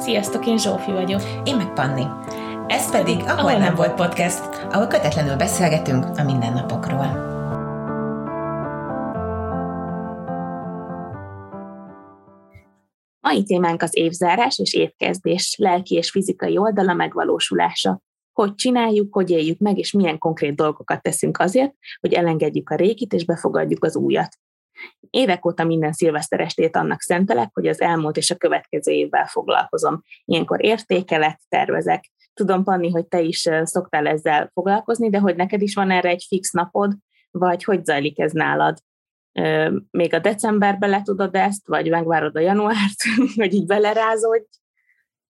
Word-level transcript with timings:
Sziasztok, 0.00 0.46
én 0.46 0.58
Zsófi 0.58 0.92
vagyok. 0.92 1.20
Én 1.44 1.56
meg 1.56 1.72
Panni. 1.72 2.04
Ez 2.66 2.90
pedig 2.90 3.20
a 3.20 3.40
Hol 3.40 3.52
nem 3.52 3.74
volt 3.74 3.94
podcast, 3.94 4.44
ahol 4.70 4.86
kötetlenül 4.86 5.36
beszélgetünk 5.36 6.04
a 6.04 6.24
mindennapokról. 6.24 7.28
Mai 13.20 13.42
témánk 13.42 13.82
az 13.82 13.96
évzárás 13.96 14.58
és 14.58 14.74
évkezdés, 14.74 15.54
lelki 15.58 15.94
és 15.94 16.10
fizikai 16.10 16.58
oldala 16.58 16.94
megvalósulása. 16.94 18.00
Hogy 18.32 18.54
csináljuk, 18.54 19.14
hogy 19.14 19.30
éljük 19.30 19.58
meg, 19.58 19.78
és 19.78 19.92
milyen 19.92 20.18
konkrét 20.18 20.54
dolgokat 20.54 21.02
teszünk 21.02 21.38
azért, 21.38 21.74
hogy 22.00 22.12
elengedjük 22.12 22.70
a 22.70 22.74
régit 22.74 23.12
és 23.12 23.24
befogadjuk 23.24 23.84
az 23.84 23.96
újat. 23.96 24.38
Évek 25.10 25.46
óta 25.46 25.64
minden 25.64 25.92
szilveszterestét 25.92 26.76
annak 26.76 27.00
szentelek, 27.00 27.50
hogy 27.52 27.66
az 27.66 27.80
elmúlt 27.80 28.16
és 28.16 28.30
a 28.30 28.36
következő 28.36 28.92
évvel 28.92 29.26
foglalkozom. 29.26 30.02
Ilyenkor 30.24 30.64
értékelet, 30.64 31.40
tervezek. 31.48 32.12
Tudom, 32.34 32.64
Panni, 32.64 32.90
hogy 32.90 33.06
te 33.06 33.20
is 33.20 33.48
szoktál 33.62 34.06
ezzel 34.06 34.50
foglalkozni, 34.52 35.10
de 35.10 35.18
hogy 35.18 35.36
neked 35.36 35.62
is 35.62 35.74
van 35.74 35.90
erre 35.90 36.08
egy 36.08 36.24
fix 36.28 36.52
napod, 36.52 36.96
vagy 37.30 37.64
hogy 37.64 37.84
zajlik 37.84 38.18
ez 38.18 38.32
nálad? 38.32 38.78
Még 39.90 40.14
a 40.14 40.18
decemberbe 40.18 40.86
le 40.86 41.02
tudod 41.02 41.34
ezt, 41.34 41.66
vagy 41.66 41.90
megvárod 41.90 42.36
a 42.36 42.40
januárt, 42.40 43.02
hogy 43.36 43.54
így 43.54 43.66
belerázódj? 43.66 44.44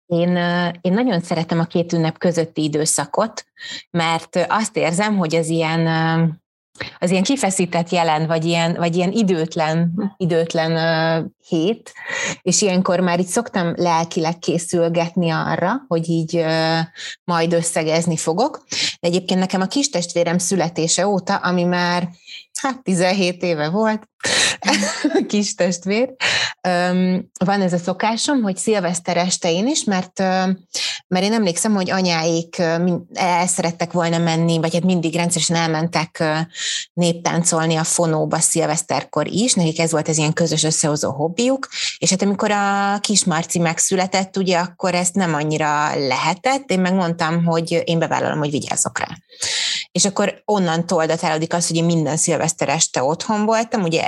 Én, 0.05 0.37
én 0.81 0.93
nagyon 0.93 1.19
szeretem 1.19 1.59
a 1.59 1.65
két 1.65 1.93
ünnep 1.93 2.17
közötti 2.17 2.63
időszakot, 2.63 3.45
mert 3.89 4.45
azt 4.49 4.77
érzem, 4.77 5.17
hogy 5.17 5.35
az 5.35 5.49
ilyen 5.49 5.87
az 6.99 7.09
ilyen 7.09 7.23
kifeszített 7.23 7.89
jelen, 7.89 8.27
vagy 8.27 8.45
ilyen, 8.45 8.73
vagy 8.73 8.95
ilyen 8.95 9.11
időtlen, 9.11 9.93
időtlen 10.17 10.71
uh, 10.71 11.29
hét, 11.47 11.93
és 12.41 12.61
ilyenkor 12.61 12.99
már 12.99 13.19
így 13.19 13.25
szoktam 13.25 13.73
lelkileg 13.75 14.39
készülgetni 14.39 15.29
arra, 15.29 15.85
hogy 15.87 16.09
így 16.09 16.35
uh, 16.35 16.79
majd 17.23 17.53
összegezni 17.53 18.17
fogok. 18.17 18.63
De 18.99 19.07
egyébként 19.07 19.39
nekem 19.39 19.61
a 19.61 19.67
kis 19.67 19.89
testvérem 19.89 20.37
születése 20.37 21.07
óta, 21.07 21.35
ami 21.35 21.63
már 21.63 22.09
hát 22.63 22.83
17 22.83 23.43
éve 23.43 23.69
volt, 23.69 24.09
kis 25.27 25.55
testvér. 25.55 26.13
Van 27.45 27.61
ez 27.61 27.73
a 27.73 27.77
szokásom, 27.77 28.41
hogy 28.41 28.57
szilveszter 28.57 29.17
este 29.17 29.51
én 29.51 29.67
is, 29.67 29.83
mert, 29.83 30.19
mert 31.07 31.23
én 31.23 31.33
emlékszem, 31.33 31.73
hogy 31.73 31.89
anyáik 31.89 32.59
el 33.13 33.47
szerettek 33.47 33.91
volna 33.91 34.17
menni, 34.17 34.59
vagy 34.59 34.73
hát 34.73 34.83
mindig 34.83 35.15
rendszeresen 35.15 35.55
elmentek 35.55 36.23
néptáncolni 36.93 37.75
a 37.75 37.83
fonóba 37.83 38.39
szilveszterkor 38.39 39.27
is, 39.27 39.53
nekik 39.53 39.79
ez 39.79 39.91
volt 39.91 40.09
ez 40.09 40.17
ilyen 40.17 40.33
közös 40.33 40.63
összehozó 40.63 41.11
hobbiuk, 41.11 41.67
és 41.97 42.09
hát 42.09 42.21
amikor 42.21 42.51
a 42.51 42.97
kis 42.99 43.23
Marci 43.23 43.59
megszületett, 43.59 44.37
ugye 44.37 44.57
akkor 44.57 44.95
ezt 44.95 45.15
nem 45.15 45.33
annyira 45.33 45.95
lehetett, 46.07 46.71
én 46.71 46.79
megmondtam, 46.79 47.45
hogy 47.45 47.81
én 47.85 47.99
bevállalom, 47.99 48.39
hogy 48.39 48.51
vigyázzok 48.51 48.99
rá. 48.99 49.07
És 49.93 50.05
akkor 50.05 50.41
onnan 50.45 50.85
datálódik 50.87 51.53
az, 51.53 51.67
hogy 51.67 51.75
én 51.75 51.83
minden 51.83 52.17
szilveszter 52.17 52.69
este 52.69 53.03
otthon 53.03 53.45
voltam, 53.45 53.83
ugye 53.83 54.03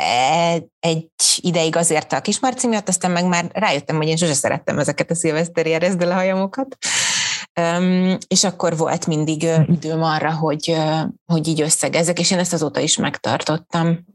egy 0.80 1.09
ideig 1.36 1.75
azért 1.75 2.14
a 2.14 2.22
kismarci 2.22 2.67
miatt, 2.67 2.88
aztán 2.88 3.11
meg 3.11 3.27
már 3.27 3.45
rájöttem, 3.53 3.95
hogy 3.95 4.08
én 4.08 4.16
sose 4.16 4.33
szerettem 4.33 4.80
ezeket 4.80 5.11
a 5.11 5.16
szilveszteri 5.16 5.73
a 5.73 6.14
hajamokat. 6.14 6.77
Um, 7.61 8.17
és 8.27 8.44
akkor 8.44 8.77
volt 8.77 9.08
mindig 9.08 9.44
uh, 9.44 9.69
időm 9.69 10.03
arra, 10.03 10.33
hogy, 10.33 10.69
uh, 10.69 11.02
hogy 11.25 11.47
így 11.47 11.61
összegezek, 11.61 12.20
és 12.20 12.31
én 12.31 12.39
ezt 12.39 12.53
azóta 12.53 12.80
is 12.80 12.97
megtartottam. 12.97 14.05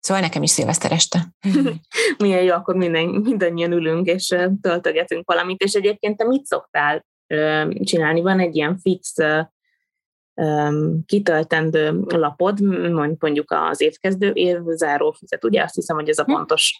Szóval 0.00 0.22
nekem 0.22 0.42
is 0.42 0.50
szilveszter 0.50 0.92
este. 0.92 1.34
Milyen 2.22 2.42
jó, 2.42 2.54
akkor 2.54 2.74
minden, 2.74 3.04
mindannyian 3.04 3.72
ülünk, 3.72 4.06
és 4.06 4.34
töltögetünk 4.60 5.26
valamit, 5.26 5.62
és 5.62 5.72
egyébként 5.72 6.16
te 6.16 6.24
mit 6.26 6.44
szoktál 6.44 7.04
csinálni? 7.84 8.20
Van 8.20 8.40
egy 8.40 8.56
ilyen 8.56 8.78
fix 8.78 9.14
kitöltendő 11.06 12.04
lapod, 12.06 12.60
mondjuk 13.18 13.50
az 13.50 13.80
évkezdő, 13.80 14.30
évzáró 14.34 15.12
fizet, 15.12 15.44
ugye 15.44 15.62
azt 15.62 15.74
hiszem, 15.74 15.96
hogy 15.96 16.08
ez 16.08 16.18
a 16.18 16.24
hm. 16.24 16.32
pontos 16.32 16.78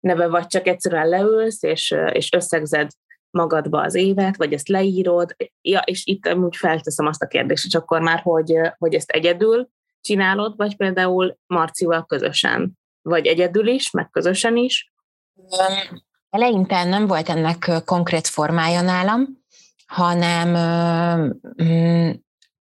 neve, 0.00 0.28
vagy 0.28 0.46
csak 0.46 0.66
egyszerűen 0.66 1.08
leülsz, 1.08 1.62
és, 1.62 1.94
és 2.12 2.32
összegzed 2.32 2.90
magadba 3.30 3.80
az 3.80 3.94
évet, 3.94 4.36
vagy 4.36 4.52
ezt 4.52 4.68
leírod, 4.68 5.36
ja, 5.60 5.80
és 5.80 6.06
itt 6.06 6.34
úgy 6.34 6.56
felteszem 6.56 7.06
azt 7.06 7.22
a 7.22 7.26
kérdést, 7.26 7.62
hogy 7.62 7.82
akkor 7.82 8.00
már, 8.00 8.20
hogy, 8.20 8.52
hogy 8.78 8.94
ezt 8.94 9.10
egyedül 9.10 9.68
csinálod, 10.00 10.56
vagy 10.56 10.76
például 10.76 11.38
Marcival 11.46 12.06
közösen, 12.06 12.78
vagy 13.02 13.26
egyedül 13.26 13.66
is, 13.66 13.90
meg 13.90 14.10
közösen 14.10 14.56
is? 14.56 14.92
Eleinte 16.30 16.84
nem 16.84 17.06
volt 17.06 17.28
ennek 17.28 17.70
konkrét 17.84 18.26
formája 18.26 18.80
nálam, 18.80 19.44
hanem 19.86 20.54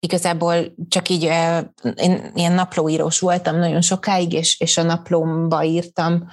igazából 0.03 0.55
csak 0.87 1.09
így, 1.09 1.23
én 1.95 2.31
ilyen 2.33 2.53
naplóírós 2.53 3.19
voltam 3.19 3.57
nagyon 3.57 3.81
sokáig, 3.81 4.33
és, 4.33 4.59
és 4.59 4.77
a 4.77 4.83
naplómba 4.83 5.63
írtam 5.63 6.27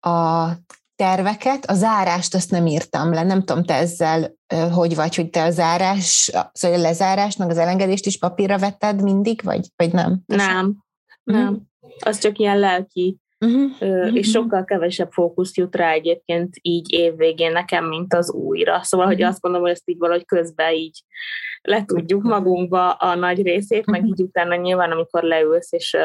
a 0.00 0.48
terveket, 0.96 1.64
a 1.64 1.74
zárást 1.74 2.34
azt 2.34 2.50
nem 2.50 2.66
írtam 2.66 3.12
le, 3.12 3.22
nem 3.22 3.42
tudom, 3.44 3.64
te 3.64 3.74
ezzel 3.74 4.34
hogy 4.72 4.94
vagy, 4.94 5.14
hogy 5.14 5.30
te 5.30 5.42
a 5.42 5.50
zárás, 5.50 6.30
szóval 6.52 6.78
a 6.78 6.82
lezárást, 6.82 7.38
meg 7.38 7.50
az 7.50 7.58
elengedést 7.58 8.06
is 8.06 8.18
papírra 8.18 8.58
vetted 8.58 9.02
mindig, 9.02 9.42
vagy, 9.42 9.66
vagy 9.76 9.92
nem? 9.92 10.22
Nem, 10.26 10.76
nem. 11.22 11.52
Mm. 11.52 11.56
Az 11.98 12.18
csak 12.18 12.38
ilyen 12.38 12.58
lelki 12.58 13.18
uh-huh. 13.38 14.16
és 14.16 14.30
sokkal 14.30 14.64
kevesebb 14.64 15.12
fókusz 15.12 15.56
jut 15.56 15.76
rá 15.76 15.90
egyébként 15.90 16.56
így 16.62 16.92
évvégén 16.92 17.52
nekem, 17.52 17.84
mint 17.84 18.14
az 18.14 18.32
újra. 18.32 18.82
Szóval, 18.82 19.06
hogy 19.06 19.22
azt 19.22 19.40
gondolom, 19.40 19.66
hogy 19.66 19.76
ezt 19.76 19.88
így 19.88 19.98
valahogy 19.98 20.24
közben 20.24 20.72
így 20.72 21.04
letudjuk 21.64 22.22
magunkba 22.22 22.90
a 22.90 23.14
nagy 23.14 23.42
részét, 23.42 23.86
meg 23.86 24.06
így 24.06 24.20
utána 24.20 24.54
nyilván, 24.54 24.90
amikor 24.90 25.22
leülsz, 25.22 25.72
és 25.72 25.96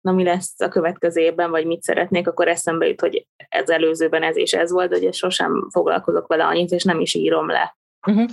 na 0.00 0.12
mi 0.12 0.24
lesz 0.24 0.60
a 0.60 0.68
következő 0.68 1.20
évben, 1.20 1.50
vagy 1.50 1.66
mit 1.66 1.82
szeretnék, 1.82 2.28
akkor 2.28 2.48
eszembe 2.48 2.86
jut, 2.86 3.00
hogy 3.00 3.26
ez 3.48 3.68
előzőben 3.68 4.22
ez 4.22 4.36
és 4.36 4.52
ez 4.52 4.70
volt, 4.70 4.98
hogy 4.98 5.14
sosem 5.14 5.68
foglalkozok 5.70 6.26
vele 6.26 6.44
annyit, 6.44 6.70
és 6.70 6.84
nem 6.84 7.00
is 7.00 7.14
írom 7.14 7.48
le. 7.48 7.76
Uh-huh. 8.06 8.30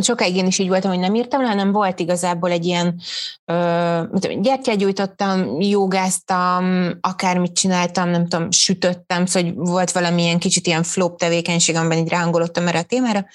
Sokáig 0.00 0.36
én 0.36 0.46
is 0.46 0.58
így 0.58 0.68
voltam, 0.68 0.90
hogy 0.90 1.00
nem 1.00 1.14
írtam 1.14 1.42
le, 1.42 1.48
hanem 1.48 1.72
volt 1.72 2.00
igazából 2.00 2.50
egy 2.50 2.64
ilyen, 2.64 3.00
uh, 3.46 4.40
gyertyát 4.40 4.76
gyújtottam, 4.76 5.60
jogáztam, 5.60 6.90
akármit 7.00 7.52
csináltam, 7.52 8.08
nem 8.08 8.28
tudom, 8.28 8.50
sütöttem, 8.50 9.26
szóval 9.26 9.52
volt 9.54 9.92
valami 9.92 10.22
ilyen 10.22 10.38
kicsit 10.38 10.66
ilyen 10.66 10.82
flop 10.82 11.18
tevékenység, 11.18 11.76
amiben 11.76 11.98
így 11.98 12.08
rángolottam 12.08 12.68
erre 12.68 12.78
a 12.78 12.82
témára, 12.82 13.26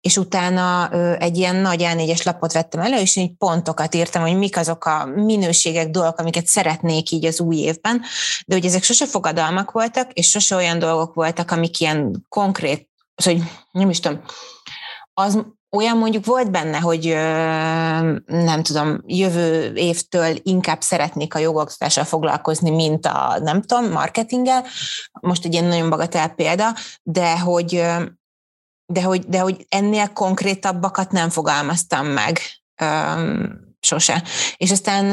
és 0.00 0.16
utána 0.16 0.88
uh, 0.92 1.16
egy 1.18 1.36
ilyen 1.36 1.56
nagy 1.56 1.82
A4-es 1.82 2.24
lapot 2.24 2.52
vettem 2.52 2.80
elő, 2.80 2.96
és 2.96 3.16
így 3.16 3.32
pontokat 3.38 3.94
írtam, 3.94 4.22
hogy 4.22 4.36
mik 4.36 4.56
azok 4.56 4.84
a 4.84 5.06
minőségek, 5.14 5.90
dolgok, 5.90 6.18
amiket 6.18 6.46
szeretnék 6.46 7.10
így 7.10 7.24
az 7.24 7.40
új 7.40 7.56
évben, 7.56 8.02
de 8.46 8.54
hogy 8.54 8.64
ezek 8.64 8.82
sose 8.82 9.06
fogadalmak 9.06 9.70
voltak, 9.70 10.12
és 10.12 10.30
sose 10.30 10.56
olyan 10.56 10.78
dolgok 10.78 11.14
voltak, 11.14 11.50
amik 11.50 11.80
ilyen 11.80 12.26
konkrét, 12.28 12.88
szóval 13.20 13.42
nem 13.72 13.90
is 13.90 14.00
tudom, 14.00 14.20
az 15.14 15.44
olyan 15.76 15.98
mondjuk 15.98 16.24
volt 16.24 16.50
benne, 16.50 16.78
hogy 16.78 17.04
nem 18.26 18.62
tudom, 18.62 19.02
jövő 19.06 19.74
évtől 19.74 20.36
inkább 20.42 20.80
szeretnék 20.80 21.34
a 21.34 21.38
jogoktatással 21.38 22.04
foglalkozni, 22.04 22.70
mint 22.70 23.06
a, 23.06 23.38
nem 23.42 23.62
tudom, 23.62 23.90
marketinggel. 23.90 24.64
Most 25.20 25.44
egy 25.44 25.52
ilyen 25.52 25.64
nagyon 25.64 25.90
bagatel 25.90 26.28
példa, 26.28 26.74
de 27.02 27.38
hogy, 27.38 27.84
de 28.92 29.02
hogy, 29.02 29.26
de 29.26 29.40
hogy 29.40 29.66
ennél 29.68 30.12
konkrétabbakat 30.12 31.10
nem 31.10 31.28
fogalmaztam 31.28 32.06
meg 32.06 32.40
sose. 33.80 34.22
És 34.56 34.70
aztán 34.70 35.04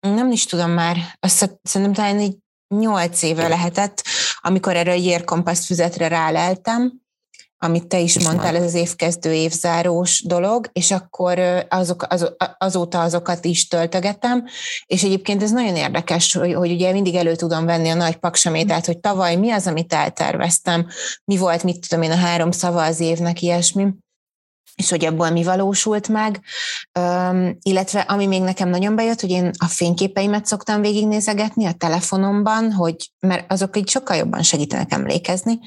nem 0.00 0.30
is 0.30 0.44
tudom 0.46 0.70
már, 0.70 0.96
azt 1.20 1.58
szerintem 1.62 2.04
talán 2.04 2.18
egy 2.18 2.36
nyolc 2.74 3.22
éve 3.22 3.48
lehetett, 3.48 4.02
amikor 4.40 4.76
erre 4.76 4.90
a 4.90 4.94
Year 4.94 5.24
füzetre 5.54 6.08
ráleltem, 6.08 7.06
amit 7.58 7.86
te 7.86 7.98
is 7.98 8.24
mondtál, 8.24 8.56
ez 8.56 8.62
az 8.62 8.74
évkezdő 8.74 9.32
évzárós 9.32 10.22
dolog, 10.26 10.70
és 10.72 10.90
akkor 10.90 11.38
azok, 11.68 12.06
az, 12.08 12.32
azóta 12.58 13.00
azokat 13.00 13.44
is 13.44 13.68
töltögetem, 13.68 14.44
és 14.86 15.02
egyébként 15.02 15.42
ez 15.42 15.50
nagyon 15.50 15.76
érdekes, 15.76 16.32
hogy, 16.32 16.54
hogy 16.54 16.70
ugye 16.70 16.92
mindig 16.92 17.14
elő 17.14 17.34
tudom 17.34 17.64
venni 17.64 17.88
a 17.88 17.94
nagy 17.94 18.16
paksamétát, 18.16 18.86
hogy 18.86 18.98
tavaly 18.98 19.36
mi 19.36 19.50
az, 19.50 19.66
amit 19.66 19.92
elterveztem, 19.92 20.86
mi 21.24 21.36
volt, 21.36 21.62
mit 21.62 21.88
tudom 21.88 22.04
én, 22.04 22.10
a 22.10 22.16
három 22.16 22.50
szava 22.50 22.84
az 22.84 23.00
évnek, 23.00 23.42
ilyesmi 23.42 23.86
és 24.78 24.90
hogy 24.90 25.04
abból 25.04 25.30
mi 25.30 25.44
valósult 25.44 26.08
meg, 26.08 26.40
Üm, 26.98 27.56
illetve 27.62 28.00
ami 28.00 28.26
még 28.26 28.42
nekem 28.42 28.68
nagyon 28.68 28.96
bejött, 28.96 29.20
hogy 29.20 29.30
én 29.30 29.50
a 29.58 29.66
fényképeimet 29.66 30.46
szoktam 30.46 30.80
végignézegetni 30.80 31.66
a 31.66 31.72
telefonomban, 31.72 32.72
hogy, 32.72 33.10
mert 33.20 33.52
azok 33.52 33.76
így 33.76 33.88
sokkal 33.88 34.16
jobban 34.16 34.42
segítenek 34.42 34.92
emlékezni, 34.92 35.58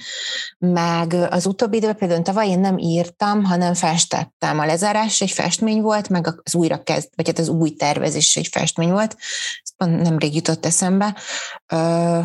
meg 0.58 1.13
az 1.30 1.46
utóbbi 1.46 1.78
időben 1.78 1.96
például 1.96 2.22
tavaly 2.22 2.48
én 2.48 2.60
nem 2.60 2.78
írtam, 2.78 3.44
hanem 3.44 3.74
festettem. 3.74 4.60
A 4.60 4.66
lezárás 4.66 5.22
egy 5.22 5.31
festmény 5.31 5.81
volt, 5.81 6.10
meg 6.10 6.28
az 6.44 6.56
újra 6.56 6.84
kezd, 6.84 7.10
vagy 7.16 7.28
hát 7.28 7.40
az 7.40 7.50
új 7.50 7.69
tervezés 7.69 8.36
egy 8.36 8.48
festmény 8.48 8.92
volt, 8.92 9.18
ezt 9.64 10.04
nemrég 10.04 10.36
jutott 10.36 10.66
eszembe, 10.66 11.16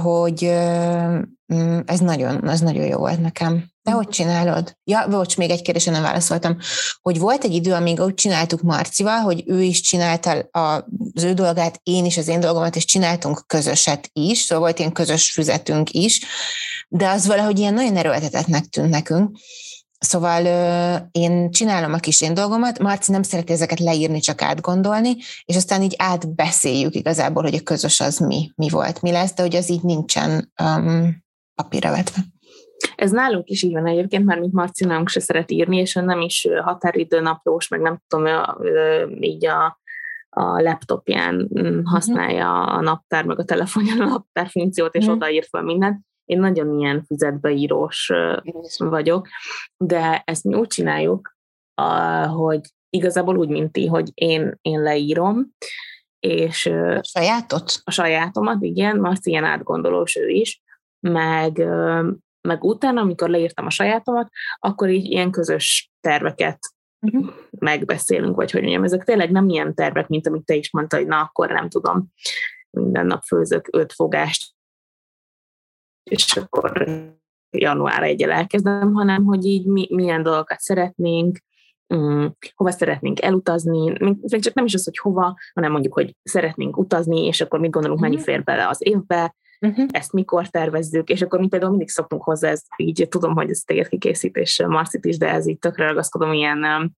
hogy 0.02 0.44
ez 1.84 2.00
nagyon, 2.00 2.48
ez 2.48 2.60
nagyon 2.60 2.84
jó 2.84 2.98
volt 2.98 3.20
nekem 3.20 3.74
Te 3.86 3.92
hogy 3.92 4.08
csinálod? 4.08 4.76
Ja, 4.84 5.06
bocs, 5.08 5.36
még 5.36 5.50
egy 5.50 5.62
kérdésre 5.62 5.92
nem 5.92 6.02
válaszoltam. 6.02 6.58
Hogy 7.02 7.18
volt 7.18 7.44
egy 7.44 7.54
idő, 7.54 7.72
amíg 7.72 8.00
úgy 8.00 8.14
csináltuk 8.14 8.62
Marcival, 8.62 9.18
hogy 9.18 9.42
ő 9.46 9.62
is 9.62 9.80
csinálta 9.80 10.48
az 10.50 11.24
ő 11.24 11.32
dolgát, 11.32 11.80
én 11.82 12.04
is 12.04 12.16
az 12.16 12.28
én 12.28 12.40
dolgomat, 12.40 12.76
és 12.76 12.84
csináltunk 12.84 13.42
közöset 13.46 14.10
is, 14.12 14.38
szóval 14.38 14.64
volt 14.64 14.78
ilyen 14.78 14.92
közös 14.92 15.30
füzetünk 15.30 15.90
is, 15.90 16.20
de 16.88 17.08
az 17.08 17.26
valahogy 17.26 17.58
ilyen 17.58 17.74
nagyon 17.74 17.96
erőltetetnek 17.96 18.64
tűnt 18.64 18.90
nekünk. 18.90 19.38
Szóval 19.98 20.46
én 21.10 21.50
csinálom 21.50 21.92
a 21.92 21.98
kis 21.98 22.20
én 22.20 22.34
dolgomat, 22.34 22.78
Marci 22.78 23.12
nem 23.12 23.22
szereti 23.22 23.52
ezeket 23.52 23.80
leírni, 23.80 24.20
csak 24.20 24.42
átgondolni, 24.42 25.16
és 25.44 25.56
aztán 25.56 25.82
így 25.82 25.94
átbeszéljük 25.98 26.94
igazából, 26.94 27.42
hogy 27.42 27.54
a 27.54 27.62
közös 27.62 28.00
az 28.00 28.18
mi, 28.18 28.50
mi 28.54 28.68
volt, 28.68 29.02
mi 29.02 29.10
lesz, 29.10 29.34
de 29.34 29.42
hogy 29.42 29.56
az 29.56 29.70
így 29.70 29.82
nincsen 29.82 30.52
um, 30.62 31.24
papírra 31.54 31.90
vetve. 31.90 32.34
Ez 32.96 33.10
nálunk 33.10 33.48
is 33.48 33.62
így 33.62 33.72
van 33.72 33.86
egyébként, 33.86 34.24
mert 34.24 34.40
mint 34.40 34.52
Marci 34.52 34.84
nálunk 34.84 35.08
se 35.08 35.20
szeret 35.20 35.50
írni, 35.50 35.76
és 35.76 35.94
nem 35.94 36.20
is 36.20 36.48
határidő 36.60 37.20
naplós, 37.20 37.68
meg 37.68 37.80
nem 37.80 37.98
tudom, 38.08 38.26
így 39.20 39.46
a, 39.46 39.80
a 40.28 40.60
laptopján 40.60 41.50
mm, 41.58 41.84
használja 41.84 42.62
a 42.62 42.80
naptár, 42.80 43.24
meg 43.24 43.38
a 43.38 43.44
telefonján 43.44 44.00
a 44.00 44.08
naptár 44.08 44.48
funkciót, 44.48 44.94
és 44.94 45.06
mm. 45.06 45.10
odaír 45.10 45.46
fel 45.50 45.62
mindent. 45.62 46.00
Én 46.24 46.38
nagyon 46.38 46.78
ilyen 46.78 47.04
füzetbeírós 47.04 48.12
vagyok, 48.76 49.28
de 49.76 50.22
ezt 50.24 50.44
mi 50.44 50.54
úgy 50.54 50.66
csináljuk, 50.66 51.36
hogy 52.26 52.60
igazából 52.90 53.36
úgy, 53.36 53.48
mint 53.48 53.72
ti, 53.72 53.86
hogy 53.86 54.10
én, 54.14 54.58
én 54.62 54.82
leírom, 54.82 55.46
és... 56.20 56.66
A 56.66 57.00
sajátot? 57.02 57.80
A 57.84 57.90
sajátomat, 57.90 58.62
igen, 58.62 59.00
Marci 59.00 59.30
ilyen 59.30 59.44
átgondolós 59.44 60.16
ő 60.16 60.28
is, 60.28 60.62
meg 61.00 61.66
meg 62.46 62.64
utána, 62.64 63.00
amikor 63.00 63.28
leírtam 63.28 63.66
a 63.66 63.70
sajátomat, 63.70 64.28
akkor 64.58 64.88
így 64.88 65.04
ilyen 65.04 65.30
közös 65.30 65.90
terveket 66.00 66.58
uh-huh. 67.00 67.34
megbeszélünk, 67.58 68.36
vagy 68.36 68.50
hogy 68.50 68.60
mondjam, 68.60 68.84
ezek 68.84 69.04
tényleg 69.04 69.30
nem 69.30 69.48
ilyen 69.48 69.74
tervek, 69.74 70.08
mint 70.08 70.26
amit 70.26 70.44
te 70.44 70.54
is 70.54 70.72
mondtad, 70.72 70.98
hogy 70.98 71.08
na, 71.08 71.20
akkor 71.20 71.50
nem 71.50 71.68
tudom, 71.68 72.12
minden 72.70 73.06
nap 73.06 73.22
főzök 73.22 73.68
öt 73.72 73.92
fogást, 73.92 74.54
és 76.10 76.36
akkor 76.36 76.86
január 77.50 78.02
egyel 78.02 78.30
elkezdem, 78.30 78.92
hanem 78.92 79.24
hogy 79.24 79.44
így 79.44 79.66
mi, 79.66 79.86
milyen 79.90 80.22
dolgokat 80.22 80.60
szeretnénk, 80.60 81.38
um, 81.94 82.36
hova 82.54 82.70
szeretnénk 82.70 83.22
elutazni, 83.22 83.92
még 83.98 84.42
csak 84.42 84.54
nem 84.54 84.64
is 84.64 84.74
az, 84.74 84.84
hogy 84.84 84.98
hova, 84.98 85.36
hanem 85.54 85.72
mondjuk, 85.72 85.94
hogy 85.94 86.16
szeretnénk 86.22 86.76
utazni, 86.76 87.26
és 87.26 87.40
akkor 87.40 87.60
mit 87.60 87.70
gondolunk, 87.70 88.00
mennyi 88.00 88.20
fér 88.20 88.44
bele 88.44 88.68
az 88.68 88.78
évbe, 88.86 89.34
uh-huh. 89.60 89.86
ezt 89.90 90.12
mikor 90.12 90.48
tervezzük, 90.48 91.08
és 91.08 91.22
akkor 91.22 91.40
mi 91.40 91.48
például 91.48 91.70
mindig 91.70 91.88
szoktunk 91.88 92.22
hozzá, 92.22 92.48
ez 92.48 92.62
így 92.76 93.06
tudom, 93.10 93.34
hogy 93.34 93.50
ez 93.50 93.58
téged 93.58 93.88
kikészít, 93.88 94.36
és 94.36 94.62
Marcit 94.66 95.04
is, 95.04 95.18
de 95.18 95.28
ez 95.30 95.46
így 95.46 95.58
tökre 95.58 95.86
ragaszkodom 95.86 96.32
ilyen 96.32 96.94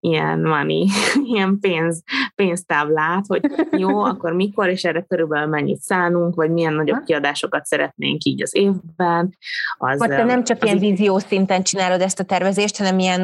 ilyen 0.00 0.40
money, 0.40 0.88
ilyen 1.32 1.58
pénz, 1.60 2.02
pénztáblát, 2.42 3.24
hogy 3.26 3.40
jó, 3.70 3.98
akkor 4.10 4.32
mikor, 4.32 4.68
és 4.68 4.84
erre 4.84 5.00
körülbelül 5.08 5.48
mennyit 5.48 5.80
szánunk, 5.80 6.34
vagy 6.34 6.50
milyen 6.50 6.72
nagyobb 6.72 7.02
kiadásokat 7.04 7.64
szeretnénk 7.64 8.24
így 8.24 8.42
az 8.42 8.56
évben. 8.56 9.36
Az, 9.78 9.98
te 9.98 10.24
nem 10.24 10.44
csak 10.44 10.64
ilyen 10.64 10.78
vízió 10.78 11.18
szinten 11.18 11.62
csinálod 11.62 12.00
ezt 12.00 12.20
a 12.20 12.24
tervezést, 12.24 12.76
hanem 12.76 12.98
ilyen 12.98 13.20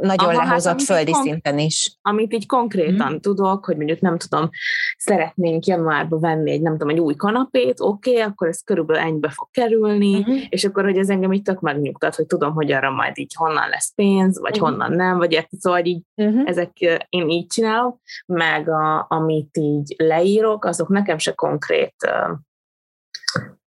nagyon 0.00 0.28
Aha, 0.28 0.38
hát 0.38 0.46
lehozott 0.46 0.72
hát, 0.72 0.82
földi 0.82 1.12
szinten 1.12 1.58
is. 1.58 1.98
Amit 2.02 2.34
így 2.34 2.46
konkrétan 2.46 3.06
hmm. 3.06 3.20
tudok, 3.20 3.64
hogy 3.64 3.76
mondjuk 3.76 4.00
nem 4.00 4.18
tudom, 4.18 4.50
szeretnénk 4.96 5.66
januárban 5.66 6.20
venni 6.20 6.50
egy, 6.50 6.62
nem 6.62 6.72
tudom, 6.72 6.88
egy 6.88 7.00
új 7.00 7.14
kanapét, 7.14 7.80
oké, 7.80 8.10
okay, 8.10 8.22
akkor 8.22 8.48
ez 8.48 8.60
körülbelül 8.64 9.02
ennyibe 9.02 9.28
fog 9.28 9.48
kerülni, 9.50 10.22
hmm. 10.22 10.38
és 10.48 10.64
akkor, 10.64 10.84
hogy 10.84 10.98
ez 10.98 11.08
engem 11.08 11.32
így 11.32 11.42
tök 11.42 11.60
megnyugtat, 11.60 12.14
hogy 12.14 12.26
tudom, 12.26 12.52
hogy 12.52 12.72
arra 12.72 12.90
majd 12.90 13.18
így 13.18 13.34
honnan 13.34 13.68
lesz 13.68 13.92
pénz, 13.94 14.40
vagy 14.40 14.58
hmm. 14.58 14.68
honnan 14.68 14.92
nem, 14.92 15.16
vagy 15.16 15.46
szóval 15.58 15.84
így 15.84 16.02
uh-huh. 16.14 16.48
ezek 16.48 16.70
én 17.08 17.28
így 17.28 17.46
csinálom, 17.46 18.00
meg 18.48 18.68
a, 18.68 19.06
amit 19.08 19.56
így 19.56 19.94
leírok, 19.98 20.64
azok 20.64 20.88
nekem 20.88 21.18
se 21.18 21.32
konkrét 21.32 21.94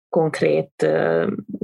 konkrét, 0.08 0.86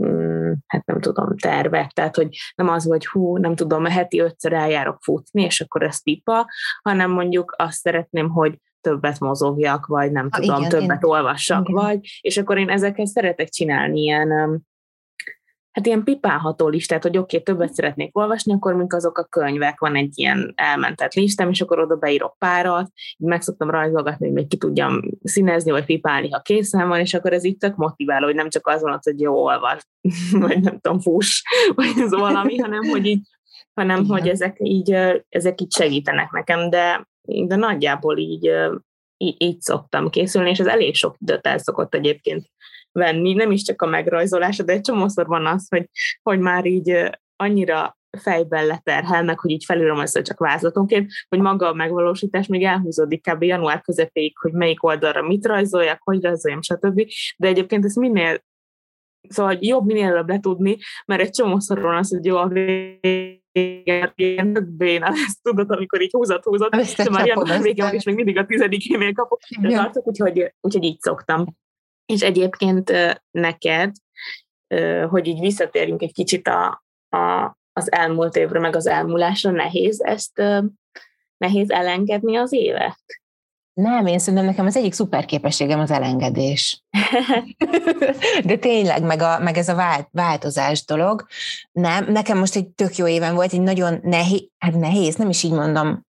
mm, 0.01 0.53
hát 0.67 0.87
nem 0.87 1.01
tudom, 1.01 1.37
tervek, 1.37 1.91
tehát 1.91 2.17
hogy 2.17 2.37
nem 2.55 2.69
az, 2.69 2.85
hogy 2.85 3.07
hú, 3.07 3.37
nem 3.37 3.55
tudom, 3.55 3.85
heti 3.85 4.21
ötször 4.21 4.53
eljárok 4.53 4.99
futni, 5.01 5.43
és 5.43 5.61
akkor 5.61 5.83
ez 5.83 6.03
pipa, 6.03 6.47
hanem 6.83 7.11
mondjuk 7.11 7.55
azt 7.59 7.81
szeretném, 7.81 8.29
hogy 8.31 8.59
többet 8.81 9.21
mozogjak, 9.21 9.87
vagy 9.87 10.13
nem 10.13 10.29
ha, 10.31 10.41
tudom, 10.41 10.57
igen, 10.59 10.69
többet 10.69 11.03
én... 11.03 11.11
olvassak, 11.11 11.69
igen. 11.69 11.83
vagy, 11.83 11.99
és 12.21 12.37
akkor 12.37 12.59
én 12.59 12.69
ezekhez 12.69 13.11
szeretek 13.11 13.49
csinálni 13.49 14.01
ilyen 14.01 14.63
hát 15.73 15.87
ilyen 15.87 16.05
pipálható 16.05 16.69
listát, 16.69 17.03
hogy 17.03 17.19
oké, 17.19 17.37
okay, 17.37 17.55
többet 17.55 17.75
szeretnék 17.75 18.17
olvasni, 18.17 18.53
akkor 18.53 18.75
mink 18.75 18.93
azok 18.93 19.19
a 19.19 19.25
könyvek, 19.25 19.81
van 19.81 19.97
egy 19.97 20.19
ilyen 20.19 20.53
elmentett 20.57 21.13
listám, 21.13 21.51
és 21.51 21.61
akkor 21.61 21.79
oda 21.79 21.97
beírok 21.97 22.39
párat, 22.39 22.91
meg 23.19 23.43
szoktam 23.43 23.71
rajzolgatni, 23.71 24.27
hogy 24.27 24.35
még 24.35 24.49
ki 24.49 24.57
tudjam 24.57 25.01
színezni, 25.23 25.71
vagy 25.71 25.85
pipálni, 25.85 26.31
ha 26.31 26.41
készen 26.41 26.89
van, 26.89 27.01
és 27.01 27.15
akkor 27.15 27.33
ez 27.33 27.45
itt 27.45 27.61
tök 27.61 27.77
motiváló, 27.77 28.27
hogy 28.27 28.35
nem 28.35 28.49
csak 28.49 28.67
az 28.67 28.83
van, 28.83 28.99
hogy 29.03 29.21
jó 29.21 29.35
olvas, 29.35 29.83
vagy 30.33 30.61
nem 30.61 30.79
tudom, 30.81 31.01
fuss, 31.01 31.43
vagy 31.75 31.93
ez 31.99 32.11
valami, 32.11 32.59
hanem 32.59 32.83
hogy 32.83 33.07
így 33.07 33.27
hanem 33.75 34.01
Igen. 34.01 34.19
hogy 34.19 34.29
ezek 34.29 34.57
így, 34.61 34.91
ezek 35.29 35.61
így 35.61 35.73
segítenek 35.73 36.31
nekem, 36.31 36.71
de, 36.71 37.09
de 37.47 37.57
nagyjából 37.57 38.19
így, 38.19 38.51
így, 39.23 39.37
így 39.39 39.61
szoktam 39.61 40.11
készülni, 40.11 40.51
és 40.51 40.59
ez 40.59 40.67
elég 40.67 40.95
sok 40.95 41.17
időt 41.19 41.47
el 41.47 41.59
szokott 41.59 41.95
egyébként 41.95 42.47
venni, 42.93 43.33
nem 43.33 43.51
is 43.51 43.63
csak 43.63 43.83
a 43.83 43.87
megrajzolása, 43.87 44.63
de 44.63 44.73
egy 44.73 44.81
csomószor 44.81 45.27
van 45.27 45.47
az, 45.47 45.67
hogy, 45.69 45.89
hogy 46.23 46.39
már 46.39 46.67
így 46.67 47.11
annyira 47.37 47.97
fejben 48.19 48.67
leterhelnek, 48.67 49.39
hogy 49.39 49.51
így 49.51 49.65
felírom 49.65 50.01
ezt 50.01 50.23
csak 50.23 50.39
vázlatonként, 50.39 51.13
hogy 51.29 51.41
maga 51.41 51.69
a 51.69 51.75
megvalósítás 51.75 52.47
még 52.47 52.65
elhúzódik 52.65 53.23
kb. 53.23 53.43
január 53.43 53.81
közepéig, 53.81 54.39
hogy 54.39 54.53
melyik 54.53 54.85
oldalra 54.85 55.23
mit 55.23 55.47
rajzoljak, 55.47 55.99
hogy 56.03 56.23
rajzoljam, 56.23 56.63
stb. 56.63 57.03
De 57.37 57.49
egyébként 57.49 57.85
ez 57.85 57.95
minél 57.95 58.45
Szóval 59.29 59.57
jobb 59.61 59.87
minél 59.87 60.07
előbb 60.07 60.29
letudni, 60.29 60.79
mert 61.07 61.21
egy 61.21 61.31
csomószor 61.31 61.81
van 61.81 61.97
az, 61.97 62.11
hogy 62.11 62.25
jó 62.25 62.37
a 62.37 62.49
végén, 63.53 64.13
ilyen 64.15 64.75
béna 64.77 65.09
lesz, 65.09 65.41
tudod, 65.43 65.71
amikor 65.71 66.03
így 66.03 66.13
húzott, 66.13 66.45
húzott, 66.45 66.71
de 66.71 67.11
már 67.11 67.27
január 67.27 67.63
vége 67.63 67.85
van, 67.85 67.95
és 67.95 68.05
még 68.05 68.15
mindig 68.15 68.39
a 68.39 68.47
tizedikénél 68.47 69.13
kapok, 69.13 69.41
de 69.61 69.69
tartok, 69.69 70.07
úgyhogy, 70.07 70.55
úgyhogy 70.61 70.85
így 70.85 71.01
szoktam. 71.01 71.57
És 72.07 72.21
egyébként 72.21 72.93
neked, 73.31 73.93
hogy 75.09 75.27
így 75.27 75.41
visszatérjünk 75.41 76.03
egy 76.03 76.13
kicsit 76.13 76.49
a, 76.49 76.85
a, 77.09 77.57
az 77.73 77.93
elmúlt 77.93 78.37
évre, 78.37 78.59
meg 78.59 78.77
az 78.77 78.87
elmúlásra, 78.87 79.51
nehéz 79.51 80.03
ezt, 80.03 80.43
nehéz 81.37 81.71
elengedni 81.71 82.37
az 82.37 82.53
évet? 82.53 83.22
Nem, 83.75 84.07
én 84.07 84.19
szerintem 84.19 84.45
nekem 84.45 84.67
az 84.67 84.77
egyik 84.77 84.93
szuper 84.93 85.25
képességem 85.25 85.81
az 85.81 85.91
elengedés. 85.91 86.83
De 88.45 88.57
tényleg, 88.57 89.03
meg, 89.03 89.23
a, 89.23 89.39
meg 89.39 89.57
ez 89.57 89.69
a 89.69 89.75
vált, 89.75 90.09
változás 90.11 90.85
dolog. 90.85 91.27
Nem, 91.73 92.13
nekem 92.13 92.39
most 92.39 92.57
egy 92.57 92.69
tök 92.69 92.97
jó 92.97 93.07
éven 93.07 93.35
volt, 93.35 93.53
egy 93.53 93.61
nagyon 93.61 93.99
nehéz, 94.03 94.49
hát 94.59 94.75
nehéz, 94.75 95.17
nem 95.17 95.29
is 95.29 95.43
így 95.43 95.53
mondom, 95.53 96.07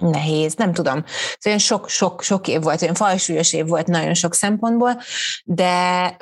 nehéz, 0.00 0.54
nem 0.54 0.72
tudom. 0.72 1.04
Szóval 1.38 1.58
sok, 1.58 1.88
sok, 1.88 2.22
sok 2.22 2.48
év 2.48 2.62
volt, 2.62 2.82
olyan 2.82 2.94
fajsúlyos 2.94 3.52
év 3.52 3.66
volt 3.66 3.86
nagyon 3.86 4.14
sok 4.14 4.34
szempontból, 4.34 5.00
de, 5.44 6.14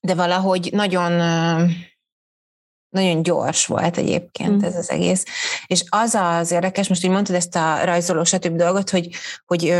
de 0.00 0.14
valahogy 0.14 0.68
nagyon, 0.72 1.12
nagyon 2.90 3.22
gyors 3.22 3.66
volt 3.66 3.96
egyébként 3.96 4.62
mm. 4.62 4.64
ez 4.64 4.76
az 4.76 4.90
egész. 4.90 5.24
És 5.66 5.84
az 5.88 6.14
az 6.14 6.50
érdekes, 6.50 6.88
most 6.88 7.04
így 7.04 7.10
mondtad 7.10 7.36
ezt 7.36 7.56
a 7.56 7.84
rajzoló 7.84 8.24
stb. 8.24 8.56
dolgot, 8.56 8.90
hogy, 8.90 9.08
hogy 9.46 9.74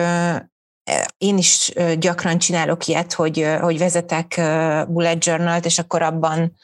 én 1.18 1.38
is 1.38 1.72
gyakran 1.98 2.38
csinálok 2.38 2.86
ilyet, 2.86 3.12
hogy, 3.12 3.46
hogy 3.60 3.78
vezetek 3.78 4.40
bullet 4.88 5.24
journal 5.24 5.60
és 5.62 5.78
akkor 5.78 6.02
abban 6.02 6.56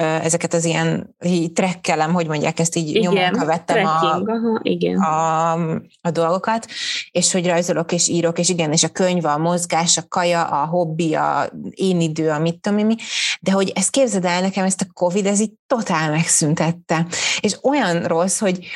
ezeket 0.00 0.54
az 0.54 0.64
ilyen 0.64 1.16
trekkelem, 1.54 2.12
hogy 2.12 2.26
mondják 2.26 2.58
ezt 2.58 2.76
így 2.76 2.88
igen, 2.88 3.12
nyomon 3.12 3.30
követtem 3.30 3.86
a, 3.86 3.88
aha, 3.88 4.60
igen. 4.62 4.98
A, 4.98 5.52
a 6.00 6.10
dolgokat, 6.10 6.66
és 7.10 7.32
hogy 7.32 7.46
rajzolok 7.46 7.92
és 7.92 8.08
írok, 8.08 8.38
és 8.38 8.48
igen, 8.48 8.72
és 8.72 8.82
a 8.82 8.88
könyv, 8.88 9.24
a 9.24 9.38
mozgás, 9.38 9.96
a 9.96 10.02
kaja, 10.08 10.44
a 10.44 10.66
hobbi, 10.66 11.14
a 11.14 11.50
én 11.70 12.00
idő, 12.00 12.30
a 12.30 12.38
mit 12.38 12.60
tudom 12.60 12.86
mi, 12.86 12.96
de 13.40 13.52
hogy 13.52 13.72
ezt 13.74 13.90
képzeld 13.90 14.24
el 14.24 14.40
nekem, 14.40 14.64
ezt 14.64 14.80
a 14.80 14.92
Covid, 14.92 15.26
ez 15.26 15.40
így 15.40 15.52
totál 15.66 16.10
megszüntette. 16.10 17.06
És 17.40 17.58
olyan 17.62 18.04
rossz, 18.04 18.38
hogy 18.38 18.66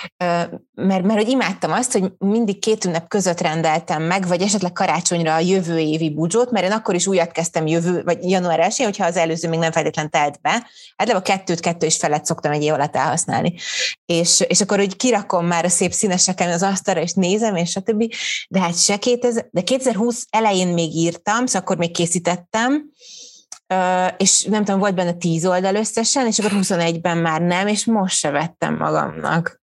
mert, 0.75 1.03
mert 1.03 1.19
hogy 1.19 1.29
imádtam 1.29 1.73
azt, 1.73 1.93
hogy 1.93 2.13
mindig 2.19 2.59
két 2.59 2.85
ünnep 2.85 3.09
között 3.09 3.41
rendeltem 3.41 4.03
meg, 4.03 4.27
vagy 4.27 4.43
esetleg 4.43 4.73
karácsonyra 4.73 5.35
a 5.35 5.39
jövő 5.39 5.79
évi 5.79 6.11
budzsót, 6.11 6.51
mert 6.51 6.65
én 6.65 6.73
akkor 6.73 6.95
is 6.95 7.07
újat 7.07 7.33
kezdtem 7.33 7.67
jövő, 7.67 8.03
vagy 8.03 8.31
január 8.31 8.61
1 8.61 8.77
hogyha 8.77 9.07
az 9.07 9.17
előző 9.17 9.49
még 9.49 9.59
nem 9.59 9.73
feltétlenül 9.73 10.11
telt 10.11 10.41
be. 10.41 10.67
Hát 10.97 11.14
a 11.15 11.23
kettőt, 11.23 11.61
kettő 11.61 11.87
és 11.87 11.97
felett 11.97 12.25
szoktam 12.25 12.53
egy 12.53 12.63
év 12.63 12.73
alatt 12.73 12.97
elhasználni. 12.97 13.55
És, 14.07 14.45
és 14.49 14.61
akkor 14.61 14.81
úgy 14.81 14.97
kirakom 14.97 15.47
már 15.47 15.65
a 15.65 15.69
szép 15.69 15.93
színeseken 15.93 16.51
az 16.51 16.63
asztalra, 16.63 17.01
és 17.01 17.13
nézem, 17.13 17.57
és 17.57 17.71
stb. 17.71 18.15
De 18.49 18.61
hát 18.61 18.79
se 18.79 18.97
2000, 18.97 19.49
de 19.51 19.63
2020 19.63 20.27
elején 20.31 20.69
még 20.69 20.95
írtam, 20.95 21.47
szóval 21.47 21.63
akkor 21.63 21.77
még 21.77 21.91
készítettem, 21.91 22.91
és 24.17 24.45
nem 24.45 24.65
tudom, 24.65 24.81
volt 24.81 24.95
benne 24.95 25.13
10 25.13 25.47
oldal 25.47 25.75
összesen, 25.75 26.27
és 26.27 26.39
akkor 26.39 26.59
21-ben 26.61 27.19
már 27.19 27.41
nem, 27.41 27.67
és 27.67 27.85
most 27.85 28.17
se 28.17 28.31
vettem 28.31 28.77
magamnak. 28.77 29.63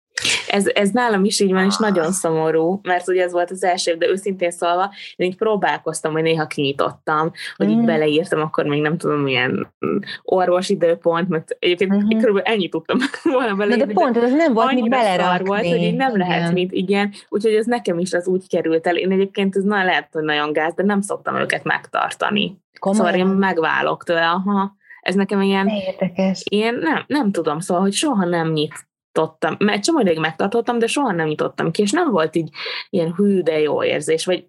Ez, 0.48 0.66
ez 0.66 0.90
nálam 0.90 1.24
is 1.24 1.40
így 1.40 1.52
van, 1.52 1.64
és 1.64 1.76
nagyon 1.76 2.12
szomorú, 2.12 2.80
mert 2.82 3.08
ugye 3.08 3.22
ez 3.22 3.32
volt 3.32 3.50
az 3.50 3.64
első, 3.64 3.94
de 3.94 4.08
őszintén 4.08 4.50
szólva, 4.50 4.92
én 5.16 5.26
így 5.26 5.36
próbálkoztam, 5.36 6.12
hogy 6.12 6.22
néha 6.22 6.46
kinyitottam, 6.46 7.32
hogy 7.56 7.66
mm. 7.66 7.70
így 7.70 7.84
beleírtam, 7.84 8.40
akkor 8.40 8.64
még 8.64 8.80
nem 8.80 8.98
tudom, 8.98 9.20
milyen 9.20 9.74
orvos 10.22 10.68
időpont, 10.68 11.28
mert 11.28 11.56
egyébként 11.58 11.92
mm-hmm. 11.92 12.18
körülbelül 12.18 12.40
ennyit 12.40 12.70
tudtam 12.70 12.98
volna 13.22 13.54
beleírni. 13.54 13.86
De, 13.86 13.92
de 13.92 14.00
pont, 14.00 14.16
ez 14.16 14.32
nem 14.32 14.52
volt 14.52 14.72
mit 14.72 14.88
belerakni. 14.88 15.46
volt, 15.46 15.66
hogy 15.66 15.82
így 15.82 15.96
nem 15.96 16.14
igen. 16.14 16.28
lehet, 16.28 16.52
mint 16.52 16.72
igen. 16.72 17.12
Úgyhogy 17.28 17.54
ez 17.54 17.66
nekem 17.66 17.98
is 17.98 18.12
az 18.12 18.26
úgy 18.26 18.48
került 18.48 18.86
el. 18.86 18.96
Én 18.96 19.12
egyébként 19.12 19.56
ez 19.56 19.62
na, 19.62 19.84
lehet, 19.84 20.08
hogy 20.12 20.24
nagyon 20.24 20.52
gáz, 20.52 20.74
de 20.74 20.82
nem 20.82 21.00
szoktam 21.00 21.36
őket 21.36 21.64
megtartani. 21.64 22.56
Komolyan? 22.78 23.04
Szóval 23.04 23.20
én 23.20 23.26
megválok 23.26 24.04
tőle, 24.04 24.28
aha. 24.28 24.76
Ez 25.00 25.14
nekem 25.14 25.40
ilyen... 25.40 25.68
Érdekes. 25.68 26.42
Én 26.50 26.74
nem, 26.74 27.04
nem 27.06 27.32
tudom, 27.32 27.60
szóval, 27.60 27.82
hogy 27.82 27.92
soha 27.92 28.24
nem 28.24 28.52
nyit 28.52 28.86
nyitottam, 29.16 29.56
mert 29.58 29.82
csomó 29.82 30.00
ideig 30.00 30.18
megtartottam, 30.18 30.78
de 30.78 30.86
soha 30.86 31.12
nem 31.12 31.26
nyitottam 31.26 31.70
ki, 31.70 31.82
és 31.82 31.90
nem 31.90 32.10
volt 32.10 32.36
így 32.36 32.50
ilyen 32.90 33.14
hű, 33.14 33.42
de 33.42 33.60
jó 33.60 33.84
érzés, 33.84 34.24
vagy 34.24 34.46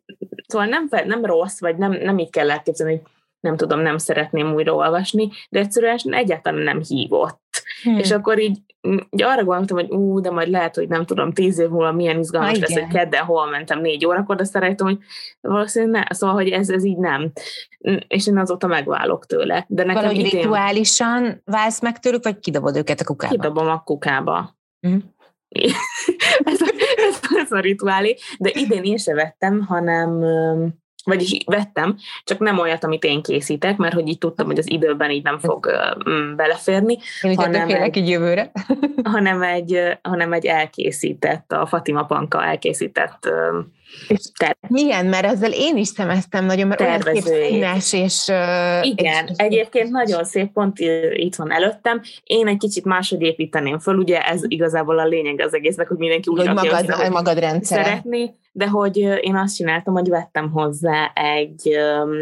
szóval 0.48 0.68
nem, 0.68 0.88
nem 1.06 1.26
rossz, 1.26 1.60
vagy 1.60 1.78
nem, 1.78 1.92
nem 1.92 2.18
így 2.18 2.30
kell 2.30 2.52
elképzelni, 2.52 2.94
hogy 2.94 3.02
nem 3.40 3.58
tudom, 3.58 3.80
nem 3.80 3.98
szeretném 3.98 4.54
újra 4.54 4.74
olvasni, 4.74 5.30
de 5.50 5.60
egyszerűen 5.60 6.00
egyáltalán 6.10 6.62
nem 6.62 6.82
hívott. 6.88 7.42
Hmm. 7.84 7.98
És 7.98 8.12
akkor 8.12 8.40
így, 8.40 8.60
így 9.10 9.24
arra 9.24 9.44
gondoltam, 9.44 9.78
hogy 9.78 9.90
ú, 9.90 10.20
de 10.20 10.32
majd 10.32 10.50
lehet, 10.50 10.76
hogy 10.76 10.88
nem 10.88 11.06
tudom, 11.06 11.34
tíz 11.34 11.60
év 11.60 11.70
múlva 11.70 11.92
milyen 11.92 12.20
izgalmas 12.20 12.52
ha, 12.52 12.60
lesz, 12.60 12.74
hogy 12.74 12.88
kedden 12.88 13.24
hol 13.24 13.50
mentem 13.50 13.82
négy 13.82 14.06
órakor, 14.06 14.36
de 14.36 14.44
szeretem, 14.44 14.88
hogy 14.88 14.98
valószínűleg 15.42 16.08
ne, 16.08 16.16
szóval, 16.16 16.36
hogy 16.36 16.50
ez, 16.50 16.70
ez 16.70 16.84
így 16.84 16.98
nem. 16.98 17.32
És 18.08 18.28
én 18.28 18.38
azóta 18.38 18.68
megválok 18.68 19.26
tőle. 19.26 19.66
De 19.68 19.84
nekem 19.84 20.02
Valahogy 20.02 20.26
idén... 20.26 20.42
rituálisan 20.42 21.42
válsz 21.46 21.82
meg 21.82 22.00
tőlük, 22.00 22.24
vagy 22.24 22.40
kidobod 22.40 22.76
őket 22.76 23.00
a 23.00 23.04
kukába? 23.04 23.34
Kidobom 23.34 23.68
a 23.68 23.84
kukába. 23.84 24.58
Mm. 24.88 24.98
ez, 26.52 26.62
a, 26.62 26.74
ez, 26.96 27.20
ez 27.36 27.52
a 27.52 27.60
rituálé, 27.60 28.18
de 28.40 28.52
idén 28.54 28.84
én 28.84 28.98
se 28.98 29.14
vettem, 29.14 29.62
hanem 29.62 30.24
vagyis 31.08 31.38
vettem, 31.46 31.98
csak 32.24 32.40
nem 32.40 32.60
olyat, 32.60 32.84
amit 32.84 33.04
én 33.04 33.22
készítek, 33.22 33.78
mert 33.78 33.94
hogy 33.94 34.08
így 34.08 34.18
tudtam, 34.18 34.46
hogy 34.46 34.58
az 34.58 34.72
időben 34.72 35.12
így 35.12 35.24
nem 35.24 35.40
fog 35.40 35.66
uh, 35.66 36.36
beleférni. 36.36 36.98
Én 37.22 37.36
hanem 37.36 37.70
egy, 37.70 37.98
így 37.98 38.10
jövőre. 38.10 38.52
hanem, 39.04 39.42
egy, 39.42 39.98
hanem 40.02 40.34
egy 40.34 40.46
elkészített, 40.46 41.52
a 41.52 41.66
Fatima 41.66 42.04
Panka 42.04 42.44
elkészített 42.44 43.26
uh, 43.26 43.66
Ter- 44.38 44.58
Milyen, 44.68 45.06
mert 45.06 45.26
ezzel 45.26 45.52
én 45.52 45.78
is 45.78 45.88
szemeztem 45.88 46.46
nagyon, 46.46 46.68
mert 46.68 46.82
olyan 46.82 47.02
szép 47.02 47.22
színes, 47.22 47.94
és... 47.94 48.28
Igen, 48.82 49.28
és, 49.28 49.36
egyébként 49.36 49.90
nagyon 49.90 50.24
szép, 50.24 50.52
pont 50.52 50.80
itt 51.14 51.36
van 51.36 51.52
előttem. 51.52 52.02
Én 52.24 52.48
egy 52.48 52.58
kicsit 52.58 52.86
máshogy 52.86 53.22
építeném 53.22 53.80
föl, 53.80 53.96
ugye 53.96 54.22
ez 54.22 54.42
igazából 54.48 55.00
a 55.00 55.06
lényeg 55.06 55.42
az 55.42 55.54
egésznek, 55.54 55.88
hogy 55.88 55.98
mindenki 55.98 56.30
úgy 56.30 56.38
hogy 56.38 56.48
magad, 56.48 56.90
össze, 56.90 57.10
magad. 57.10 57.38
De 58.58 58.68
hogy 58.68 58.98
én 58.98 59.36
azt 59.36 59.56
csináltam, 59.56 59.94
hogy 59.94 60.10
vettem 60.10 60.52
hozzá 60.52 61.12
egy 61.14 61.78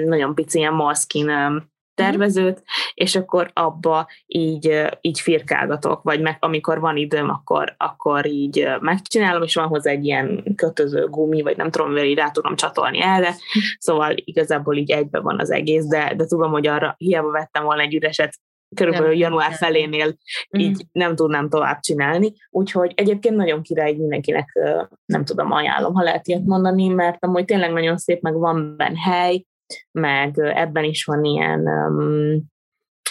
nagyon 0.06 0.36
pici 0.36 0.58
ilyen 0.58 0.74
Moleskine 0.74 1.68
tervezőt, 1.94 2.63
és 2.94 3.15
akkor 3.15 3.51
abba 3.54 4.08
így, 4.25 4.88
így 5.01 5.20
firkálgatok, 5.20 6.04
vagy 6.04 6.22
meg, 6.22 6.38
amikor 6.39 6.80
van 6.80 6.98
időm, 6.98 7.30
akkor, 7.30 7.75
akkor 7.77 8.25
így 8.25 8.68
megcsinálom, 8.80 9.44
és 9.44 9.56
van 9.56 9.68
hozzá 9.68 9.92
egy 9.92 10.06
ilyen 10.06 10.54
kötöző 10.56 11.08
gumi, 11.08 11.42
vagy 11.42 11.58
nem 11.58 11.70
tudom, 11.70 11.88
mivel 11.88 12.06
így 12.06 12.18
rá 12.18 12.32
tudom 12.32 12.56
csatolni 12.56 13.01
erre, 13.01 13.36
szóval 13.77 14.13
igazából 14.15 14.75
így 14.75 14.92
egybe 14.92 15.20
van 15.20 15.39
az 15.39 15.51
egész, 15.51 15.86
de, 15.86 16.13
de 16.15 16.25
tudom, 16.25 16.51
hogy 16.51 16.68
arra 16.68 16.96
hiába 16.98 17.32
vettem 17.32 17.63
volna 17.63 17.82
egy 17.82 17.96
üreset, 17.96 18.36
körülbelül 18.75 19.07
nem, 19.07 19.17
január 19.17 19.50
nem. 19.50 19.57
felénél 19.57 20.07
mm. 20.07 20.60
így 20.60 20.86
nem 20.91 21.15
tudnám 21.15 21.50
tovább 21.50 21.79
csinálni. 21.79 22.34
Úgyhogy 22.50 22.93
egyébként 22.95 23.36
nagyon 23.36 23.62
király 23.62 23.93
mindenkinek 23.93 24.60
nem 25.05 25.25
tudom, 25.25 25.51
ajánlom, 25.51 25.93
ha 25.93 26.03
lehet 26.03 26.27
ilyet 26.27 26.45
mondani, 26.45 26.88
mert 26.88 27.24
amúgy 27.24 27.45
tényleg 27.45 27.72
nagyon 27.72 27.98
szép, 27.98 28.22
meg 28.22 28.34
van 28.34 28.75
benne 28.77 29.00
hely, 29.00 29.45
meg 29.91 30.38
ebben 30.38 30.84
is 30.84 31.03
van 31.03 31.24
ilyen, 31.24 31.67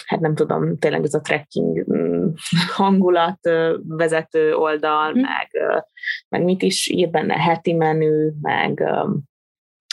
hát 0.05 0.19
nem 0.19 0.35
tudom, 0.35 0.77
tényleg 0.77 1.03
ez 1.03 1.13
a 1.13 1.21
trekking 1.21 1.85
hangulat 2.75 3.39
vezető 3.87 4.53
oldal, 4.53 5.13
mm. 5.13 5.21
meg, 5.21 5.49
meg 6.29 6.43
mit 6.43 6.61
is 6.61 6.87
ír 6.87 7.09
benne, 7.09 7.33
heti 7.33 7.73
menü, 7.73 8.31
meg 8.41 8.83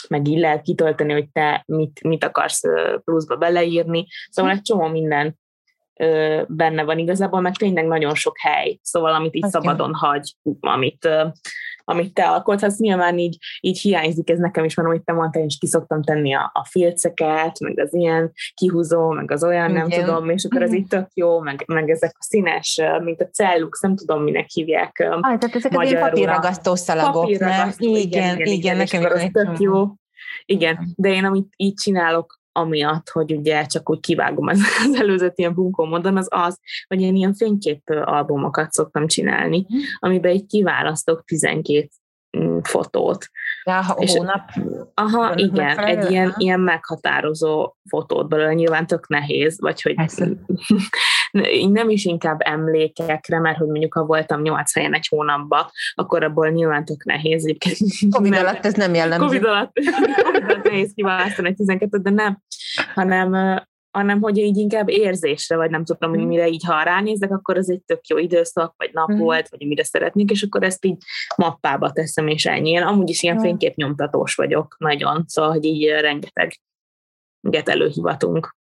meg 0.09 0.27
így 0.27 0.39
lehet 0.39 0.61
kitölteni, 0.61 1.13
hogy 1.13 1.29
te 1.31 1.63
mit, 1.65 2.03
mit 2.03 2.23
akarsz 2.23 2.61
pluszba 3.03 3.35
beleírni. 3.35 4.07
Szóval 4.29 4.51
egy 4.51 4.61
csomó 4.61 4.87
minden 4.87 5.37
benne 6.47 6.83
van 6.83 6.97
igazából, 6.97 7.41
meg 7.41 7.55
tényleg 7.55 7.85
nagyon 7.85 8.15
sok 8.15 8.35
hely, 8.39 8.79
szóval 8.81 9.13
amit 9.13 9.35
így 9.35 9.45
okay. 9.45 9.61
szabadon 9.61 9.93
hagy, 9.93 10.35
amit, 10.59 11.07
amit 11.85 12.13
te 12.13 12.23
alkothatsz, 12.23 12.77
nyilván 12.77 13.17
így, 13.17 13.37
így 13.61 13.79
hiányzik 13.79 14.29
ez 14.29 14.39
nekem 14.39 14.63
is, 14.63 14.75
mert 14.75 14.89
amit 14.89 15.03
te 15.03 15.13
mondtál, 15.13 15.41
én 15.41 15.47
is 15.47 15.57
kiszoktam 15.57 16.03
tenni 16.03 16.33
a, 16.33 16.51
a 16.53 16.65
filceket, 16.65 17.59
meg 17.59 17.79
az 17.79 17.93
ilyen 17.93 18.31
kihúzó, 18.53 19.09
meg 19.09 19.31
az 19.31 19.43
olyan, 19.43 19.69
Igen. 19.69 19.87
nem 19.87 19.99
tudom, 19.99 20.29
és 20.29 20.45
akkor 20.45 20.61
az 20.61 20.69
mhm. 20.69 20.77
itt 20.77 20.89
tök 20.89 21.07
jó, 21.13 21.39
meg, 21.39 21.63
meg 21.67 21.89
ezek 21.89 22.15
a 22.19 22.23
színes, 22.23 22.81
mint 23.03 23.21
a 23.21 23.29
cellux, 23.29 23.81
nem 23.81 23.95
tudom, 23.95 24.23
minek 24.23 24.49
hívják 24.49 25.07
ah, 25.09 25.21
tehát 25.21 25.55
ezek 25.55 25.79
az 25.79 25.89
ilyen 25.89 26.01
papírragasztó 26.01 26.75
szalagok, 26.75 27.21
papírragasztó, 27.21 27.95
igen, 27.95 27.99
igen, 27.99 28.35
igen, 28.35 28.53
igen, 28.53 28.77
nekem 28.77 29.15
is 29.15 29.31
tök 29.31 29.59
jó. 29.59 29.87
Igen, 30.45 30.93
de 30.95 31.09
én 31.09 31.25
amit 31.25 31.53
így 31.55 31.73
csinálok, 31.73 32.41
amiatt, 32.53 33.09
hogy 33.09 33.33
ugye 33.33 33.65
csak 33.65 33.89
úgy 33.89 33.99
kivágom 33.99 34.47
az, 34.47 34.59
az 34.87 34.95
előzött 34.95 35.37
ilyen 35.37 35.53
bunkó 35.53 35.85
módon, 35.85 36.17
az 36.17 36.27
az, 36.29 36.59
hogy 36.87 37.01
én 37.01 37.15
ilyen 37.15 37.33
fénykép 37.33 37.89
albumokat 37.89 38.71
szoktam 38.71 39.07
csinálni, 39.07 39.57
mm. 39.57 39.79
amiben 39.99 40.33
így 40.33 40.45
kiválasztok 40.45 41.23
12 41.25 41.89
mm, 42.37 42.57
fotót. 42.61 43.29
Ja, 43.63 43.81
ha 43.81 43.93
és, 43.93 44.11
hónap. 44.11 44.49
Aha, 44.93 45.33
igen, 45.35 45.79
egy 45.79 46.11
ilyen, 46.11 46.33
ilyen 46.37 46.59
meghatározó 46.59 47.75
fotót 47.89 48.27
belőle 48.27 48.53
nyilván 48.53 48.87
tök 48.87 49.07
nehéz, 49.07 49.59
vagy 49.59 49.81
hogy 49.81 49.95
nem 51.71 51.89
is 51.89 52.05
inkább 52.05 52.37
emlékekre, 52.39 53.39
mert 53.39 53.57
hogy 53.57 53.67
mondjuk 53.67 53.93
ha 53.93 54.05
voltam 54.05 54.41
nyolc 54.41 54.73
helyen 54.73 54.93
egy 54.93 55.07
hónapban, 55.07 55.65
akkor 55.93 56.23
abból 56.23 56.49
nyilván 56.49 56.85
tök 56.85 57.03
nehéz. 57.03 57.55
Covid 58.09 58.33
alatt 58.33 58.65
ez 58.65 58.73
nem 58.73 58.93
jellemző. 58.93 59.25
Covid 59.25 59.45
alatt, 59.45 59.71
COVID 60.23 60.45
alatt 60.45 60.63
nehéz 60.63 60.91
kiválasztani 60.95 61.47
egy 61.47 61.55
12 61.55 61.97
de 61.97 62.09
nem, 62.09 62.41
hanem 62.93 63.61
hanem 63.93 64.21
hogy 64.21 64.37
így 64.37 64.57
inkább 64.57 64.89
érzésre, 64.89 65.55
vagy 65.55 65.69
nem 65.69 65.83
tudom, 65.85 66.09
hogy 66.09 66.19
mhm. 66.19 66.27
mire 66.27 66.47
így, 66.47 66.63
ha 66.65 66.83
ránézek, 66.83 67.31
akkor 67.31 67.57
ez 67.57 67.69
egy 67.69 67.81
tök 67.85 68.07
jó 68.07 68.17
időszak, 68.17 68.73
vagy 68.77 68.89
nap 68.93 69.11
mm. 69.11 69.17
volt, 69.17 69.49
vagy 69.49 69.67
mire 69.67 69.83
szeretnék, 69.83 70.31
és 70.31 70.43
akkor 70.43 70.63
ezt 70.63 70.85
így 70.85 70.97
mappába 71.35 71.91
teszem, 71.91 72.27
és 72.27 72.45
ennyi. 72.45 72.69
Én 72.69 72.81
amúgy 72.81 73.09
is 73.09 73.23
ilyen 73.23 73.39
fényképnyomtatós 73.39 74.35
vagyok 74.35 74.75
nagyon, 74.79 75.23
szóval, 75.27 75.51
hogy 75.51 75.65
így 75.65 75.87
rengeteg 75.87 76.59
get 77.41 77.69
előhivatunk, 77.69 78.55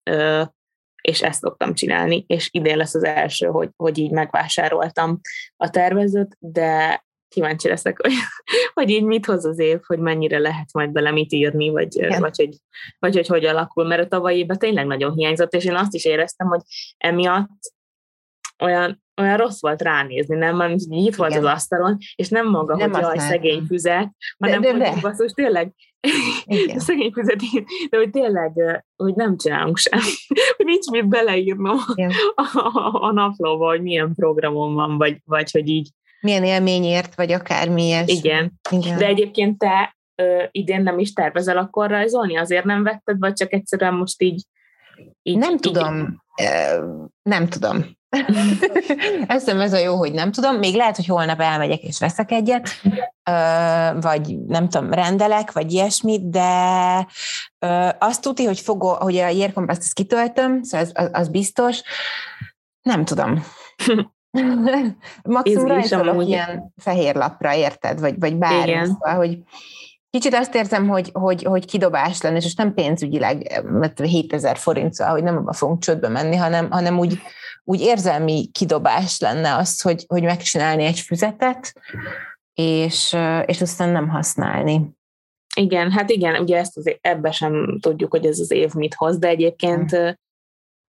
és 1.01 1.23
ezt 1.23 1.41
szoktam 1.41 1.75
csinálni, 1.75 2.25
és 2.27 2.49
idén 2.53 2.77
lesz 2.77 2.95
az 2.95 3.05
első, 3.05 3.47
hogy, 3.47 3.69
hogy 3.77 3.99
így 3.99 4.11
megvásároltam 4.11 5.21
a 5.57 5.71
tervezőt, 5.71 6.37
de 6.39 7.05
kíváncsi 7.29 7.69
leszek, 7.69 8.01
hogy, 8.01 8.13
hogy 8.75 8.91
így 8.91 9.05
mit 9.05 9.27
hoz 9.27 9.45
az 9.45 9.59
év, 9.59 9.79
hogy 9.87 9.99
mennyire 9.99 10.39
lehet 10.39 10.73
majd 10.73 10.91
bele 10.91 11.11
mit 11.11 11.33
írni, 11.33 11.69
vagy, 11.69 12.07
vagy, 12.19 12.37
hogy, 12.37 12.57
vagy 12.99 13.15
hogy 13.15 13.27
hogy 13.27 13.45
alakul, 13.45 13.87
mert 13.87 14.03
a 14.03 14.09
tavalyi 14.09 14.39
évben 14.39 14.59
tényleg 14.59 14.87
nagyon 14.87 15.13
hiányzott, 15.13 15.55
és 15.55 15.65
én 15.65 15.75
azt 15.75 15.95
is 15.95 16.05
éreztem, 16.05 16.47
hogy 16.47 16.61
emiatt 16.97 17.73
olyan, 18.61 19.03
olyan 19.21 19.37
rossz 19.37 19.61
volt 19.61 19.83
ránézni, 19.83 20.37
nem? 20.37 20.57
Mert 20.57 20.75
itt 20.89 21.15
volt 21.15 21.31
Igen. 21.31 21.45
az 21.45 21.53
asztalon, 21.53 21.97
és 22.15 22.29
nem 22.29 22.49
maga, 22.49 22.77
nem 22.77 22.93
hogy 22.93 23.03
jaj, 23.03 23.19
szegény 23.19 23.65
füzet, 23.67 24.11
hanem 24.39 24.61
de, 24.61 24.73
de, 24.73 24.91
hogy 24.91 25.01
basszus, 25.01 25.33
tényleg 25.33 25.73
szegény 26.77 27.13
füzet, 27.13 27.41
de 27.91 27.97
hogy 27.97 28.11
tényleg, 28.11 28.53
hogy 28.97 29.15
nem 29.15 29.37
csinálunk 29.37 29.77
sem, 29.77 29.99
hogy 30.57 30.67
nincs 30.67 30.87
mit 30.87 31.09
beleírnom 31.09 31.79
a, 32.35 32.43
a, 32.59 33.03
a 33.03 33.13
naplóba, 33.13 33.67
hogy 33.67 33.83
milyen 33.83 34.15
programom 34.15 34.75
van, 34.75 34.99
vagy, 34.99 35.17
vagy 35.25 35.51
hogy 35.51 35.69
így 35.69 35.89
milyen 36.21 36.45
élményért, 36.45 37.15
vagy 37.15 37.33
akármilyen. 37.33 38.05
Igen. 38.07 38.53
Igen. 38.71 38.99
De 38.99 39.07
egyébként 39.07 39.59
te 39.59 39.97
ö, 40.15 40.43
idén 40.51 40.83
nem 40.83 40.99
is 40.99 41.13
tervezel 41.13 41.59
akkor 41.59 41.91
rajzolni? 41.91 42.37
Azért 42.37 42.65
nem 42.65 42.83
vetted, 42.83 43.19
vagy 43.19 43.33
csak 43.33 43.53
egyszerűen 43.53 43.95
most 43.95 44.23
így... 44.23 44.43
így 45.23 45.39
nem 45.39 45.53
így, 45.53 45.61
tudom. 45.61 46.23
Így... 46.37 46.47
Nem 47.23 47.49
tudom. 47.49 47.99
Eszem 49.27 49.61
ez 49.61 49.73
a 49.73 49.79
jó, 49.79 49.97
hogy 49.97 50.13
nem 50.13 50.33
tudom. 50.33 50.57
Még 50.57 50.75
lehet, 50.75 50.97
hogy 50.97 51.07
holnap 51.07 51.41
elmegyek 51.41 51.83
és 51.83 51.99
veszek 51.99 52.31
egyet, 52.31 52.69
vagy 54.01 54.39
nem 54.47 54.69
tudom, 54.69 54.93
rendelek, 54.93 55.53
vagy 55.53 55.73
ilyesmit, 55.73 56.31
de 56.31 56.49
azt 57.99 58.23
tudni, 58.23 58.45
hogy, 58.45 58.61
fogó, 58.61 58.95
hogy 58.95 59.17
a 59.17 59.29
Yearcompass 59.29 59.77
ezt 59.77 59.93
kitöltöm, 59.93 60.63
szóval 60.63 60.87
az, 60.93 61.09
az 61.13 61.29
biztos. 61.29 61.83
Nem 62.83 63.05
tudom. 63.05 63.45
Maximum 65.23 65.67
rajzolok 65.67 66.27
ilyen 66.27 66.73
fehér 66.77 67.15
lapra, 67.15 67.55
érted? 67.55 68.01
Vagy, 68.01 68.19
vagy 68.19 68.37
bármi. 68.37 68.87
Szóval, 68.87 69.15
hogy 69.15 69.39
Kicsit 70.11 70.35
azt 70.35 70.55
érzem, 70.55 70.89
hogy, 70.89 71.11
hogy, 71.13 71.43
hogy 71.43 71.65
kidobás 71.65 72.21
lenne, 72.21 72.37
és 72.37 72.43
most 72.43 72.57
nem 72.57 72.75
pénzügyileg, 72.75 73.63
mert 73.65 74.01
7000 74.01 74.57
forint, 74.57 74.93
szóval, 74.93 75.13
hogy 75.13 75.23
nem 75.23 75.37
abba 75.37 75.53
fogunk 75.53 75.83
csődbe 75.83 76.09
menni, 76.09 76.37
hanem, 76.37 76.71
hanem 76.71 76.99
úgy, 76.99 77.21
úgy 77.71 77.81
érzelmi 77.81 78.49
kidobás 78.53 79.21
lenne 79.21 79.55
az, 79.55 79.81
hogy, 79.81 80.05
hogy 80.09 80.23
megcsinálni 80.23 80.85
egy 80.85 81.01
füzetet, 81.01 81.73
és, 82.55 83.17
és 83.45 83.61
aztán 83.61 83.89
nem 83.89 84.09
használni. 84.09 84.91
Igen, 85.57 85.91
hát 85.91 86.11
igen, 86.11 86.43
ugye 86.43 86.59
ezt 86.59 86.77
az, 86.77 86.97
ebbe 87.01 87.31
sem 87.31 87.79
tudjuk, 87.81 88.11
hogy 88.11 88.27
ez 88.27 88.39
az 88.39 88.51
év 88.51 88.75
mit 88.75 88.95
hoz, 88.95 89.19
de 89.19 89.29
egyébként, 89.29 89.91
hmm. 89.91 90.15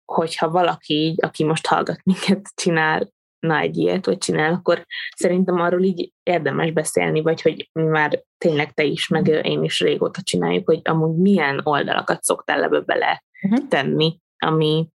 hogyha 0.05 0.49
valaki 0.49 0.93
így, 0.93 1.23
aki 1.23 1.43
most 1.43 1.67
hallgat 1.67 1.99
minket, 2.03 2.49
csinál 2.55 3.09
na 3.39 3.57
egy 3.57 3.77
ilyet, 3.77 4.05
vagy 4.05 4.17
csinál, 4.17 4.53
akkor 4.53 4.85
szerintem 5.15 5.59
arról 5.59 5.83
így 5.83 6.11
érdemes 6.23 6.71
beszélni, 6.71 7.21
vagy 7.21 7.41
hogy 7.41 7.69
már 7.73 8.23
tényleg 8.37 8.73
te 8.73 8.83
is, 8.83 9.07
meg 9.07 9.27
én 9.27 9.63
is 9.63 9.79
régóta 9.79 10.21
csináljuk, 10.21 10.65
hogy 10.65 10.81
amúgy 10.83 11.17
milyen 11.17 11.61
oldalakat 11.63 12.23
szoktál 12.23 12.63
ebbe 12.63 12.79
bele 12.79 13.23
uh-huh. 13.41 13.67
tenni, 13.67 14.19
ami, 14.37 14.87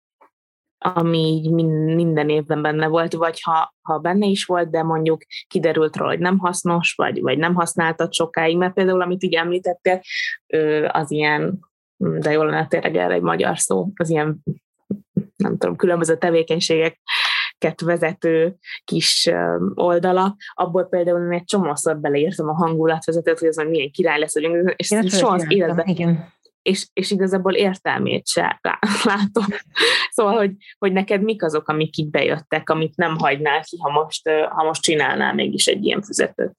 ami 0.82 1.18
így 1.18 1.50
minden 1.94 2.28
évben 2.28 2.62
benne 2.62 2.86
volt, 2.86 3.12
vagy 3.12 3.40
ha, 3.42 3.74
ha 3.82 3.98
benne 3.98 4.26
is 4.26 4.44
volt, 4.44 4.70
de 4.70 4.82
mondjuk 4.82 5.22
kiderült 5.46 5.96
róla, 5.96 6.10
hogy 6.10 6.20
nem 6.20 6.38
hasznos, 6.38 6.94
vagy, 6.96 7.20
vagy 7.20 7.38
nem 7.38 7.54
használtad 7.54 8.12
sokáig, 8.12 8.56
mert 8.56 8.72
például, 8.72 9.00
amit 9.00 9.22
így 9.22 9.34
említettél, 9.34 10.00
az 10.88 11.10
ilyen, 11.10 11.58
de 11.96 12.30
jól 12.30 12.46
lenne 12.46 12.66
tényleg 12.66 12.96
erre 12.96 13.14
egy 13.14 13.22
magyar 13.22 13.58
szó, 13.58 13.90
az 13.94 14.10
ilyen 14.10 14.42
nem 15.36 15.56
tudom, 15.58 15.76
különböző 15.76 16.16
tevékenységek 16.16 17.00
vezető 17.84 18.56
kis 18.84 19.30
oldala, 19.74 20.36
abból 20.54 20.84
például 20.84 21.24
én 21.24 21.38
egy 21.38 21.44
csomószor 21.44 22.00
beleírtam 22.00 22.48
a 22.48 22.54
hangulatvezetőt, 22.54 23.38
hogy 23.38 23.48
az 23.48 23.56
milyen 23.56 23.90
király 23.90 24.18
lesz, 24.18 24.34
és 24.76 24.94
soha 25.06 25.34
az 25.34 25.44
életben, 25.48 25.86
igen. 25.86 26.32
És, 26.62 26.86
és 26.92 27.10
igazából 27.10 27.54
értelmét 27.54 28.26
se 28.26 28.60
látom. 29.04 29.44
Szóval, 30.10 30.36
hogy, 30.36 30.52
hogy 30.78 30.92
neked 30.92 31.22
mik 31.22 31.42
azok, 31.42 31.68
amik 31.68 31.96
így 31.96 32.10
bejöttek, 32.10 32.70
amit 32.70 32.96
nem 32.96 33.18
hagynál 33.18 33.62
ki, 33.62 33.76
ha 33.80 33.90
most, 33.90 34.28
ha 34.28 34.64
most 34.64 34.82
csinálnál 34.82 35.34
mégis 35.34 35.66
egy 35.66 35.84
ilyen 35.84 36.02
füzetőt? 36.02 36.52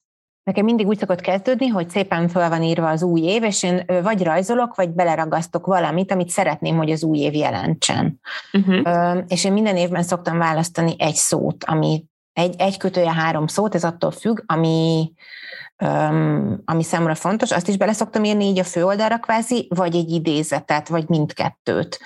Nekem 0.44 0.64
mindig 0.64 0.86
úgy 0.86 0.98
szokott 0.98 1.20
kezdődni, 1.20 1.66
hogy 1.66 1.90
szépen 1.90 2.28
fel 2.28 2.48
van 2.48 2.62
írva 2.62 2.88
az 2.88 3.02
új 3.02 3.20
év, 3.20 3.42
és 3.42 3.62
én 3.62 3.84
vagy 4.02 4.22
rajzolok, 4.22 4.74
vagy 4.74 4.90
beleragasztok 4.90 5.66
valamit, 5.66 6.12
amit 6.12 6.28
szeretném, 6.28 6.76
hogy 6.76 6.90
az 6.90 7.04
új 7.04 7.18
év 7.18 7.34
jelentsen. 7.34 8.20
Uh-huh. 8.52 9.18
És 9.28 9.44
én 9.44 9.52
minden 9.52 9.76
évben 9.76 10.02
szoktam 10.02 10.38
választani 10.38 10.94
egy 10.98 11.14
szót, 11.14 11.64
ami 11.64 12.04
egy, 12.32 12.54
egy 12.58 12.76
kötője 12.76 13.12
három 13.12 13.46
szót, 13.46 13.74
ez 13.74 13.84
attól 13.84 14.10
függ, 14.10 14.40
ami, 14.46 15.12
ami 16.64 16.82
számomra 16.82 17.14
fontos, 17.14 17.50
azt 17.50 17.68
is 17.68 17.76
bele 17.76 17.92
szoktam 17.92 18.24
írni 18.24 18.44
így 18.44 18.58
a 18.58 18.64
főoldalra 18.64 19.18
kvázi, 19.18 19.66
vagy 19.70 19.96
egy 19.96 20.10
idézetet, 20.10 20.88
vagy 20.88 21.08
mindkettőt. 21.08 21.98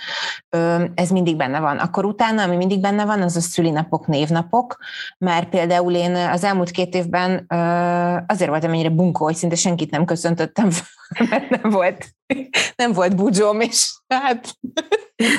Ez 0.94 1.10
mindig 1.10 1.36
benne 1.36 1.60
van. 1.60 1.78
Akkor 1.78 2.04
utána, 2.04 2.42
ami 2.42 2.56
mindig 2.56 2.80
benne 2.80 3.04
van, 3.04 3.22
az 3.22 3.36
a 3.36 3.40
szülinapok, 3.40 4.06
névnapok, 4.06 4.76
mert 5.18 5.48
például 5.48 5.94
én 5.94 6.14
az 6.14 6.44
elmúlt 6.44 6.70
két 6.70 6.94
évben 6.94 7.46
azért 8.26 8.50
voltam 8.50 8.72
ennyire 8.72 8.90
bunkó, 8.90 9.24
hogy 9.24 9.36
szinte 9.36 9.56
senkit 9.56 9.90
nem 9.90 10.04
köszöntöttem, 10.04 10.70
mert 11.30 11.62
nem 11.62 11.70
volt, 11.70 12.06
nem 12.76 12.92
volt 12.92 13.16
budzsóm, 13.16 13.60
és 13.60 13.92
hát 14.08 14.58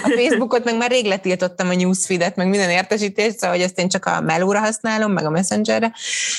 a 0.03 0.13
Facebookot 0.15 0.63
meg 0.63 0.77
már 0.77 0.89
rég 0.89 1.05
letiltottam 1.05 1.69
a 1.69 1.75
newsfeedet, 1.75 2.35
meg 2.35 2.47
minden 2.47 2.69
értesítést, 2.69 3.37
szóval 3.37 3.55
hogy 3.55 3.65
ezt 3.65 3.79
én 3.79 3.89
csak 3.89 4.05
a 4.05 4.21
melóra 4.21 4.59
használom, 4.59 5.11
meg 5.11 5.25
a 5.25 5.29
messengerre, 5.29 5.93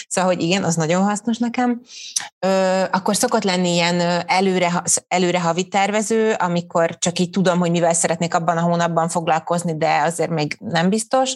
szóval 0.09 0.35
hogy 0.35 0.43
igen, 0.43 0.65
az 0.65 0.77
nagyon 0.77 1.03
hasznos 1.03 1.39
nekem. 1.39 1.80
Akkor 2.91 3.17
szokott 3.17 3.45
lenni 3.45 3.73
ilyen 3.73 4.01
előre, 4.27 4.83
előre 5.09 5.41
havi 5.41 5.69
tervező, 5.69 6.33
amikor 6.33 6.99
csak 6.99 7.19
így 7.19 7.31
tudom, 7.31 7.59
hogy 7.59 7.71
mivel 7.71 7.93
szeretnék 7.93 8.35
abban 8.35 8.57
a 8.57 8.63
hónapban 8.63 9.09
foglalkozni, 9.09 9.77
de 9.77 10.01
azért 10.03 10.31
még 10.31 10.57
nem 10.59 10.89
biztos, 10.89 11.35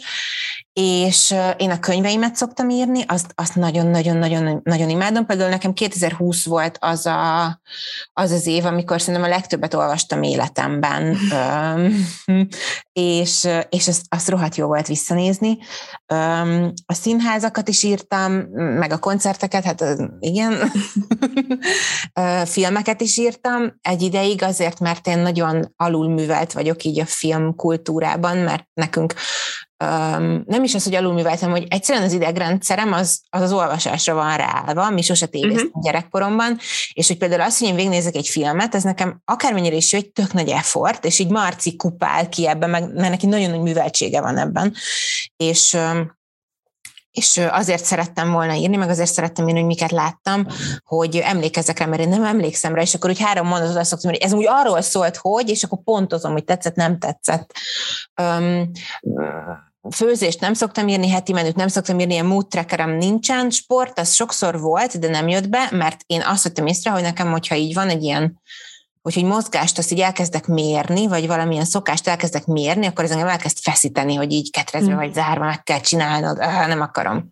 és 0.75 1.35
én 1.57 1.71
a 1.71 1.81
könyveimet 1.81 2.37
szoktam 2.37 2.71
írni, 2.71 3.05
azt, 3.07 3.33
azt 3.35 3.55
nagyon-nagyon-nagyon 3.55 4.61
nagyon 4.64 4.88
imádom. 4.88 5.27
Például 5.27 5.51
nekem 5.51 5.72
2020 5.72 6.44
volt 6.44 6.77
az, 6.81 7.07
a, 7.07 7.44
az 8.12 8.31
az 8.31 8.46
év, 8.46 8.64
amikor 8.64 9.01
szerintem 9.01 9.31
a 9.31 9.35
legtöbbet 9.35 9.75
olvastam 9.75 10.22
életemben, 10.22 11.16
és, 12.92 13.49
és 13.68 13.88
azt, 13.88 14.03
azt 14.09 14.29
rohadt 14.29 14.57
jó 14.57 14.66
volt 14.66 14.87
visszanézni. 14.87 15.59
A 16.87 16.94
színházakat 16.94 17.68
is 17.68 17.83
írtam, 17.83 18.33
meg 18.55 18.92
a 18.92 18.99
koncerteket, 18.99 19.64
hát 19.64 19.85
igen, 20.18 20.72
filmeket 22.44 23.01
is 23.01 23.16
írtam 23.16 23.79
egy 23.81 24.03
ideig 24.03 24.42
azért, 24.42 24.81
mert 24.81 25.07
én 25.07 25.18
nagyon 25.18 25.72
alulművelt 25.77 26.53
vagyok 26.53 26.85
így 26.85 27.01
a 27.01 27.07
filmkultúrában, 27.07 28.37
mert 28.37 28.66
nekünk 28.72 29.14
nem 30.47 30.63
is 30.63 30.75
az, 30.75 30.85
hogy 30.85 30.95
alulműveltem, 30.95 31.51
hogy 31.51 31.67
egyszerűen 31.69 32.05
az 32.05 32.13
idegrendszerem 32.13 32.93
az 32.93 33.21
az, 33.29 33.43
az 33.43 33.53
olvasásra 33.53 34.15
van 34.15 34.37
ráállva, 34.37 34.91
mi 34.91 35.03
sose 35.03 35.27
tévéztem 35.27 35.67
uh-huh. 35.67 35.83
gyerekkoromban, 35.83 36.59
és 36.93 37.09
hogy 37.09 37.17
például 37.17 37.41
azt, 37.41 37.59
hogy 37.59 37.69
én 37.69 37.75
végnézek 37.75 38.15
egy 38.15 38.29
filmet, 38.29 38.75
ez 38.75 38.83
nekem 38.83 39.21
akármennyire 39.25 39.77
is 39.77 39.93
jó, 39.93 39.99
egy 39.99 40.11
tök 40.11 40.33
nagy 40.33 40.49
effort, 40.49 41.05
és 41.05 41.19
így 41.19 41.31
Marci 41.31 41.77
kupál 41.77 42.29
ki 42.29 42.49
ebben, 42.49 42.71
meg, 42.71 42.95
mert 42.95 43.11
neki 43.11 43.27
nagyon 43.27 43.51
nagy 43.51 43.61
műveltsége 43.61 44.21
van 44.21 44.39
ebben, 44.39 44.75
és 45.37 45.77
és 47.14 47.40
azért 47.50 47.85
szerettem 47.85 48.33
volna 48.33 48.55
írni, 48.55 48.77
meg 48.77 48.88
azért 48.88 49.12
szerettem 49.12 49.46
írni, 49.48 49.59
hogy 49.59 49.68
miket 49.68 49.90
láttam, 49.90 50.46
hogy 50.85 51.16
emlékezzek 51.16 51.79
rá, 51.79 51.87
mert 51.87 52.03
én 52.03 52.09
nem 52.09 52.24
emlékszem 52.24 52.74
rá, 52.74 52.83
és 52.83 52.94
akkor 52.94 53.11
úgy 53.11 53.20
három 53.20 53.46
mondatot 53.46 53.77
azt 53.77 53.90
szoktam, 53.90 54.11
hogy 54.11 54.20
ez 54.20 54.33
úgy 54.33 54.46
arról 54.48 54.81
szólt, 54.81 55.16
hogy, 55.16 55.48
és 55.48 55.62
akkor 55.62 55.79
pontozom, 55.85 56.33
hogy 56.33 56.44
tetszett, 56.44 56.74
nem 56.74 56.98
tetszett. 56.98 57.53
Um, 58.22 58.70
főzést 59.90 60.40
nem 60.40 60.55
szoktam 60.55 60.88
írni, 60.88 61.09
heti 61.09 61.33
menüt 61.33 61.57
nem 61.57 61.68
szoktam 61.68 61.98
írni, 61.98 62.12
ilyen 62.12 62.27
mood 62.27 62.48
trackerem 62.48 62.90
nincsen, 62.90 63.50
sport 63.50 63.98
az 63.98 64.12
sokszor 64.12 64.61
volt, 64.61 64.98
de 64.98 65.09
nem 65.09 65.29
jött 65.29 65.48
be, 65.48 65.68
mert 65.70 66.00
én 66.07 66.22
azt 66.22 66.42
vettem 66.42 66.66
észre, 66.66 66.90
hogy 66.90 67.03
nekem, 67.03 67.31
hogyha 67.31 67.55
így 67.55 67.74
van 67.74 67.88
egy 67.88 68.03
ilyen 68.03 68.40
hogy, 69.05 69.14
hogy 69.14 69.25
mozgást 69.25 69.79
azt 69.79 69.93
így 69.93 70.01
elkezdek 70.01 70.47
mérni, 70.47 71.07
vagy 71.07 71.27
valamilyen 71.27 71.64
szokást 71.64 72.09
elkezdek 72.09 72.47
mérni, 72.47 72.87
akkor 72.87 73.05
ez 73.05 73.11
engem 73.11 73.29
elkezd 73.29 73.59
feszíteni, 73.59 74.14
hogy 74.14 74.33
így 74.33 74.51
ketrezve 74.51 74.90
hmm. 74.90 75.01
vagy 75.01 75.12
zárva 75.12 75.45
meg 75.45 75.62
kell 75.62 75.81
csinálnod, 75.81 76.38
ah, 76.38 76.67
nem 76.67 76.81
akarom. 76.81 77.29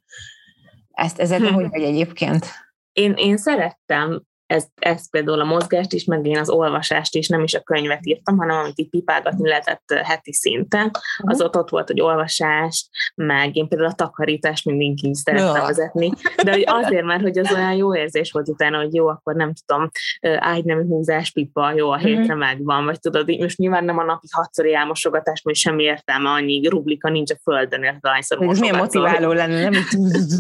Ezt, 0.91 1.19
ezzel 1.19 1.39
hmm. 1.39 1.55
hogy 1.55 1.69
vagy 1.69 1.83
egyébként? 1.83 2.47
Én, 2.93 3.13
én 3.17 3.37
szerettem 3.37 4.23
ez, 4.53 4.67
ez 4.75 5.11
például 5.11 5.41
a 5.41 5.45
mozgást 5.45 5.93
is, 5.93 6.05
meg 6.05 6.27
én 6.27 6.39
az 6.39 6.51
olvasást 6.51 7.15
is, 7.15 7.29
nem 7.29 7.43
is 7.43 7.55
a 7.55 7.61
könyvet 7.61 8.07
írtam, 8.07 8.39
hanem 8.39 8.59
amit 8.59 8.79
így 8.79 8.89
pipálgatni 8.89 9.49
lehetett 9.49 9.93
heti 10.03 10.33
szinten, 10.33 10.91
az 11.17 11.43
ott 11.43 11.57
ott 11.57 11.71
volt, 11.71 11.87
hogy 11.87 12.01
olvasás, 12.01 12.89
meg 13.15 13.57
én 13.57 13.69
például 13.69 13.91
a 13.91 13.95
takarítást 13.95 14.65
mindig 14.65 15.05
így 15.05 15.15
szerettem 15.15 15.55
ja. 15.55 15.67
vezetni, 15.67 16.11
de 16.45 16.51
hogy 16.51 16.65
azért, 16.67 17.05
mert 17.05 17.23
hogy 17.23 17.39
az 17.39 17.53
olyan 17.53 17.75
jó 17.75 17.97
érzés 17.97 18.33
volt 18.33 18.49
utána, 18.49 18.77
hogy 18.77 18.95
jó, 18.95 19.07
akkor 19.07 19.35
nem 19.35 19.53
tudom, 19.67 19.91
ágynemű 20.39 20.87
húzás, 20.87 21.31
pipa, 21.31 21.73
jó, 21.73 21.91
a 21.91 21.97
hétre 21.97 22.23
mm-hmm. 22.23 22.39
megvan, 22.39 22.85
vagy 22.85 23.01
tudod, 23.01 23.29
így 23.29 23.41
most 23.41 23.59
nyilván 23.59 23.85
nem 23.85 23.99
a 23.99 24.05
napi 24.05 24.27
hatszori 24.31 24.75
elmosogatás, 24.75 25.43
mert 25.43 25.59
semmi 25.59 25.83
értelme, 25.83 26.31
annyi 26.31 26.69
rublika 26.69 27.11
nincs 27.11 27.31
a 27.31 27.37
földön, 27.43 27.83
érted, 27.83 28.05
ahányszor 28.05 28.43
Ez 28.43 28.59
milyen 28.59 28.77
motiváló 28.77 29.33
lenne, 29.33 29.69
nem? 29.69 29.83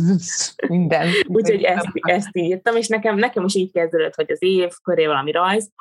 Minden. 0.68 1.09
Úgyhogy 1.27 1.62
ezt, 1.62 1.88
ezt 1.92 2.37
írtam, 2.37 2.77
és 2.77 2.88
nekem, 2.88 3.16
nekem 3.16 3.44
is 3.44 3.55
így 3.55 3.72
kezdődött 3.72 4.02
előtt, 4.03 4.15
hogy 4.15 4.31
az 4.31 4.43
év 4.43 4.71
köré 4.83 5.07
valami 5.07 5.31
rajz, 5.31 5.73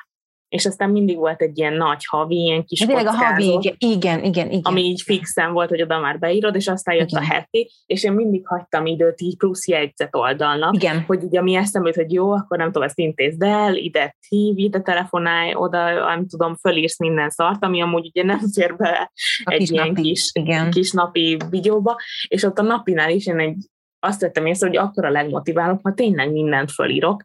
és 0.51 0.65
aztán 0.65 0.89
mindig 0.89 1.17
volt 1.17 1.41
egy 1.41 1.57
ilyen 1.57 1.73
nagy 1.73 2.05
havi, 2.05 2.35
ilyen 2.35 2.65
kis 2.65 2.79
Tényleg 2.79 3.05
a 3.05 3.11
havi, 3.11 3.45
igen, 3.45 3.75
igen, 3.77 4.23
igen, 4.23 4.47
igen. 4.47 4.61
Ami 4.63 4.81
így 4.81 5.01
fixen 5.01 5.53
volt, 5.53 5.69
hogy 5.69 5.81
oda 5.81 5.99
már 5.99 6.19
beírod, 6.19 6.55
és 6.55 6.67
aztán 6.67 6.95
jött 6.95 7.09
igen. 7.09 7.23
a 7.23 7.25
heti, 7.25 7.71
és 7.85 8.03
én 8.03 8.11
mindig 8.11 8.47
hagytam 8.47 8.85
időt 8.85 9.21
így 9.21 9.37
plusz 9.37 9.67
jegyzet 9.67 10.15
oldalnak, 10.15 10.75
igen. 10.75 11.03
hogy 11.07 11.23
ugye 11.23 11.41
mi 11.41 11.55
eszembe 11.55 11.91
hogy 11.95 12.13
jó, 12.13 12.31
akkor 12.31 12.57
nem 12.57 12.65
tudom, 12.65 12.83
ezt 12.83 12.99
intézd 12.99 13.43
el, 13.43 13.75
ide 13.75 14.15
hív, 14.27 14.57
ide 14.57 14.79
telefonálj, 14.79 15.53
oda, 15.55 15.93
nem 15.93 16.27
tudom, 16.27 16.55
fölírsz 16.55 16.99
minden 16.99 17.29
szart, 17.29 17.63
ami 17.63 17.81
amúgy 17.81 18.05
ugye 18.05 18.23
nem 18.23 18.41
fér 18.53 18.75
be 18.75 19.11
a 19.43 19.51
egy 19.51 19.57
kis 19.57 19.69
ilyen 19.69 19.87
napi, 19.87 20.01
kis, 20.01 20.29
igen. 20.33 20.71
kis 20.71 20.91
napi 20.91 21.37
videóba, 21.49 21.95
és 22.27 22.43
ott 22.43 22.59
a 22.59 22.61
napinál 22.61 23.09
is 23.09 23.25
én 23.25 23.39
egy 23.39 23.65
azt 24.03 24.21
vettem 24.21 24.45
észre, 24.45 24.67
hogy 24.67 24.77
akkor 24.77 25.05
a 25.05 25.09
legmotiválóbb, 25.09 25.79
ha 25.83 25.93
tényleg 25.93 26.31
mindent 26.31 26.71
fölírok. 26.71 27.23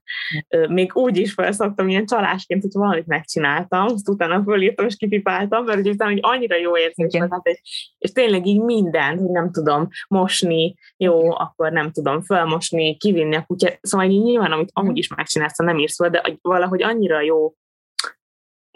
Még 0.69 0.97
úgy 0.97 1.17
is 1.17 1.33
felszoktam 1.33 1.89
ilyen 1.89 2.07
csalásként, 2.07 2.63
hogy 2.63 2.71
valamit 2.73 3.07
megcsináltam, 3.07 3.85
azt 3.85 4.09
utána 4.09 4.43
fölírtam 4.43 4.87
és 4.87 4.97
kipipáltam, 4.97 5.65
mert 5.65 5.79
hogy 5.79 5.89
utána 5.89 6.11
hogy 6.11 6.21
annyira 6.23 6.57
jó 6.57 6.77
érzés 6.79 7.19
volt, 7.19 7.31
hát, 7.31 7.61
és 7.99 8.13
tényleg 8.13 8.47
így 8.47 8.61
mindent, 8.61 9.21
hogy 9.21 9.31
nem 9.31 9.51
tudom 9.53 9.89
mosni, 10.09 10.75
jó, 10.97 11.31
akkor 11.31 11.73
nem 11.73 11.91
tudom 11.91 12.23
fölmosni, 12.23 12.97
kivinni 12.97 13.37
a 13.37 13.45
kutyát, 13.47 13.79
szóval 13.83 14.11
így 14.11 14.23
nyilván, 14.23 14.53
amit 14.53 14.71
amúgy 14.73 14.99
is 14.99 15.09
megcsinálsz, 15.09 15.59
nem 15.59 15.79
írsz 15.79 15.97
fel, 15.97 16.11
de 16.11 16.39
valahogy 16.43 16.83
annyira 16.83 17.21
jó 17.21 17.53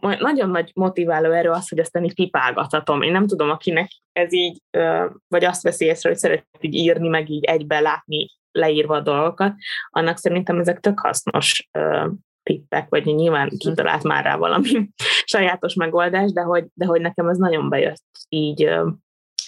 nagyon 0.00 0.50
nagy 0.50 0.70
motiváló 0.74 1.30
erő 1.30 1.50
az, 1.50 1.68
hogy 1.68 1.78
ezt 1.78 1.98
így 2.02 2.14
pipálgathatom. 2.14 3.02
Én 3.02 3.12
nem 3.12 3.26
tudom, 3.26 3.50
akinek 3.50 3.90
ez 4.12 4.32
így, 4.32 4.62
vagy 5.28 5.44
azt 5.44 5.62
veszi 5.62 5.84
észre, 5.84 6.08
hogy 6.08 6.18
szeret 6.18 6.46
így 6.60 6.74
írni, 6.74 7.08
meg 7.08 7.30
így 7.30 7.44
egybe 7.44 7.80
látni 7.80 8.26
leírva 8.52 8.94
a 8.94 9.00
dolgokat, 9.00 9.54
annak 9.88 10.18
szerintem 10.18 10.58
ezek 10.58 10.80
tök 10.80 11.00
hasznos 11.00 11.68
tippek, 12.42 12.88
vagy 12.88 13.04
nyilván 13.04 13.48
kitalált 13.58 14.02
már 14.02 14.24
rá 14.24 14.36
valami 14.36 14.88
sajátos 15.24 15.74
megoldás, 15.74 16.32
de 16.32 16.40
hogy, 16.40 16.66
de 16.74 16.84
hogy 16.84 17.00
nekem 17.00 17.28
ez 17.28 17.36
nagyon 17.36 17.68
bejött 17.68 18.04
így, 18.28 18.70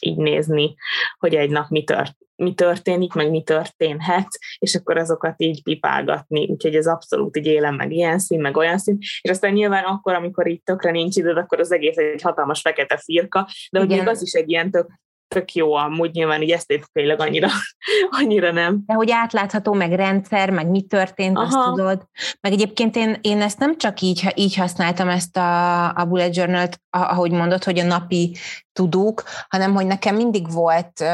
így 0.00 0.16
nézni, 0.16 0.74
hogy 1.18 1.34
egy 1.34 1.50
nap 1.50 1.68
mi, 1.68 1.84
tört, 1.84 2.16
mi 2.42 2.54
történik, 2.54 3.12
meg 3.12 3.30
mi 3.30 3.42
történhet, 3.42 4.28
és 4.58 4.74
akkor 4.74 4.96
azokat 4.96 5.34
így 5.36 5.62
pipálgatni, 5.62 6.46
úgyhogy 6.48 6.74
ez 6.74 6.86
abszolút 6.86 7.36
így 7.36 7.46
élem, 7.46 7.74
meg 7.74 7.92
ilyen 7.92 8.18
szín, 8.18 8.40
meg 8.40 8.56
olyan 8.56 8.78
szín, 8.78 8.96
és 8.98 9.30
aztán 9.30 9.52
nyilván 9.52 9.84
akkor, 9.84 10.14
amikor 10.14 10.46
így 10.48 10.62
tökre 10.62 10.90
nincs 10.90 11.16
időd, 11.16 11.36
akkor 11.36 11.60
az 11.60 11.72
egész 11.72 11.96
egy 11.96 12.22
hatalmas 12.22 12.60
fekete 12.60 12.96
firka, 12.96 13.48
de 13.70 13.78
hogy 13.78 13.88
még 13.88 14.08
az 14.08 14.22
is 14.22 14.32
egy 14.32 14.50
ilyen 14.50 14.70
tök 14.70 15.00
tök 15.32 15.54
jó, 15.54 15.74
amúgy 15.74 16.10
nyilván 16.12 16.42
így 16.42 16.50
esztétikailag 16.50 17.20
annyira, 17.20 17.48
annyira 18.20 18.52
nem. 18.52 18.82
De 18.86 18.94
hogy 18.94 19.10
átlátható, 19.10 19.72
meg 19.72 19.92
rendszer, 19.92 20.50
meg 20.50 20.68
mi 20.68 20.82
történt, 20.82 21.36
Aha. 21.36 21.46
azt 21.46 21.68
tudod. 21.68 22.06
Meg 22.40 22.52
egyébként 22.52 22.96
én, 22.96 23.18
én 23.20 23.42
ezt 23.42 23.58
nem 23.58 23.78
csak 23.78 24.00
így, 24.00 24.32
így 24.34 24.56
használtam 24.56 25.08
ezt 25.08 25.36
a, 25.36 25.88
a 25.88 26.04
bullet 26.04 26.36
journal-t, 26.36 26.80
ahogy 26.90 27.30
mondod, 27.30 27.64
hogy 27.64 27.78
a 27.78 27.84
napi 27.84 28.36
tudók, 28.72 29.22
hanem 29.48 29.74
hogy 29.74 29.86
nekem 29.86 30.16
mindig 30.16 30.52
volt 30.52 31.04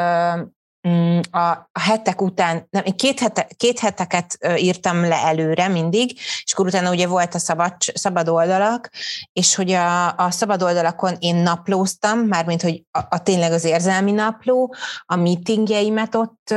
a, 1.31 1.39
a 1.73 1.81
hetek 1.81 2.23
után, 2.23 2.67
nem, 2.71 2.85
én 2.85 2.97
két, 2.97 3.21
hete, 3.21 3.49
két 3.57 3.79
heteket 3.79 4.39
írtam 4.57 5.01
le 5.01 5.17
előre 5.17 5.69
mindig, 5.69 6.13
és 6.45 6.53
akkor 6.53 6.67
utána 6.67 6.91
ugye 6.91 7.07
volt 7.07 7.35
a 7.35 7.39
szabad, 7.39 7.73
szabad 7.79 8.29
oldalak, 8.29 8.91
és 9.33 9.55
hogy 9.55 9.71
a, 9.73 10.17
a 10.17 10.31
szabad 10.31 10.63
oldalakon 10.63 11.17
én 11.19 11.37
naplóztam, 11.37 12.19
mármint, 12.19 12.63
hogy 12.63 12.83
a, 12.91 13.01
a 13.09 13.23
tényleg 13.23 13.53
az 13.53 13.65
érzelmi 13.65 14.13
napló, 14.13 14.75
a 15.05 15.17
meetingjeimet 15.17 16.15
ott 16.15 16.55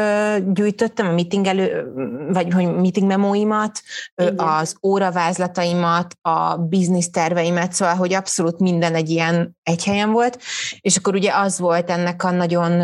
gyűjtöttem, 0.53 1.07
a 1.07 1.11
meeting 1.11 1.47
elő, 1.47 1.91
vagy 2.29 2.53
hogy 2.53 2.75
meeting 2.75 3.07
memóimat, 3.07 3.81
Igen. 4.15 4.39
az 4.39 4.75
óravázlataimat, 4.83 6.15
a 6.21 6.55
biznisz 6.57 7.09
terveimet, 7.09 7.73
szóval, 7.73 7.95
hogy 7.95 8.13
abszolút 8.13 8.59
minden 8.59 8.95
egy 8.95 9.09
ilyen 9.09 9.57
egy 9.63 9.83
helyen 9.83 10.11
volt, 10.11 10.39
és 10.79 10.97
akkor 10.97 11.15
ugye 11.15 11.31
az 11.33 11.59
volt 11.59 11.89
ennek 11.89 12.23
a 12.23 12.31
nagyon 12.31 12.81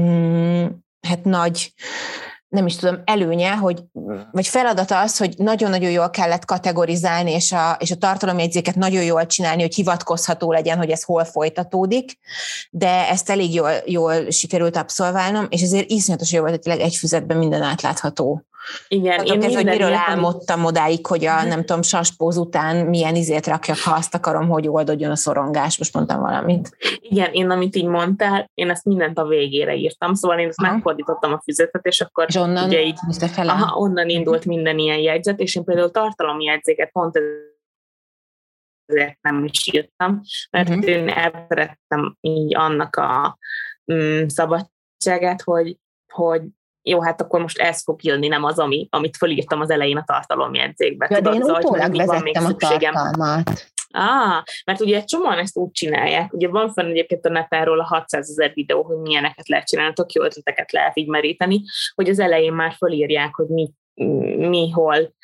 mm, 0.00 0.66
hát 1.08 1.24
nagy 1.24 1.74
nem 2.52 2.66
is 2.66 2.76
tudom, 2.76 3.02
előnye, 3.04 3.54
hogy, 3.54 3.82
vagy 4.32 4.46
feladata 4.46 5.00
az, 5.00 5.16
hogy 5.16 5.34
nagyon-nagyon 5.36 5.90
jól 5.90 6.10
kellett 6.10 6.44
kategorizálni, 6.44 7.30
és 7.30 7.52
a, 7.52 7.76
és 7.78 7.90
a 7.90 7.96
tartalomjegyzéket 7.96 8.74
nagyon 8.74 9.02
jól 9.02 9.26
csinálni, 9.26 9.62
hogy 9.62 9.74
hivatkozható 9.74 10.52
legyen, 10.52 10.78
hogy 10.78 10.90
ez 10.90 11.02
hol 11.02 11.24
folytatódik, 11.24 12.18
de 12.70 13.08
ezt 13.08 13.30
elég 13.30 13.54
jól, 13.54 13.70
jól 13.84 14.30
sikerült 14.30 14.76
abszolválnom, 14.76 15.46
és 15.48 15.62
ezért 15.62 15.90
iszonyatos 15.90 16.32
jó 16.32 16.40
volt, 16.40 16.64
hogy 16.64 16.78
egy 16.78 16.96
füzetben 16.96 17.36
minden 17.36 17.62
átlátható. 17.62 18.46
Igen, 18.88 19.18
hát 19.18 19.26
én 19.26 19.42
ez, 19.42 19.54
hogy 19.54 19.64
miről 19.64 19.92
álmodtam 19.92 20.64
odáig, 20.64 21.06
hogy 21.06 21.24
a 21.24 21.44
nem 21.44 21.64
tudom, 21.64 21.82
saspóz 21.82 22.36
után 22.36 22.86
milyen 22.86 23.14
izét 23.14 23.46
rakjak, 23.46 23.78
ha 23.78 23.94
azt 23.94 24.14
akarom, 24.14 24.48
hogy 24.48 24.68
oldodjon 24.68 25.10
a 25.10 25.16
szorongás, 25.16 25.78
most 25.78 25.94
mondtam 25.94 26.20
valamit. 26.20 26.76
Igen, 26.98 27.32
én 27.32 27.50
amit 27.50 27.76
így 27.76 27.86
mondtál, 27.86 28.50
én 28.54 28.70
ezt 28.70 28.84
mindent 28.84 29.18
a 29.18 29.26
végére 29.26 29.74
írtam, 29.74 30.14
szóval 30.14 30.38
én 30.38 30.48
ezt 30.48 30.60
aha. 30.62 30.72
megfordítottam 30.72 31.32
a 31.32 31.40
füzetet, 31.44 31.86
és 31.86 32.00
akkor 32.00 32.24
és 32.28 32.36
onnan, 32.36 32.66
ugye 32.66 32.82
így, 32.82 32.98
aha, 33.36 33.76
onnan 33.76 34.08
indult 34.08 34.44
minden 34.44 34.78
ilyen 34.78 34.98
jegyzet, 34.98 35.40
és 35.40 35.54
én 35.54 35.64
például 35.64 35.90
tartalomjegyzéket 35.90 36.90
pont 36.92 37.18
ezért 38.86 39.18
nem 39.20 39.44
is 39.44 39.68
írtam, 39.72 40.20
mert 40.50 40.68
uh-huh. 40.68 40.88
én 40.88 41.08
elszerettem 41.08 42.16
így 42.20 42.56
annak 42.56 42.96
a 42.96 43.38
mm, 43.92 44.26
szabadságát, 44.26 45.42
hogy, 45.42 45.76
hogy 46.12 46.42
jó, 46.82 47.02
hát 47.02 47.20
akkor 47.20 47.40
most 47.40 47.58
ez 47.58 47.82
fog 47.82 48.04
jönni, 48.04 48.28
nem 48.28 48.44
az, 48.44 48.58
ami, 48.58 48.86
amit 48.90 49.16
fölírtam 49.16 49.60
az 49.60 49.70
elején 49.70 49.96
a 49.96 50.04
tartalomjegyzékbe. 50.04 51.06
Ja, 51.10 51.16
Tudod, 51.16 51.32
de 51.32 51.38
én 51.38 51.44
szóval, 51.44 51.62
utólag 51.62 51.96
vezettem 51.96 52.44
a 52.44 52.54
tartalmat. 52.54 53.70
Ah, 53.94 54.42
mert 54.64 54.80
ugye 54.80 54.96
egy 54.96 55.04
csomóan 55.04 55.38
ezt 55.38 55.56
úgy 55.56 55.70
csinálják, 55.70 56.32
ugye 56.32 56.48
van 56.48 56.72
fenn 56.72 56.90
egyébként 56.90 57.26
a 57.26 57.30
neten 57.30 57.64
róla 57.64 57.84
600 57.84 58.30
ezer 58.30 58.52
videó, 58.54 58.82
hogy 58.82 58.96
milyeneket 58.96 59.48
lehet 59.48 59.66
csinálni, 59.66 59.92
tök 59.92 60.12
jó 60.12 60.22
ötleteket 60.22 60.72
lehet 60.72 60.96
így 60.96 61.08
meríteni, 61.08 61.62
hogy 61.94 62.08
az 62.08 62.18
elején 62.18 62.52
már 62.52 62.72
fölírják, 62.72 63.34
hogy 63.34 63.46
mi, 63.46 63.70
mi 64.36 64.70
hol 64.70 65.14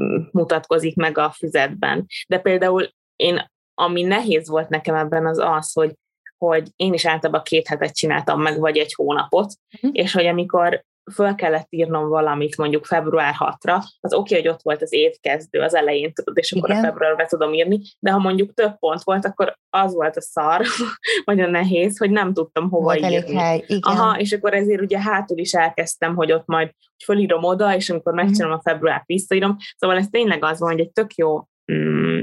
mm, 0.00 0.16
mutatkozik 0.30 0.96
meg 0.96 1.18
a 1.18 1.30
füzetben. 1.30 2.06
De 2.28 2.38
például 2.38 2.88
én, 3.16 3.50
ami 3.74 4.02
nehéz 4.02 4.48
volt 4.48 4.68
nekem 4.68 4.94
ebben 4.94 5.26
az 5.26 5.38
az, 5.38 5.72
hogy 5.72 5.94
hogy 6.38 6.68
én 6.76 6.92
is 6.92 7.06
általában 7.06 7.42
két 7.42 7.68
hetet 7.68 7.96
csináltam 7.96 8.40
meg, 8.40 8.58
vagy 8.58 8.76
egy 8.76 8.94
hónapot, 8.94 9.52
uh-huh. 9.72 9.90
és 9.92 10.12
hogy 10.12 10.26
amikor 10.26 10.84
föl 11.12 11.34
kellett 11.34 11.66
írnom 11.70 12.08
valamit 12.08 12.56
mondjuk 12.56 12.84
február 12.84 13.34
6-ra, 13.38 13.82
az 14.00 14.12
oké, 14.12 14.34
okay, 14.34 14.38
hogy 14.38 14.48
ott 14.48 14.62
volt 14.62 14.82
az 14.82 14.92
évkezdő 14.92 15.60
az 15.60 15.74
elején, 15.74 16.12
tudod, 16.12 16.38
és 16.38 16.52
akkor 16.52 16.70
Igen. 16.70 16.84
a 16.84 16.86
februárra 16.86 17.26
tudom 17.26 17.52
írni, 17.52 17.80
de 17.98 18.10
ha 18.10 18.18
mondjuk 18.18 18.54
több 18.54 18.78
pont 18.78 19.02
volt, 19.02 19.24
akkor 19.24 19.58
az 19.70 19.94
volt 19.94 20.16
a 20.16 20.20
szar, 20.20 20.66
nagyon 21.24 21.50
nehéz, 21.50 21.98
hogy 21.98 22.10
nem 22.10 22.32
tudtam 22.32 22.70
hova 22.70 22.84
volt 22.84 23.10
írni. 23.10 23.36
Hely. 23.36 23.64
Igen. 23.66 23.80
Aha, 23.82 24.18
és 24.18 24.32
akkor 24.32 24.54
ezért 24.54 24.80
ugye 24.80 25.00
hátul 25.00 25.38
is 25.38 25.52
elkezdtem, 25.52 26.14
hogy 26.14 26.32
ott 26.32 26.46
majd 26.46 26.70
fölírom 27.04 27.44
oda, 27.44 27.74
és 27.74 27.90
amikor 27.90 28.12
megcsinálom 28.12 28.56
a 28.58 28.70
február 28.70 29.02
visszaírom, 29.06 29.56
szóval 29.76 29.96
ez 29.96 30.08
tényleg 30.08 30.44
az 30.44 30.58
van, 30.58 30.70
hogy 30.70 30.80
egy 30.80 30.92
tök 30.92 31.14
jó 31.14 31.40
mm, 31.72 32.22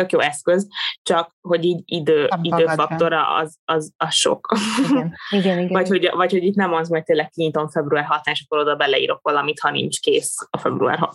tök 0.00 0.12
jó 0.12 0.18
eszköz, 0.18 0.68
csak 1.02 1.36
hogy 1.40 1.64
így 1.64 1.82
idő, 1.84 2.28
időfaktora 2.42 3.34
az, 3.34 3.58
az, 3.64 3.92
az 3.96 4.14
sok. 4.14 4.54
Igen, 4.88 5.14
igen, 5.30 5.58
igen. 5.64 5.68
vagy, 5.68 5.88
hogy, 5.88 6.10
vagy 6.14 6.30
hogy 6.30 6.44
itt 6.44 6.54
nem 6.54 6.72
az, 6.72 6.88
hogy 6.88 7.02
tényleg 7.02 7.28
kinyitom 7.28 7.68
február 7.68 8.04
6 8.04 8.20
és 8.26 8.44
akkor 8.48 8.60
oda 8.60 8.76
beleírok 8.76 9.20
valamit, 9.22 9.60
ha 9.60 9.70
nincs 9.70 10.00
kész 10.00 10.34
a 10.50 10.58
február 10.58 10.98
6. 10.98 11.14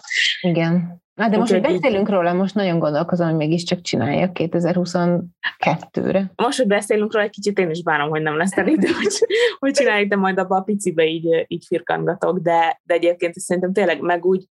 igen. 0.50 1.00
Na, 1.14 1.28
de 1.28 1.36
most, 1.36 1.52
hogy 1.52 1.60
beszélünk 1.60 2.08
róla, 2.08 2.32
most 2.32 2.54
nagyon 2.54 2.78
gondolkozom, 2.78 3.28
hogy 3.28 3.36
mégiscsak 3.36 3.80
csinálja 3.80 4.30
2022-re. 4.34 6.32
Most, 6.36 6.58
hogy 6.58 6.66
beszélünk 6.66 7.12
róla, 7.12 7.24
egy 7.24 7.30
kicsit 7.30 7.58
én 7.58 7.70
is 7.70 7.82
bánom, 7.82 8.08
hogy 8.08 8.22
nem 8.22 8.36
lesz 8.36 8.56
elég, 8.56 8.78
de 8.78 8.88
hogy, 9.00 9.12
hogy 9.58 9.72
csináljuk, 9.72 10.08
de 10.08 10.16
majd 10.16 10.38
abba 10.38 10.56
a 10.56 10.62
picibe 10.62 11.04
így, 11.04 11.44
így 11.46 11.64
firkangatok, 11.66 12.38
de, 12.38 12.80
de 12.82 12.94
egyébként 12.94 13.34
szerintem 13.34 13.72
tényleg 13.72 14.00
meg 14.00 14.24
úgy 14.24 14.44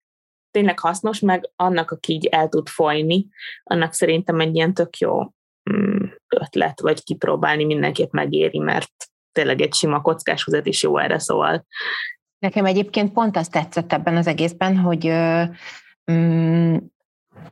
tényleg 0.50 0.78
hasznos, 0.78 1.20
meg 1.20 1.50
annak, 1.56 1.90
aki 1.90 2.12
így 2.12 2.26
el 2.26 2.48
tud 2.48 2.68
folyni, 2.68 3.26
annak 3.62 3.92
szerintem 3.92 4.40
egy 4.40 4.54
ilyen 4.54 4.74
tök 4.74 4.96
jó 4.96 5.22
mm, 5.72 6.04
ötlet, 6.28 6.80
vagy 6.80 7.02
kipróbálni 7.02 7.64
mindenképp 7.64 8.12
megéri, 8.12 8.58
mert 8.58 8.92
tényleg 9.32 9.61
egy 9.61 9.74
sima 9.74 10.02
húzat 10.44 10.66
is 10.66 10.82
jó 10.82 10.98
erre, 10.98 11.18
szóval. 11.18 11.66
Nekem 12.38 12.64
egyébként 12.64 13.12
pont 13.12 13.37
azt 13.37 13.52
tetszett 13.52 13.92
ebben 13.92 14.16
az 14.16 14.26
egészben, 14.26 14.76
hogy 14.76 15.06
mm, 16.12 16.76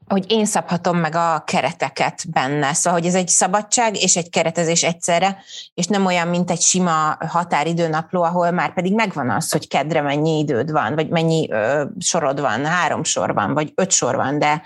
hogy 0.06 0.24
én 0.28 0.44
szabhatom 0.44 0.98
meg 0.98 1.14
a 1.14 1.42
kereteket 1.46 2.30
benne. 2.30 2.72
Szóval, 2.72 2.98
hogy 2.98 3.08
ez 3.08 3.14
egy 3.14 3.28
szabadság 3.28 3.96
és 3.96 4.16
egy 4.16 4.30
keretezés 4.30 4.82
egyszerre, 4.82 5.42
és 5.74 5.86
nem 5.86 6.06
olyan, 6.06 6.28
mint 6.28 6.50
egy 6.50 6.60
sima 6.60 7.16
határidőnapló, 7.28 8.22
ahol 8.22 8.50
már 8.50 8.74
pedig 8.74 8.94
megvan 8.94 9.30
az, 9.30 9.52
hogy 9.52 9.68
kedre 9.68 10.00
mennyi 10.00 10.38
időd 10.38 10.70
van, 10.70 10.94
vagy 10.94 11.08
mennyi 11.08 11.50
ö, 11.50 11.84
sorod 11.98 12.40
van, 12.40 12.64
három 12.64 13.04
sor 13.04 13.34
van, 13.34 13.54
vagy 13.54 13.72
öt 13.74 13.90
sor 13.90 14.16
van, 14.16 14.38
de, 14.38 14.62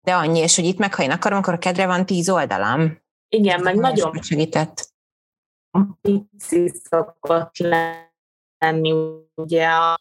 de 0.00 0.14
annyi, 0.14 0.38
és 0.38 0.56
hogy 0.56 0.64
itt 0.64 0.78
meg, 0.78 0.94
ha 0.94 1.02
én 1.02 1.10
akarom, 1.10 1.38
akkor 1.38 1.54
a 1.54 1.58
kedre 1.58 1.86
van 1.86 2.06
tíz 2.06 2.30
oldalam. 2.30 3.00
Igen, 3.28 3.58
ez 3.58 3.64
meg 3.64 3.76
nagyon 3.76 4.22
segített. 4.22 4.88
Pici 6.00 6.72
szokott 6.90 7.56
lenni 8.58 8.94
ugye 9.34 9.66
a, 9.66 9.98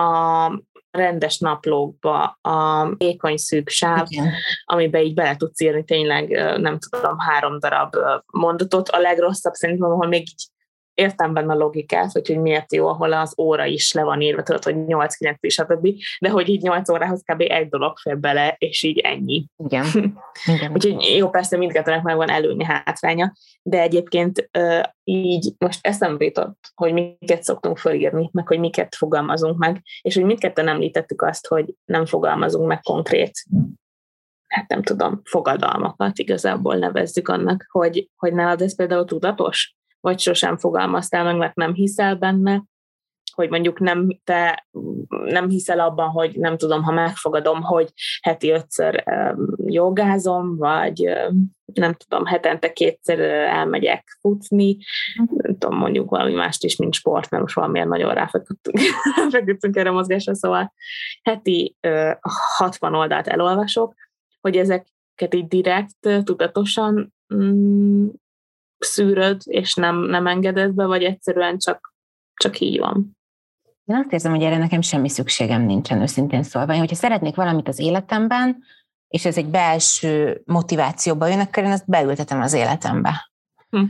a 0.00 0.50
rendes 0.96 1.38
naplókba 1.38 2.38
a 2.42 2.90
ékony 2.98 3.36
szűk 3.36 3.68
sáv, 3.68 4.06
Igen. 4.08 4.32
amiben 4.64 5.02
így 5.02 5.14
bele 5.14 5.36
tudsz 5.36 5.60
írni 5.60 5.84
tényleg, 5.84 6.28
nem 6.60 6.78
tudom, 6.78 7.18
három 7.18 7.58
darab 7.58 7.96
mondatot. 8.32 8.88
A 8.88 8.98
legrosszabb 8.98 9.52
szerintem, 9.52 9.90
ahol 9.90 10.06
még 10.06 10.20
így 10.20 10.46
értem 10.96 11.32
benne 11.32 11.52
a 11.52 11.56
logikát, 11.56 12.12
hogy, 12.12 12.26
hogy 12.26 12.38
miért 12.38 12.72
jó, 12.72 12.86
ahol 12.86 13.12
az 13.12 13.34
óra 13.38 13.64
is 13.64 13.92
le 13.92 14.02
van 14.02 14.20
írva, 14.20 14.42
tudod, 14.42 14.64
hogy 14.64 14.74
8-9 14.76 15.36
és 15.40 15.54
stb., 15.54 15.88
de 16.20 16.30
hogy 16.30 16.48
így 16.48 16.62
8 16.62 16.88
órához 16.88 17.22
kb. 17.24 17.40
egy 17.40 17.68
dolog 17.68 17.96
fél 17.98 18.14
bele, 18.14 18.54
és 18.58 18.82
így 18.82 18.98
ennyi. 18.98 19.46
Igen. 19.56 19.86
Igen. 20.54 20.72
Úgyhogy 20.72 21.16
jó, 21.16 21.30
persze 21.30 21.56
mindkettőnek 21.56 22.02
meg 22.02 22.16
van 22.16 22.30
előnye, 22.30 22.66
hátránya, 22.66 23.32
de 23.62 23.80
egyébként 23.80 24.50
így 25.04 25.52
most 25.58 25.86
eszembe 25.86 26.24
jutott, 26.24 26.58
hogy 26.74 26.92
miket 26.92 27.42
szoktunk 27.42 27.78
fölírni, 27.78 28.30
meg 28.32 28.46
hogy 28.46 28.58
miket 28.58 28.94
fogalmazunk 28.94 29.58
meg, 29.58 29.82
és 30.00 30.14
hogy 30.14 30.24
mindketten 30.24 30.68
említettük 30.68 31.22
azt, 31.22 31.46
hogy 31.46 31.74
nem 31.84 32.06
fogalmazunk 32.06 32.66
meg 32.66 32.80
konkrét 32.80 33.32
hát 34.56 34.68
nem 34.68 34.82
tudom, 34.82 35.20
fogadalmakat 35.24 36.18
igazából 36.18 36.76
nevezzük 36.76 37.28
annak, 37.28 37.66
hogy, 37.70 38.10
hogy 38.16 38.34
nálad 38.34 38.62
ez 38.62 38.76
például 38.76 39.04
tudatos? 39.04 39.75
Vagy 40.06 40.18
sosem 40.18 40.56
fogalmaztál 40.56 41.24
meg, 41.24 41.36
mert 41.36 41.54
nem 41.54 41.74
hiszel 41.74 42.16
benne, 42.16 42.64
hogy 43.32 43.50
mondjuk 43.50 43.80
nem, 43.80 44.18
te 44.24 44.66
nem 45.24 45.48
hiszel 45.48 45.80
abban, 45.80 46.08
hogy 46.08 46.36
nem 46.38 46.56
tudom, 46.56 46.82
ha 46.82 46.92
megfogadom, 46.92 47.62
hogy 47.62 47.92
heti 48.22 48.50
ötször 48.50 49.04
jogázom, 49.64 50.56
vagy 50.56 51.10
nem 51.64 51.94
tudom, 51.94 52.26
hetente 52.26 52.72
kétszer 52.72 53.20
elmegyek 53.20 54.16
futni, 54.20 54.76
nem 55.16 55.58
tudom, 55.58 55.78
mondjuk 55.78 56.10
valami 56.10 56.32
mást 56.32 56.64
is, 56.64 56.76
mint 56.76 56.94
sport, 56.94 57.30
mert 57.30 57.42
most 57.42 57.54
valamiért 57.54 57.88
nagyon 57.88 58.14
ráfeküdtünk 58.14 59.76
erre 59.78 59.88
a 59.88 59.92
mozgásra, 59.92 60.34
szóval 60.34 60.72
heti 61.22 61.76
60 62.56 62.94
oldalt 62.94 63.26
elolvasok, 63.26 63.94
hogy 64.40 64.56
ezeket 64.56 65.34
így 65.34 65.48
direkt, 65.48 66.24
tudatosan 66.24 67.14
mm, 67.34 68.06
szűröd, 68.78 69.40
és 69.44 69.74
nem, 69.74 69.96
nem 69.96 70.26
engeded 70.26 70.72
be, 70.72 70.86
vagy 70.86 71.02
egyszerűen 71.02 71.58
csak, 71.58 71.94
csak 72.34 72.60
így 72.60 72.78
van. 72.78 73.16
Én 73.84 73.96
azt 73.96 74.12
érzem, 74.12 74.32
hogy 74.32 74.42
erre 74.42 74.58
nekem 74.58 74.80
semmi 74.80 75.08
szükségem 75.08 75.62
nincsen, 75.62 76.00
őszintén 76.00 76.42
szólva. 76.42 76.78
Hogyha 76.78 76.96
szeretnék 76.96 77.34
valamit 77.34 77.68
az 77.68 77.78
életemben, 77.78 78.62
és 79.08 79.24
ez 79.24 79.36
egy 79.36 79.46
belső 79.46 80.42
motivációba 80.44 81.26
jön, 81.26 81.40
akkor 81.40 81.62
én 81.62 81.70
azt 81.70 81.88
beültetem 81.88 82.40
az 82.40 82.52
életembe. 82.52 83.30
Hm. 83.70 83.84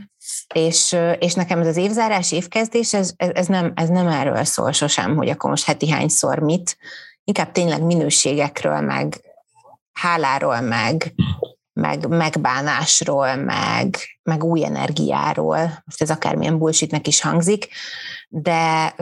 És, 0.53 0.95
és 1.19 1.33
nekem 1.33 1.59
ez 1.59 1.67
az 1.67 1.77
évzárás, 1.77 2.31
évkezdés, 2.31 2.93
ez, 2.93 3.13
ez, 3.17 3.47
nem, 3.47 3.71
ez 3.75 3.89
nem 3.89 4.07
erről 4.07 4.43
szól 4.43 4.71
sosem, 4.71 5.15
hogy 5.15 5.29
akkor 5.29 5.49
most 5.49 5.65
heti 5.65 5.89
hányszor 5.89 6.39
mit, 6.39 6.77
inkább 7.23 7.51
tényleg 7.51 7.83
minőségekről, 7.83 8.81
meg 8.81 9.21
háláról, 9.93 10.61
meg, 10.61 11.13
meg 11.77 12.07
megbánásról, 12.07 13.35
meg, 13.35 13.97
meg 14.23 14.43
új 14.43 14.65
energiáról. 14.65 15.57
Most 15.85 16.01
ez 16.01 16.09
akármilyen 16.09 16.57
bullshitnek 16.57 17.07
is 17.07 17.21
hangzik, 17.21 17.67
de 18.27 18.93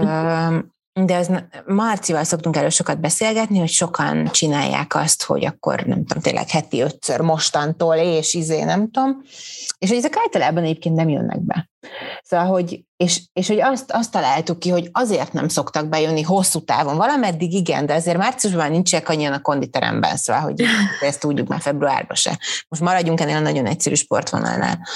de 1.03 1.15
az, 1.15 1.31
Marcival 1.65 2.23
szoktunk 2.23 2.55
erről 2.55 2.69
sokat 2.69 2.99
beszélgetni, 2.99 3.59
hogy 3.59 3.69
sokan 3.69 4.29
csinálják 4.31 4.95
azt, 4.95 5.23
hogy 5.23 5.45
akkor 5.45 5.83
nem 5.85 6.05
tudom, 6.05 6.23
tényleg 6.23 6.49
heti 6.49 6.81
ötször 6.81 7.19
mostantól, 7.19 7.95
és 7.95 8.33
izé, 8.33 8.63
nem 8.63 8.91
tudom, 8.91 9.21
és 9.77 9.89
hogy 9.89 9.97
ezek 9.97 10.15
általában 10.17 10.63
egyébként 10.63 10.95
nem 10.95 11.09
jönnek 11.09 11.41
be. 11.41 11.69
Szóval, 12.23 12.45
hogy, 12.45 12.83
és, 12.97 13.21
és 13.33 13.47
hogy 13.47 13.59
azt, 13.59 13.91
azt 13.91 14.11
találtuk 14.11 14.59
ki, 14.59 14.69
hogy 14.69 14.89
azért 14.91 15.33
nem 15.33 15.47
szoktak 15.47 15.87
bejönni 15.87 16.21
hosszú 16.21 16.59
távon, 16.59 16.97
valameddig 16.97 17.53
igen, 17.53 17.85
de 17.85 17.93
azért 17.93 18.17
márciusban 18.17 18.71
nincsenek 18.71 19.09
annyian 19.09 19.33
a 19.33 19.41
konditeremben, 19.41 20.17
szóval, 20.17 20.41
hogy 20.41 20.61
ezt 21.01 21.19
tudjuk 21.19 21.47
már 21.47 21.61
februárban 21.61 22.15
se. 22.15 22.39
Most 22.67 22.81
maradjunk 22.81 23.19
ennél 23.19 23.35
a 23.35 23.39
nagyon 23.39 23.65
egyszerű 23.65 23.95
sportvonalnál. 23.95 24.87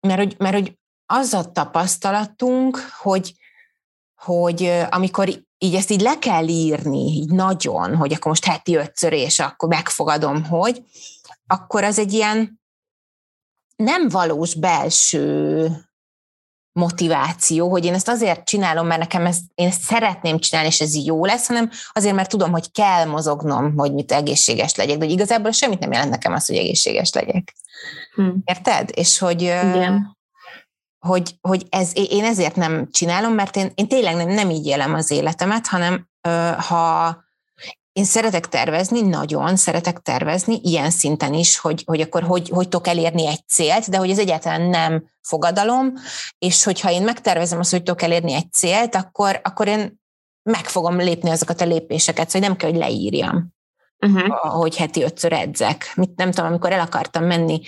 mert, 0.00 0.18
hogy, 0.18 0.34
mert 0.38 0.54
hogy 0.54 0.78
az 1.06 1.32
a 1.32 1.50
tapasztalatunk, 1.52 2.78
hogy 3.02 3.34
hogy 4.24 4.86
amikor 4.90 5.28
így 5.58 5.74
ezt 5.74 5.90
így 5.90 6.00
le 6.00 6.18
kell 6.18 6.48
írni, 6.48 6.98
így 6.98 7.30
nagyon, 7.30 7.96
hogy 7.96 8.12
akkor 8.12 8.26
most 8.26 8.44
heti 8.44 8.76
ötször, 8.76 9.12
és 9.12 9.38
akkor 9.38 9.68
megfogadom, 9.68 10.44
hogy, 10.44 10.82
akkor 11.46 11.84
az 11.84 11.98
egy 11.98 12.12
ilyen 12.12 12.60
nem 13.76 14.08
valós 14.08 14.54
belső 14.54 15.68
motiváció, 16.72 17.70
hogy 17.70 17.84
én 17.84 17.94
ezt 17.94 18.08
azért 18.08 18.44
csinálom, 18.44 18.86
mert 18.86 19.00
nekem 19.00 19.26
ezt, 19.26 19.42
én 19.54 19.66
ezt 19.66 19.80
szeretném 19.80 20.38
csinálni, 20.38 20.68
és 20.68 20.80
ez 20.80 21.04
jó 21.04 21.24
lesz, 21.24 21.46
hanem 21.46 21.70
azért, 21.92 22.14
mert 22.14 22.30
tudom, 22.30 22.50
hogy 22.50 22.70
kell 22.70 23.04
mozognom, 23.04 23.76
hogy 23.76 23.92
mit 23.92 24.12
egészséges 24.12 24.74
legyek, 24.74 24.98
de 24.98 25.04
hogy 25.04 25.14
igazából 25.14 25.50
semmit 25.50 25.78
nem 25.78 25.92
jelent 25.92 26.10
nekem 26.10 26.32
az, 26.32 26.46
hogy 26.46 26.56
egészséges 26.56 27.12
legyek. 27.12 27.54
Hm. 28.14 28.30
Érted? 28.44 28.90
És 28.94 29.18
hogy, 29.18 29.42
Igen 29.42 30.13
hogy, 31.06 31.34
hogy 31.40 31.66
ez, 31.68 31.90
én 31.94 32.24
ezért 32.24 32.56
nem 32.56 32.88
csinálom, 32.90 33.32
mert 33.32 33.56
én, 33.56 33.72
én 33.74 33.88
tényleg 33.88 34.16
nem, 34.16 34.28
nem 34.28 34.50
így 34.50 34.66
élem 34.66 34.94
az 34.94 35.10
életemet, 35.10 35.66
hanem 35.66 36.08
ha 36.68 37.16
én 37.92 38.04
szeretek 38.04 38.48
tervezni, 38.48 39.00
nagyon 39.00 39.56
szeretek 39.56 39.98
tervezni, 39.98 40.60
ilyen 40.62 40.90
szinten 40.90 41.34
is, 41.34 41.58
hogy, 41.58 41.82
hogy 41.86 42.00
akkor 42.00 42.22
hogy, 42.22 42.48
hogy 42.48 42.68
tudok 42.68 42.86
elérni 42.86 43.26
egy 43.26 43.48
célt, 43.48 43.90
de 43.90 43.96
hogy 43.96 44.10
ez 44.10 44.18
egyáltalán 44.18 44.62
nem 44.62 45.04
fogadalom, 45.20 45.92
és 46.38 46.64
hogyha 46.64 46.90
én 46.90 47.02
megtervezem 47.02 47.58
azt, 47.58 47.70
hogy 47.70 47.82
tudok 47.82 48.02
elérni 48.02 48.32
egy 48.32 48.52
célt, 48.52 48.94
akkor, 48.94 49.40
akkor 49.42 49.68
én 49.68 50.00
meg 50.42 50.64
fogom 50.64 50.96
lépni 50.96 51.30
azokat 51.30 51.60
a 51.60 51.64
lépéseket, 51.64 52.30
szóval 52.30 52.48
nem 52.48 52.56
kell, 52.56 52.70
hogy 52.70 52.78
leírjam, 52.78 53.54
uh-huh. 53.98 54.36
hogy 54.60 54.76
heti 54.76 55.02
ötször 55.02 55.32
edzek. 55.32 55.92
Mit, 55.94 56.16
nem 56.16 56.30
tudom, 56.30 56.50
amikor 56.50 56.72
el 56.72 56.80
akartam 56.80 57.24
menni 57.24 57.60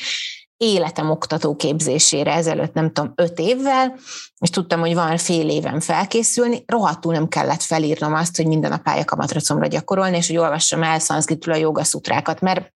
életem 0.57 1.11
oktatóképzésére 1.11 2.33
ezelőtt, 2.35 2.73
nem 2.73 2.93
tudom, 2.93 3.13
öt 3.15 3.39
évvel, 3.39 3.99
és 4.39 4.51
tudtam, 4.51 4.81
hogy 4.81 4.95
van 4.95 5.17
fél 5.17 5.49
éven 5.49 5.81
felkészülni, 5.81 6.65
rohadtul 6.67 7.13
nem 7.13 7.29
kellett 7.29 7.63
felírnom 7.63 8.15
azt, 8.15 8.37
hogy 8.37 8.47
minden 8.47 8.73
a 8.73 8.79
pályakamatracomra 8.79 9.67
gyakorolni, 9.67 10.17
és 10.17 10.27
hogy 10.27 10.37
olvassam 10.37 10.83
el 10.83 10.99
szanszkritül 10.99 11.53
a 11.53 11.57
jogaszutrákat, 11.57 12.41
mert 12.41 12.75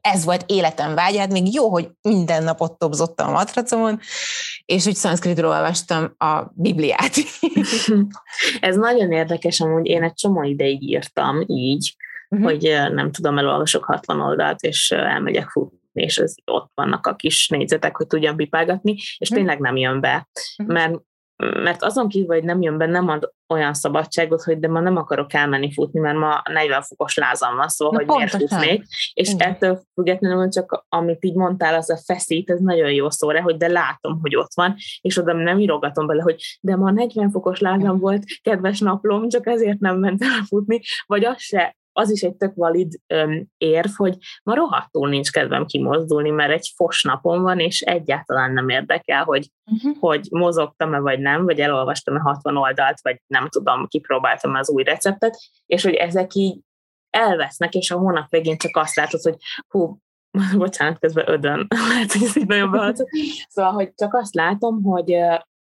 ez 0.00 0.24
volt 0.24 0.44
életem 0.46 0.94
vágyát, 0.94 1.32
még 1.32 1.54
jó, 1.54 1.68
hogy 1.68 1.88
minden 2.02 2.42
nap 2.42 2.60
ott 2.60 2.78
tobzottam 2.78 3.28
a 3.28 3.32
matracomon, 3.32 4.00
és 4.64 4.84
hogy 4.84 4.94
szanszkritről 4.94 5.50
olvastam 5.50 6.14
a 6.18 6.42
Bibliát. 6.54 7.12
ez 8.60 8.76
nagyon 8.76 9.12
érdekes, 9.12 9.60
amúgy 9.60 9.86
én 9.86 10.02
egy 10.02 10.14
csomó 10.14 10.42
ideig 10.42 10.82
írtam 10.82 11.44
így, 11.46 11.96
uh-huh. 12.28 12.48
hogy 12.48 12.62
nem 12.92 13.12
tudom, 13.12 13.38
elolvasok 13.38 13.84
60 13.84 14.20
oldalt, 14.20 14.60
és 14.60 14.90
elmegyek 14.90 15.48
futni 15.48 15.84
és 16.00 16.18
ez, 16.18 16.34
ott 16.44 16.70
vannak 16.74 17.06
a 17.06 17.14
kis 17.14 17.48
négyzetek, 17.48 17.96
hogy 17.96 18.06
tudjam 18.06 18.36
pipálgatni, 18.36 18.96
és 19.18 19.28
hm. 19.28 19.34
tényleg 19.34 19.58
nem 19.58 19.76
jön 19.76 20.00
be. 20.00 20.28
Hm. 20.56 20.72
Mert 20.72 20.94
mert 21.36 21.82
azon 21.82 22.08
kívül, 22.08 22.34
hogy 22.34 22.44
nem 22.44 22.62
jön 22.62 22.78
be, 22.78 22.86
nem 22.86 23.08
ad 23.08 23.32
olyan 23.48 23.74
szabadságot, 23.74 24.42
hogy 24.42 24.58
de 24.58 24.68
ma 24.68 24.80
nem 24.80 24.96
akarok 24.96 25.32
elmenni 25.32 25.72
futni, 25.72 26.00
mert 26.00 26.18
ma 26.18 26.42
40 26.52 26.82
fokos 26.82 27.16
lázam 27.16 27.56
van, 27.56 27.68
szóval, 27.68 27.94
Na, 27.94 28.12
hogy 28.12 28.16
miért 28.16 28.36
futnék. 28.36 28.84
És 29.12 29.32
Igen. 29.32 29.48
ettől 29.48 29.82
függetlenül 29.94 30.48
csak 30.48 30.84
amit 30.88 31.24
így 31.24 31.34
mondtál, 31.34 31.74
az 31.74 31.90
a 31.90 31.98
feszít, 32.04 32.50
ez 32.50 32.60
nagyon 32.60 32.92
jó 32.92 33.10
szó 33.10 33.30
rá, 33.30 33.40
hogy 33.40 33.56
de 33.56 33.68
látom, 33.68 34.18
hogy 34.20 34.36
ott 34.36 34.54
van, 34.54 34.74
és 35.00 35.18
oda 35.18 35.32
nem 35.32 35.58
írogatom 35.58 36.06
bele, 36.06 36.22
hogy 36.22 36.58
de 36.60 36.76
ma 36.76 36.90
40 36.90 37.30
fokos 37.30 37.60
lázam 37.60 37.98
volt, 37.98 38.24
kedves 38.42 38.80
naplom, 38.80 39.28
csak 39.28 39.46
ezért 39.46 39.78
nem 39.78 39.98
mentem 39.98 40.44
futni, 40.44 40.80
vagy 41.06 41.24
az 41.24 41.40
se 41.40 41.76
az 41.98 42.10
is 42.10 42.22
egy 42.22 42.36
tök 42.36 42.54
valid 42.54 42.92
öm, 43.06 43.46
érv, 43.56 43.90
hogy 43.96 44.16
ma 44.42 44.54
rohadtul 44.54 45.08
nincs 45.08 45.30
kedvem 45.30 45.66
kimozdulni, 45.66 46.30
mert 46.30 46.52
egy 46.52 46.72
fos 46.76 47.02
napon 47.02 47.42
van, 47.42 47.58
és 47.58 47.80
egyáltalán 47.80 48.52
nem 48.52 48.68
érdekel, 48.68 49.24
hogy, 49.24 49.50
uh-huh. 49.70 49.96
hogy 49.98 50.26
mozogtam-e 50.30 50.98
vagy 50.98 51.18
nem, 51.18 51.44
vagy 51.44 51.60
elolvastam-e 51.60 52.20
60 52.20 52.56
oldalt, 52.56 53.00
vagy 53.02 53.20
nem 53.26 53.48
tudom, 53.48 53.86
kipróbáltam 53.86 54.54
az 54.54 54.70
új 54.70 54.82
receptet, 54.82 55.36
és 55.66 55.82
hogy 55.82 55.94
ezek 55.94 56.34
így 56.34 56.58
elvesznek, 57.10 57.74
és 57.74 57.90
a 57.90 57.98
hónap 57.98 58.30
végén 58.30 58.56
csak 58.56 58.76
azt 58.76 58.96
látod, 58.96 59.20
hogy 59.20 59.36
hú, 59.68 59.98
bocsánat, 60.56 60.98
közben 60.98 61.28
ödön, 61.28 61.66
lehet, 61.88 62.12
hogy 62.12 62.22
ez 62.22 62.36
így 62.36 62.46
nagyon. 62.46 62.94
Szóval, 63.48 63.72
hogy 63.72 63.94
csak 63.94 64.14
azt 64.14 64.34
látom, 64.34 64.82
hogy 64.82 65.12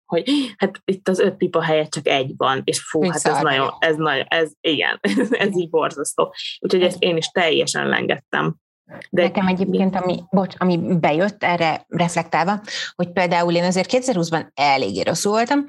hogy 0.07 0.31
hát 0.57 0.81
itt 0.85 1.09
az 1.09 1.19
öt 1.19 1.37
pipa 1.37 1.63
helyett 1.63 1.91
csak 1.91 2.09
egy 2.09 2.33
van, 2.37 2.61
és 2.65 2.81
fú, 2.81 3.01
Mi 3.01 3.09
hát 3.09 3.27
ez 3.27 3.41
nagyon, 3.41 3.71
ez 3.79 3.97
nagyon, 3.97 4.25
ez 4.29 4.51
igen, 4.61 5.01
ez 5.45 5.57
így 5.57 5.71
borzasztó. 5.71 6.35
Úgyhogy 6.59 6.83
ezt 6.83 7.03
én 7.03 7.17
is 7.17 7.27
teljesen 7.27 7.89
lengettem. 7.89 8.63
De 9.11 9.23
Nekem 9.23 9.47
egyébként, 9.47 9.97
ami, 9.97 10.23
bocs, 10.31 10.55
ami 10.59 10.79
bejött 11.01 11.43
erre 11.45 11.85
reflektálva, 11.89 12.61
hogy 12.95 13.13
például 13.13 13.55
én 13.55 13.65
azért 13.65 13.91
2020-ban 13.93 14.47
eléggé 14.55 15.01
rosszul 15.01 15.33
voltam, 15.33 15.65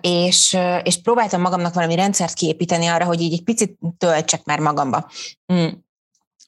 és, 0.00 0.56
és 0.82 1.02
próbáltam 1.02 1.40
magamnak 1.40 1.74
valami 1.74 1.94
rendszert 1.94 2.34
kiépíteni 2.34 2.86
arra, 2.86 3.04
hogy 3.04 3.20
így 3.20 3.32
egy 3.32 3.44
picit 3.44 3.78
töltsek 3.98 4.44
már 4.44 4.58
magamba. 4.60 5.08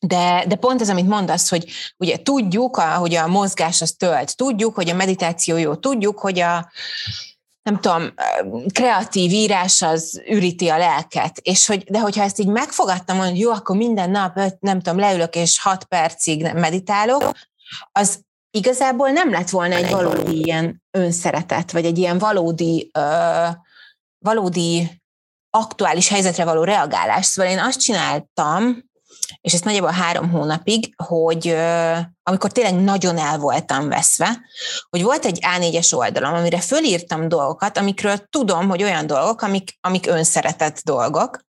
De, 0.01 0.45
de 0.49 0.55
pont 0.55 0.81
ez, 0.81 0.89
amit 0.89 1.09
mondasz, 1.09 1.49
hogy 1.49 1.71
ugye 1.97 2.17
tudjuk, 2.17 2.77
a, 2.77 2.95
hogy 2.95 3.15
a 3.15 3.27
mozgás 3.27 3.83
az 3.83 3.93
tölt, 3.93 4.37
tudjuk, 4.37 4.75
hogy 4.75 4.91
a 4.91 4.95
meditáció 4.95 5.57
jó, 5.57 5.75
tudjuk, 5.75 6.19
hogy 6.19 6.41
a 6.41 6.71
nem 7.63 7.81
tudom, 7.81 8.15
kreatív 8.73 9.31
írás 9.31 9.83
az 9.83 10.23
üríti 10.29 10.69
a 10.69 10.79
lelket, 10.79 11.39
és 11.39 11.67
hogy, 11.67 11.85
de 11.85 12.01
hogyha 12.01 12.23
ezt 12.23 12.39
így 12.39 12.47
megfogadtam, 12.47 13.19
hogy 13.19 13.39
jó, 13.39 13.51
akkor 13.51 13.77
minden 13.77 14.11
nap, 14.11 14.41
nem 14.61 14.81
tudom, 14.81 14.99
leülök 14.99 15.35
és 15.35 15.61
hat 15.61 15.85
percig 15.85 16.53
meditálok, 16.55 17.33
az 17.93 18.21
igazából 18.51 19.11
nem 19.11 19.31
lett 19.31 19.51
volna 19.51 19.75
egy 19.75 19.91
valódi 19.91 20.45
ilyen 20.45 20.83
önszeretet, 20.91 21.73
vagy 21.73 21.85
egy 21.85 21.99
ilyen 21.99 22.19
valódi, 22.19 22.91
ö, 22.93 23.47
valódi 24.19 25.01
aktuális 25.51 26.09
helyzetre 26.09 26.45
való 26.45 26.65
reagálás. 26.65 27.27
Szóval 27.27 27.53
én 27.53 27.59
azt 27.59 27.81
csináltam, 27.81 28.88
és 29.41 29.53
ezt 29.53 29.65
nagyjából 29.65 29.91
három 29.91 30.31
hónapig, 30.31 30.95
hogy 30.97 31.57
amikor 32.23 32.53
tényleg 32.53 32.75
nagyon 32.75 33.19
el 33.19 33.39
voltam 33.39 33.89
veszve, 33.89 34.41
hogy 34.91 35.03
volt 35.03 35.25
egy 35.25 35.39
A4-es 35.57 35.95
oldalam, 35.95 36.35
amire 36.35 36.61
fölírtam 36.61 37.29
dolgokat, 37.29 37.79
amikről 37.79 38.19
tudom, 38.31 38.69
hogy 38.69 38.83
olyan 38.83 39.07
dolgok, 39.07 39.43
amik, 39.43 39.79
amik 39.81 40.07
önszeretett 40.07 40.81
dolgok, 40.85 41.47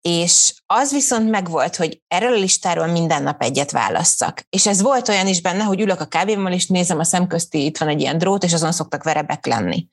És 0.00 0.54
az 0.66 0.92
viszont 0.92 1.30
megvolt, 1.30 1.76
hogy 1.76 2.00
erről 2.08 2.32
a 2.32 2.38
listáról 2.38 2.86
minden 2.86 3.22
nap 3.22 3.42
egyet 3.42 3.70
válasszak. 3.70 4.42
És 4.48 4.66
ez 4.66 4.82
volt 4.82 5.08
olyan 5.08 5.26
is 5.26 5.40
benne, 5.40 5.62
hogy 5.62 5.80
ülök 5.80 6.00
a 6.00 6.06
kávémmal, 6.06 6.52
és 6.52 6.66
nézem 6.66 6.98
a 6.98 7.04
szemközti, 7.04 7.64
itt 7.64 7.78
van 7.78 7.88
egy 7.88 8.00
ilyen 8.00 8.18
drót, 8.18 8.44
és 8.44 8.52
azon 8.52 8.72
szoktak 8.72 9.02
verebek 9.02 9.46
lenni. 9.46 9.88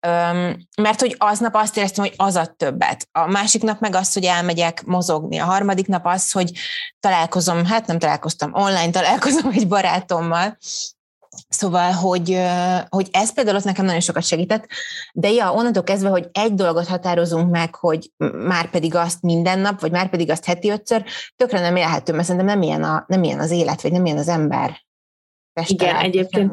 Öm, 0.00 0.66
mert 0.76 1.00
hogy 1.00 1.14
aznap 1.18 1.54
azt 1.54 1.76
éreztem, 1.76 2.04
hogy 2.04 2.14
az 2.16 2.36
ad 2.36 2.56
többet. 2.56 3.08
A 3.12 3.26
másik 3.26 3.62
nap 3.62 3.80
meg 3.80 3.94
az, 3.94 4.12
hogy 4.12 4.24
elmegyek 4.24 4.84
mozogni. 4.84 5.38
A 5.38 5.44
harmadik 5.44 5.86
nap 5.86 6.06
az, 6.06 6.30
hogy 6.30 6.50
találkozom, 7.00 7.64
hát 7.64 7.86
nem 7.86 7.98
találkoztam, 7.98 8.54
online 8.54 8.90
találkozom 8.90 9.50
egy 9.52 9.68
barátommal, 9.68 10.58
Szóval, 11.48 11.92
hogy, 11.92 12.40
hogy 12.88 13.08
ez 13.12 13.34
például 13.34 13.56
ott 13.56 13.64
nekem 13.64 13.84
nagyon 13.84 14.00
sokat 14.00 14.22
segített, 14.22 14.66
de 15.12 15.30
ja, 15.30 15.52
onnantól 15.52 15.82
kezdve, 15.82 16.08
hogy 16.08 16.28
egy 16.32 16.54
dolgot 16.54 16.86
határozunk 16.86 17.50
meg, 17.50 17.74
hogy 17.74 18.10
már 18.46 18.70
pedig 18.70 18.94
azt 18.94 19.22
minden 19.22 19.58
nap, 19.58 19.80
vagy 19.80 19.90
már 19.90 20.10
pedig 20.10 20.30
azt 20.30 20.44
heti 20.44 20.70
ötször, 20.70 21.04
tökre 21.36 21.60
nem 21.60 21.76
élhető, 21.76 22.12
mert 22.12 22.24
szerintem 22.26 22.58
nem 22.58 22.62
ilyen, 22.62 22.82
a, 22.82 23.04
nem 23.08 23.22
ilyen 23.22 23.40
az 23.40 23.50
élet, 23.50 23.82
vagy 23.82 23.92
nem 23.92 24.04
ilyen 24.04 24.18
az 24.18 24.28
ember. 24.28 24.84
Igen, 25.66 25.96
egyébként 25.96 26.52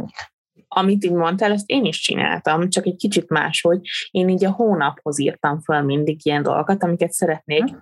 amit 0.76 1.04
így 1.04 1.12
mondtál, 1.12 1.52
ezt 1.52 1.70
én 1.70 1.86
is 1.86 2.00
csináltam, 2.00 2.70
csak 2.70 2.86
egy 2.86 2.96
kicsit 2.96 3.30
máshogy. 3.30 3.80
Én 4.12 4.30
így 4.30 4.46
a 4.46 4.52
hónaphoz 4.52 5.20
írtam 5.20 5.62
fel 5.62 5.84
mindig 5.84 6.26
ilyen 6.26 6.44
dolgokat, 6.44 6.84
amiket 6.84 7.12
szeretnék 7.12 7.64
hm 7.64 7.76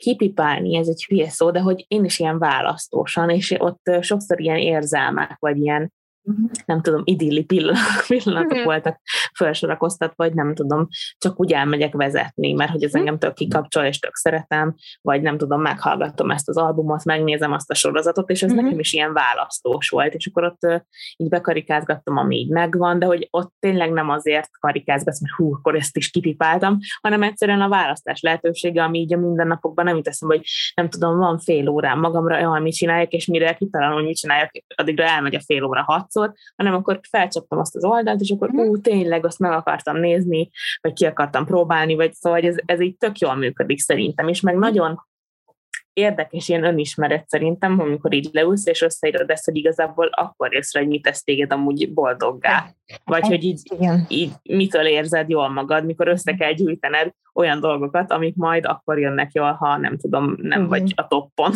kipipálni, 0.00 0.76
ez 0.76 0.88
egy 0.88 1.04
hülye 1.04 1.28
szó, 1.28 1.50
de 1.50 1.60
hogy 1.60 1.84
én 1.88 2.04
is 2.04 2.18
ilyen 2.18 2.38
választósan, 2.38 3.30
és 3.30 3.54
ott 3.58 3.90
sokszor 4.00 4.40
ilyen 4.40 4.56
érzelmek, 4.56 5.36
vagy 5.38 5.56
ilyen. 5.56 5.92
Nem 6.64 6.82
tudom, 6.82 7.02
idilli 7.04 7.44
pillanatok, 7.50 8.04
pillanatok 8.06 8.50
uh-huh. 8.50 8.64
voltak 8.64 9.00
felsorakoztat, 9.34 10.12
vagy 10.16 10.34
nem 10.34 10.54
tudom, 10.54 10.88
csak 11.18 11.40
úgy 11.40 11.52
elmegyek 11.52 11.92
vezetni, 11.92 12.52
mert 12.52 12.70
hogy 12.70 12.82
ez 12.82 12.88
uh-huh. 12.88 13.00
engem 13.00 13.18
tök 13.18 13.34
kikapcsol, 13.34 13.84
és 13.84 13.98
tök 13.98 14.14
szeretem, 14.14 14.74
vagy 15.00 15.22
nem 15.22 15.38
tudom, 15.38 15.60
meghallgatom 15.60 16.30
ezt 16.30 16.48
az 16.48 16.56
albumot, 16.56 17.04
megnézem 17.04 17.52
azt 17.52 17.70
a 17.70 17.74
sorozatot, 17.74 18.30
és 18.30 18.42
ez 18.42 18.50
uh-huh. 18.50 18.64
nekem 18.64 18.78
is 18.78 18.92
ilyen 18.92 19.12
választós 19.12 19.88
volt, 19.88 20.14
és 20.14 20.26
akkor 20.26 20.44
ott 20.44 20.82
így 21.16 21.28
bekarikázgattam, 21.28 22.16
ami 22.16 22.36
így 22.36 22.50
megvan, 22.50 22.98
de 22.98 23.06
hogy 23.06 23.28
ott 23.30 23.52
tényleg 23.58 23.92
nem 23.92 24.10
azért 24.10 24.48
karikázgatsz, 24.58 25.20
mert 25.20 25.34
hú, 25.34 25.54
akkor 25.54 25.74
ezt 25.74 25.96
is 25.96 26.10
kipipáltam, 26.10 26.78
hanem 27.00 27.22
egyszerűen 27.22 27.60
a 27.60 27.68
választás 27.68 28.20
lehetősége, 28.20 28.82
ami 28.82 28.98
így 28.98 29.14
a 29.14 29.18
mindennapokban 29.18 29.84
nem 29.84 30.02
teszem, 30.02 30.28
hogy 30.28 30.42
nem 30.74 30.88
tudom, 30.88 31.18
van 31.18 31.38
fél 31.38 31.68
órám 31.68 31.98
magamra, 31.98 32.48
olyan 32.50 32.62
mit 32.62 32.74
csináljak, 32.74 33.12
és 33.12 33.26
mire 33.26 33.54
kitalálom, 33.54 33.94
hogy 33.94 34.04
mit 34.04 34.16
csináljak, 34.16 34.50
addigra 34.74 35.04
elmegy 35.04 35.34
a 35.34 35.40
fél 35.40 35.64
óra 35.64 35.82
hat 35.82 36.10
hatszor, 36.20 36.34
hanem 36.56 36.74
akkor 36.74 37.00
felcsaptam 37.10 37.58
azt 37.58 37.76
az 37.76 37.84
oldalt, 37.84 38.20
és 38.20 38.30
akkor 38.30 38.48
mhm. 38.48 38.68
ú, 38.68 38.80
tényleg 38.80 39.24
azt 39.24 39.38
meg 39.38 39.52
akartam 39.52 39.96
nézni, 39.96 40.50
vagy 40.80 40.92
ki 40.92 41.04
akartam 41.06 41.44
próbálni, 41.46 41.94
vagy 41.94 42.12
szóval 42.12 42.40
ez, 42.40 42.56
ez 42.64 42.80
így 42.80 42.96
tök 42.96 43.18
jól 43.18 43.34
működik 43.34 43.78
szerintem, 43.78 44.28
és 44.28 44.40
meg 44.40 44.56
nagyon 44.56 45.08
érdekes 45.92 46.48
ilyen 46.48 46.64
önismeret 46.64 47.28
szerintem, 47.28 47.80
amikor 47.80 48.14
így 48.14 48.28
leülsz, 48.32 48.66
és 48.66 48.82
összeírod 48.82 49.30
ezt, 49.30 49.44
hogy 49.44 49.56
igazából 49.56 50.06
akkor 50.06 50.54
észre, 50.54 50.80
hogy 50.80 50.88
mit 50.88 51.02
tesz 51.02 51.22
téged 51.22 51.52
amúgy 51.52 51.92
boldoggá. 51.92 52.74
Vagy 53.04 53.26
hogy 53.26 53.44
így, 53.44 53.62
így 54.08 54.32
mitől 54.42 54.86
érzed 54.86 55.28
jól 55.28 55.48
magad, 55.48 55.84
mikor 55.84 56.08
össze 56.08 56.34
kell 56.34 56.52
gyűjtened 56.52 57.12
olyan 57.34 57.60
dolgokat, 57.60 58.10
amik 58.12 58.36
majd 58.36 58.64
akkor 58.64 58.98
jönnek 58.98 59.32
jól, 59.32 59.52
ha 59.52 59.76
nem 59.76 59.98
tudom, 59.98 60.24
nem 60.24 60.58
Igen. 60.58 60.68
vagy 60.68 60.92
a 60.96 61.06
toppon. 61.06 61.52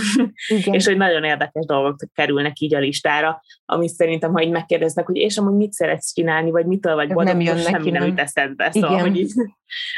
és 0.70 0.86
hogy 0.86 0.96
nagyon 0.96 1.24
érdekes 1.24 1.66
dolgok 1.66 1.96
kerülnek 2.14 2.58
így 2.58 2.74
a 2.74 2.78
listára, 2.78 3.42
ami 3.64 3.88
szerintem, 3.88 4.32
ha 4.32 4.42
így 4.42 4.50
megkérdeznek, 4.50 5.06
hogy 5.06 5.16
és 5.16 5.36
amúgy 5.36 5.56
mit 5.56 5.72
szeretsz 5.72 6.12
csinálni, 6.12 6.50
vagy 6.50 6.66
mitől 6.66 6.94
vagy 6.94 7.12
boldog, 7.12 7.42
nem 7.42 7.56
semmi 7.56 7.90
nem 7.90 8.06
jut 8.06 8.20
eszedbe. 8.20 8.70
Szóval, 8.70 8.98
hogy 8.98 9.16
így, 9.16 9.32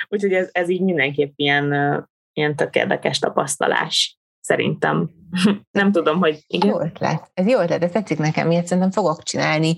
úgyhogy 0.08 0.32
ez, 0.32 0.48
ez 0.52 0.68
így 0.68 0.82
mindenképp 0.82 1.32
ilyen, 1.36 1.72
ilyen 2.32 2.56
tök 2.56 2.74
érdekes 2.74 3.18
tapasztalás 3.18 4.18
szerintem. 4.46 5.10
Nem 5.78 5.92
tudom, 5.92 6.18
hogy 6.18 6.44
igen. 6.46 6.70
Jó 6.70 6.80
ötlet. 6.80 7.30
Ez 7.34 7.46
jó 7.46 7.60
ötlet, 7.60 7.82
ez 7.82 7.90
tetszik 7.90 8.18
nekem, 8.18 8.46
miért 8.46 8.66
szerintem 8.66 8.90
fogok 8.92 9.22
csinálni 9.22 9.76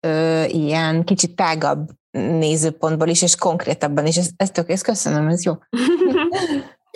ö, 0.00 0.44
ilyen 0.44 1.04
kicsit 1.04 1.36
tágabb 1.36 1.88
nézőpontból 2.10 3.08
is, 3.08 3.22
és 3.22 3.36
konkrétabban 3.36 4.06
is. 4.06 4.16
Ez, 4.16 4.30
ez 4.36 4.50
tök, 4.50 4.70
ezt 4.70 4.84
köszönöm, 4.84 5.28
ez 5.28 5.44
jó. 5.44 5.52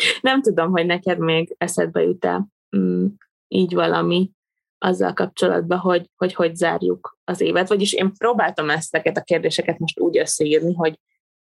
Nem 0.21 0.43
tudom, 0.43 0.71
hogy 0.71 0.87
neked 0.87 1.19
még 1.19 1.55
eszedbe 1.59 2.03
jut-e 2.03 2.47
mm, 2.77 3.07
így 3.49 3.75
valami 3.75 4.31
azzal 4.79 5.13
kapcsolatban, 5.13 5.79
hogy, 5.79 6.11
hogy 6.17 6.35
hogy 6.35 6.57
zárjuk 6.57 7.19
az 7.25 7.41
évet. 7.41 7.69
Vagyis 7.69 7.93
én 7.93 8.13
próbáltam 8.13 8.71
ezeket 8.71 9.17
a 9.17 9.23
kérdéseket 9.23 9.79
most 9.79 10.01
úgy 10.01 10.19
összeírni, 10.19 10.75
hogy 10.75 10.99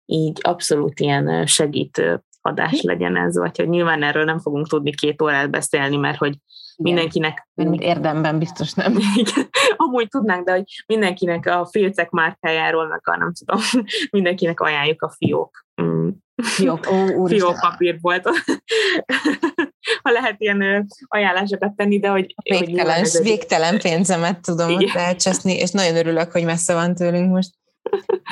így 0.06 0.38
abszolút 0.42 1.00
ilyen 1.00 1.46
segítő 1.46 2.24
adás 2.44 2.82
legyen 2.82 3.16
ez, 3.16 3.38
vagy 3.38 3.56
hogy 3.56 3.68
nyilván 3.68 4.02
erről 4.02 4.24
nem 4.24 4.38
fogunk 4.38 4.68
tudni 4.68 4.94
két 4.94 5.22
órát 5.22 5.50
beszélni, 5.50 5.96
mert 5.96 6.18
hogy 6.18 6.34
mindenkinek... 6.76 7.48
Mint 7.54 7.80
érdemben 7.80 8.38
biztos 8.38 8.72
nem. 8.72 8.96
Amúgy 9.76 10.08
tudnánk, 10.08 10.44
de 10.44 10.52
hogy 10.52 10.64
mindenkinek 10.86 11.46
a 11.46 11.66
filcek 11.66 12.10
márkájáról, 12.10 12.86
meg 12.88 13.00
a 13.02 13.16
nem 13.16 13.32
tudom, 13.32 13.60
mindenkinek 14.10 14.60
ajánljuk 14.60 15.02
a 15.02 15.10
fiók. 15.16 15.66
Mm. 15.82 16.08
Fiók, 16.42 16.86
ó, 16.90 17.26
fiók 17.26 17.56
volt. 18.00 18.28
ha 20.02 20.10
lehet 20.10 20.34
ilyen 20.38 20.86
ajánlásokat 21.08 21.74
tenni, 21.76 21.98
de 21.98 22.08
hogy... 22.08 22.34
Végtelen, 22.42 22.98
hogy 22.98 23.22
végtelen 23.22 23.78
pénzemet 23.78 24.40
tudom 24.40 24.68
Igen. 24.68 24.88
ott 24.88 24.94
elcseszni, 24.94 25.52
és 25.52 25.70
nagyon 25.70 25.96
örülök, 25.96 26.32
hogy 26.32 26.44
messze 26.44 26.74
van 26.74 26.94
tőlünk 26.94 27.30
most. 27.30 27.50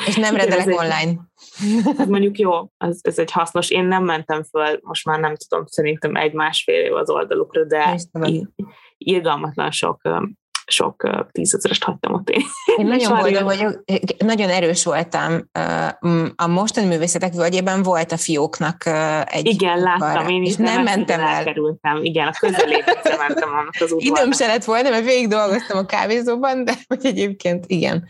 És 0.06 0.16
nem 0.16 0.36
rendelek 0.36 0.66
ez 0.66 0.74
online. 0.74 1.20
Ez 1.98 2.08
mondjuk 2.08 2.38
jó, 2.38 2.68
ez, 2.76 2.98
ez 3.02 3.18
egy 3.18 3.32
hasznos. 3.32 3.70
Én 3.70 3.84
nem 3.84 4.04
mentem 4.04 4.42
föl, 4.42 4.78
most 4.82 5.04
már 5.04 5.20
nem 5.20 5.34
tudom, 5.36 5.66
szerintem 5.66 6.16
egy-másfél 6.16 6.80
év 6.80 6.94
az 6.94 7.10
oldalukra, 7.10 7.64
de 7.64 8.00
irgalmatlan 8.98 9.70
sok 9.70 10.00
sok 10.66 11.08
tízezerest 11.32 11.84
hagytam 11.84 12.12
ott 12.12 12.28
én. 12.30 12.42
Én 12.76 12.86
nagyon 12.86 13.16
boldog 13.20 13.42
vagyok, 13.42 13.84
nagyon 14.18 14.48
erős 14.48 14.84
voltam. 14.84 15.48
A 16.36 16.46
mostani 16.46 16.86
művészetek 16.86 17.32
völgyében 17.32 17.82
volt 17.82 18.12
a 18.12 18.16
fióknak 18.16 18.86
egy 19.24 19.46
Igen, 19.46 19.78
láttam, 19.78 20.28
én 20.28 20.42
is. 20.42 20.56
nem 20.56 20.82
mentem 20.82 21.20
el. 21.20 21.26
Elkerültem. 21.26 22.04
Igen, 22.04 22.26
a 22.26 22.32
közelébe 22.40 23.00
mentem 23.18 23.48
annak 23.48 23.74
az 23.80 23.92
útval. 23.92 24.16
Időm 24.16 24.32
se 24.32 24.46
lett 24.46 24.64
volna, 24.64 24.90
mert 24.90 25.04
végig 25.04 25.28
dolgoztam 25.28 25.78
a 25.78 25.86
kávézóban, 25.86 26.64
de 26.64 26.72
hogy 26.86 27.06
egyébként 27.06 27.64
igen. 27.66 28.08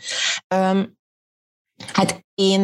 Hát 1.92 2.24
én 2.34 2.60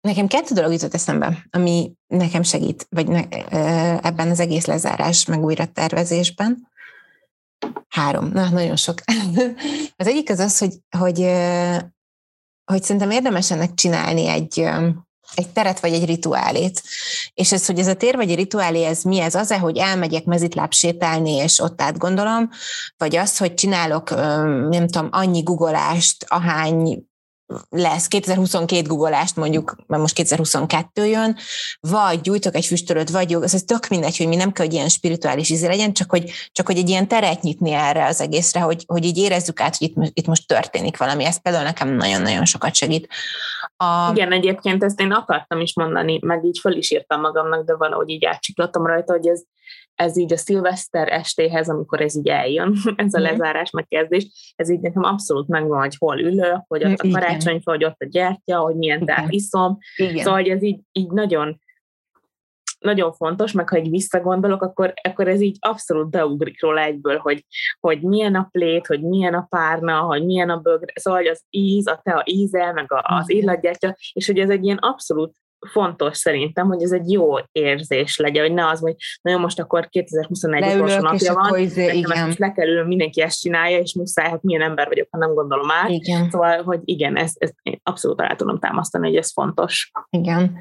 nekem 0.00 0.26
kettő 0.26 0.54
dolog 0.54 0.72
jutott 0.72 0.94
eszembe, 0.94 1.46
ami 1.50 1.92
nekem 2.06 2.42
segít, 2.42 2.86
vagy 2.90 3.08
ne, 3.08 3.28
ebben 3.98 4.30
az 4.30 4.40
egész 4.40 4.66
lezárás, 4.66 5.24
meg 5.24 5.44
újra 5.44 5.66
tervezésben. 5.66 6.70
Három, 7.88 8.28
na, 8.28 8.48
nagyon 8.48 8.76
sok. 8.76 8.98
az 9.96 10.06
egyik 10.06 10.30
az 10.30 10.38
az, 10.38 10.58
hogy, 10.58 10.74
hogy, 10.98 11.18
hogy 12.64 12.82
szerintem 12.82 13.10
érdemes 13.10 13.50
ennek 13.50 13.74
csinálni 13.74 14.26
egy, 14.26 14.68
egy 15.34 15.48
teret 15.52 15.80
vagy 15.80 15.92
egy 15.92 16.04
rituálét. 16.04 16.82
És 17.34 17.52
ez, 17.52 17.66
hogy 17.66 17.78
ez 17.78 17.86
a 17.86 17.94
tér 17.94 18.16
vagy 18.16 18.30
egy 18.30 18.36
rituálé, 18.36 18.84
ez 18.84 19.02
mi 19.02 19.20
ez? 19.20 19.34
Az-e, 19.34 19.58
hogy 19.58 19.78
elmegyek 19.78 20.24
mezitláb 20.24 20.72
sétálni, 20.72 21.30
és 21.30 21.60
ott 21.60 21.82
átgondolom, 21.82 22.50
vagy 22.96 23.16
az, 23.16 23.38
hogy 23.38 23.54
csinálok, 23.54 24.10
nem 24.70 24.86
tudom, 24.88 25.08
annyi 25.10 25.42
guggolást, 25.42 26.24
ahány 26.28 27.10
lesz 27.68 28.06
2022 28.08 28.86
guggolást 28.86 29.36
mondjuk, 29.36 29.76
mert 29.86 30.00
most 30.00 30.14
2022 30.14 31.06
jön, 31.06 31.36
vagy 31.80 32.20
gyújtok 32.20 32.54
egy 32.54 32.66
füstölőt, 32.66 33.10
vagy 33.10 33.30
jó, 33.30 33.42
ez 33.42 33.62
tök 33.62 33.88
mindegy, 33.88 34.16
hogy 34.16 34.28
mi 34.28 34.36
nem 34.36 34.52
kell, 34.52 34.64
hogy 34.64 34.74
ilyen 34.74 34.88
spirituális 34.88 35.50
íze 35.50 35.68
legyen, 35.68 35.92
csak 35.92 36.10
hogy, 36.10 36.30
csak 36.52 36.66
hogy 36.66 36.78
egy 36.78 36.88
ilyen 36.88 37.08
teret 37.08 37.42
nyitni 37.42 37.70
erre 37.70 38.06
az 38.06 38.20
egészre, 38.20 38.60
hogy, 38.60 38.84
hogy 38.86 39.04
így 39.04 39.18
érezzük 39.18 39.60
át, 39.60 39.76
hogy 39.76 39.88
itt, 39.88 40.10
itt 40.12 40.26
most 40.26 40.46
történik 40.46 40.96
valami. 40.96 41.24
Ez 41.24 41.42
például 41.42 41.64
nekem 41.64 41.94
nagyon-nagyon 41.94 42.44
sokat 42.44 42.74
segít. 42.74 43.08
A... 43.76 44.10
Igen, 44.10 44.32
egyébként 44.32 44.84
ezt 44.84 45.00
én 45.00 45.12
akartam 45.12 45.60
is 45.60 45.74
mondani, 45.74 46.18
meg 46.22 46.44
így 46.44 46.58
föl 46.58 46.76
is 46.76 46.90
írtam 46.90 47.20
magamnak, 47.20 47.64
de 47.64 47.76
valahogy 47.76 48.08
így 48.08 48.24
átcsiklottam 48.24 48.86
rajta, 48.86 49.12
hogy 49.12 49.26
ez, 49.26 49.42
ez 50.02 50.16
így 50.16 50.32
a 50.32 50.36
szilveszter 50.36 51.12
estéhez, 51.12 51.68
amikor 51.68 52.00
ez 52.00 52.16
így 52.16 52.28
eljön, 52.28 52.76
ez 52.96 53.14
a 53.14 53.20
lezárás, 53.20 53.70
megkezdés, 53.70 54.52
ez 54.56 54.70
így 54.70 54.80
nekem 54.80 55.02
abszolút 55.02 55.48
megvan, 55.48 55.80
hogy 55.80 55.96
hol 55.98 56.20
ülök, 56.20 56.64
hogy 56.66 56.84
ott 56.84 56.98
a 56.98 57.08
karácsonyfa, 57.10 57.70
hogy 57.70 57.84
ott 57.84 58.00
a 58.00 58.08
gyertya, 58.08 58.58
hogy 58.58 58.74
milyen 58.74 59.04
tát 59.04 59.32
iszom. 59.32 59.78
Igen. 59.96 60.16
Szóval, 60.16 60.40
hogy 60.40 60.48
ez 60.48 60.62
így, 60.62 60.80
így 60.92 61.10
nagyon 61.10 61.60
nagyon 62.82 63.12
fontos, 63.12 63.52
meg 63.52 63.68
ha 63.68 63.76
egy 63.76 63.90
visszagondolok, 63.90 64.62
akkor, 64.62 64.94
akkor 65.02 65.28
ez 65.28 65.40
így 65.40 65.56
abszolút 65.60 66.10
beugrik 66.10 66.62
róla 66.62 66.80
egyből, 66.80 67.18
hogy, 67.18 67.44
hogy 67.80 68.00
milyen 68.00 68.34
a 68.34 68.48
plét, 68.50 68.86
hogy 68.86 69.02
milyen 69.02 69.34
a 69.34 69.46
párna, 69.50 70.00
hogy 70.00 70.24
milyen 70.24 70.50
a 70.50 70.56
bögre, 70.56 70.92
szóval 70.94 71.26
az 71.26 71.44
íz, 71.50 71.86
a 71.86 72.00
tea 72.02 72.22
íze, 72.24 72.72
meg 72.72 72.92
a, 72.92 73.02
az 73.18 73.30
illatgyertya, 73.30 73.96
és 74.12 74.26
hogy 74.26 74.38
ez 74.38 74.50
egy 74.50 74.64
ilyen 74.64 74.76
abszolút 74.76 75.34
fontos 75.70 76.18
szerintem, 76.18 76.66
hogy 76.66 76.82
ez 76.82 76.92
egy 76.92 77.10
jó 77.10 77.34
érzés 77.52 78.16
legyen, 78.16 78.44
hogy 78.44 78.54
ne 78.54 78.68
az, 78.68 78.80
hogy 78.80 78.94
nagyon 79.22 79.40
most 79.40 79.60
akkor 79.60 79.88
2021 79.88 80.74
utolsó 80.74 81.00
napja 81.00 81.34
van, 81.34 81.58
izé, 81.58 81.96
igen. 81.96 82.26
most 82.26 82.38
le 82.38 82.52
kell 82.52 82.66
ülni, 82.66 82.88
mindenki 82.88 83.20
ezt 83.22 83.40
csinálja, 83.40 83.78
és 83.78 83.94
muszáj, 83.94 84.28
hát 84.28 84.42
milyen 84.42 84.62
ember 84.62 84.88
vagyok, 84.88 85.08
ha 85.10 85.18
nem 85.18 85.34
gondolom 85.34 85.70
át. 85.70 85.90
Igen. 85.90 86.30
Szóval, 86.30 86.62
hogy 86.62 86.80
igen, 86.84 87.16
ezt, 87.16 87.36
ezt 87.38 87.54
én 87.62 87.80
abszolút 87.82 88.20
alá 88.20 88.34
tudom 88.34 88.58
támasztani, 88.58 89.06
hogy 89.06 89.16
ez 89.16 89.32
fontos. 89.32 89.90
Igen. 90.10 90.56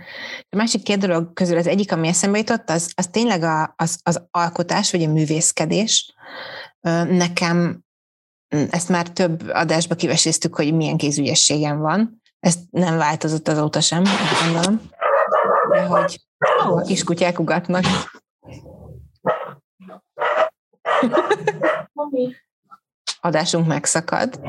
A 0.49 0.55
másik 0.55 0.83
két 0.83 0.97
dolog 0.97 1.33
közül 1.33 1.57
az 1.57 1.67
egyik, 1.67 1.91
ami 1.91 2.07
eszembe 2.07 2.37
jutott, 2.37 2.69
az, 2.69 2.91
az 2.95 3.07
tényleg 3.07 3.43
a, 3.43 3.73
az, 3.75 3.99
az 4.03 4.27
alkotás, 4.31 4.91
vagy 4.91 5.03
a 5.03 5.11
művészkedés. 5.11 6.13
Nekem 7.07 7.83
ezt 8.69 8.89
már 8.89 9.09
több 9.09 9.49
adásba 9.53 9.95
kiveséztük, 9.95 10.55
hogy 10.55 10.75
milyen 10.75 10.97
kézügyességem 10.97 11.79
van. 11.79 12.20
Ez 12.41 12.55
nem 12.69 12.97
változott 12.97 13.47
azóta 13.47 13.81
sem, 13.81 14.03
gondolom. 14.43 14.81
De 15.69 15.85
hogy 15.85 16.25
ó, 16.67 16.77
a 16.77 16.81
kiskutyák 16.81 17.39
ugatnak. 17.39 17.83
Adásunk 23.21 23.67
megszakad. 23.67 24.41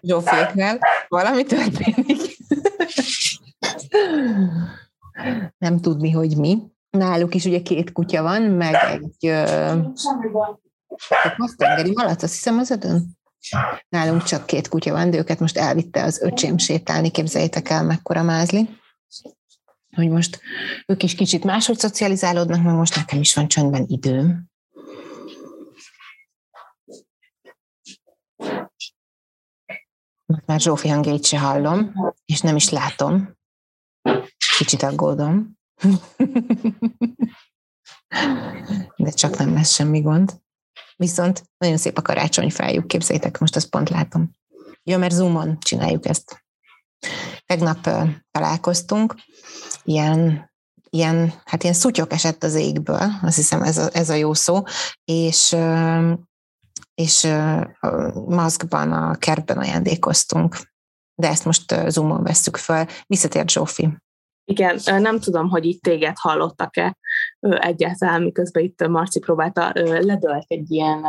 Zsóféknál 0.00 0.78
valami 1.08 1.44
történik. 1.44 2.36
nem 5.58 5.80
tudni, 5.80 6.10
hogy 6.10 6.36
mi. 6.36 6.62
Náluk 6.90 7.34
is 7.34 7.44
ugye 7.44 7.62
két 7.62 7.92
kutya 7.92 8.22
van, 8.22 8.42
meg 8.42 8.74
egy... 8.74 9.16
Semmi 9.94 10.30
azt 11.36 11.56
tengeri 11.56 11.92
malac, 11.94 12.22
azt 12.22 12.32
hiszem 12.32 12.58
az 12.58 12.70
ödön? 12.70 13.17
Nálunk 13.88 14.22
csak 14.22 14.46
két 14.46 14.68
kutya 14.68 14.92
van, 14.92 15.10
de 15.10 15.18
őket 15.18 15.40
most 15.40 15.56
elvitte 15.56 16.02
az 16.02 16.20
öcsém 16.20 16.58
sétálni, 16.58 17.10
képzeljétek 17.10 17.68
el, 17.68 17.84
mekkora 17.84 18.22
mázli. 18.22 18.68
Hogy 19.94 20.08
most 20.08 20.40
ők 20.86 21.02
is 21.02 21.14
kicsit 21.14 21.44
máshogy 21.44 21.78
szocializálódnak, 21.78 22.62
mert 22.62 22.76
most 22.76 22.96
nekem 22.96 23.20
is 23.20 23.34
van 23.34 23.48
csöndben 23.48 23.84
időm. 23.88 24.46
Most 30.26 30.46
már 30.46 30.60
Zsófi 30.60 30.88
hangjait 30.88 31.24
se 31.24 31.38
hallom, 31.38 31.92
és 32.24 32.40
nem 32.40 32.56
is 32.56 32.70
látom. 32.70 33.36
Kicsit 34.58 34.82
aggódom. 34.82 35.56
De 38.96 39.10
csak 39.10 39.38
nem 39.38 39.54
lesz 39.54 39.74
semmi 39.74 40.00
gond. 40.00 40.40
Viszont 40.98 41.42
nagyon 41.58 41.76
szép 41.76 41.98
a 41.98 42.02
karácsonyfájuk, 42.02 42.86
képzeljétek, 42.86 43.38
most 43.38 43.56
azt 43.56 43.68
pont 43.68 43.88
látom. 43.88 44.30
Ja, 44.82 44.98
mert 44.98 45.14
Zoomon 45.14 45.58
csináljuk 45.58 46.06
ezt. 46.06 46.44
Tegnap 47.46 47.90
találkoztunk, 48.30 49.14
ilyen, 49.84 50.50
ilyen, 50.90 51.32
hát 51.44 51.62
ilyen 51.62 51.74
szutyok 51.74 52.12
esett 52.12 52.42
az 52.42 52.54
égből, 52.54 53.10
azt 53.22 53.36
hiszem 53.36 53.62
ez 53.62 53.78
a, 53.78 53.88
ez 53.92 54.10
a 54.10 54.14
jó 54.14 54.34
szó, 54.34 54.62
és, 55.04 55.56
és 56.94 57.28
maszkban 58.26 58.92
a 58.92 59.16
kertben 59.16 59.58
ajándékoztunk. 59.58 60.56
De 61.14 61.28
ezt 61.28 61.44
most 61.44 61.74
Zoomon 61.88 62.22
vesszük 62.22 62.56
föl. 62.56 62.86
Visszatért 63.06 63.50
Zsófi. 63.50 63.96
Igen, 64.44 64.80
nem 64.84 65.20
tudom, 65.20 65.48
hogy 65.48 65.64
itt 65.64 65.82
téged 65.82 66.16
hallottak-e 66.18 66.96
egyáltalán, 67.40 68.22
miközben 68.22 68.62
itt 68.62 68.88
Marci 68.88 69.18
próbálta, 69.18 69.72
ledölt 69.74 70.44
egy 70.48 70.70
ilyen 70.70 71.06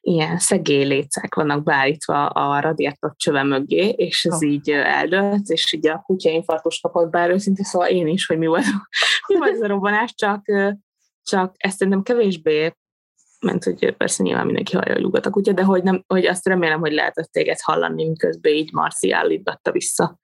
ilyen 0.00 0.38
szegélylécek 0.38 1.34
vannak 1.34 1.62
beállítva 1.62 2.26
a 2.26 2.60
radiátor 2.60 3.12
csöve 3.16 3.42
mögé, 3.42 3.88
és 3.88 4.24
ez 4.24 4.42
oh. 4.42 4.50
így 4.50 4.70
eldőlt, 4.70 5.48
és 5.48 5.72
így 5.72 5.88
a 5.88 6.02
kutya 6.06 6.30
infarktus 6.30 6.80
kapott, 6.80 7.10
bár 7.10 7.30
őszintén 7.30 7.64
szóval 7.64 7.88
én 7.88 8.06
is, 8.06 8.26
hogy 8.26 8.38
mi 8.38 8.46
volt, 8.46 8.64
mi 9.28 9.36
volt 9.36 9.52
ez 9.52 9.60
a 9.60 9.66
robbanás, 9.66 10.14
csak, 10.14 10.44
csak 11.22 11.54
ezt 11.56 11.76
szerintem 11.76 12.02
kevésbé 12.02 12.72
mert 13.40 13.64
hogy 13.64 13.96
persze 13.96 14.22
nyilván 14.22 14.44
mindenki 14.44 14.76
hallja, 14.76 14.94
hogy 14.94 15.04
ugat 15.04 15.26
a 15.26 15.30
kutya, 15.30 15.52
de 15.52 15.64
hogy, 15.64 15.82
nem, 15.82 16.04
hogy 16.06 16.26
azt 16.26 16.46
remélem, 16.46 16.80
hogy 16.80 16.92
lehetett 16.92 17.30
téged 17.30 17.60
hallani, 17.60 18.08
miközben 18.08 18.52
így 18.52 18.72
Marci 18.72 19.12
állítgatta 19.12 19.72
vissza 19.72 20.18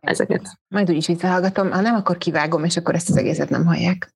ezeket. 0.00 0.58
Majd 0.68 0.90
úgyis 0.90 1.06
visszahallgatom, 1.06 1.70
ha 1.70 1.80
nem, 1.80 1.94
akkor 1.94 2.18
kivágom, 2.18 2.64
és 2.64 2.76
akkor 2.76 2.94
ezt 2.94 3.10
az 3.10 3.16
egészet 3.16 3.48
nem 3.48 3.66
hallják. 3.66 4.14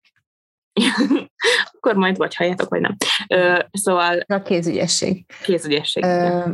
akkor 1.77 1.95
majd 1.95 2.17
vagy 2.17 2.35
halljátok, 2.35 2.69
vagy 2.69 2.81
nem. 2.81 2.97
Ö, 3.29 3.59
szóval... 3.73 4.25
A 4.27 4.43
kézügyesség. 4.43 5.25
Kézügyesség. 5.43 6.05
Ö, 6.05 6.51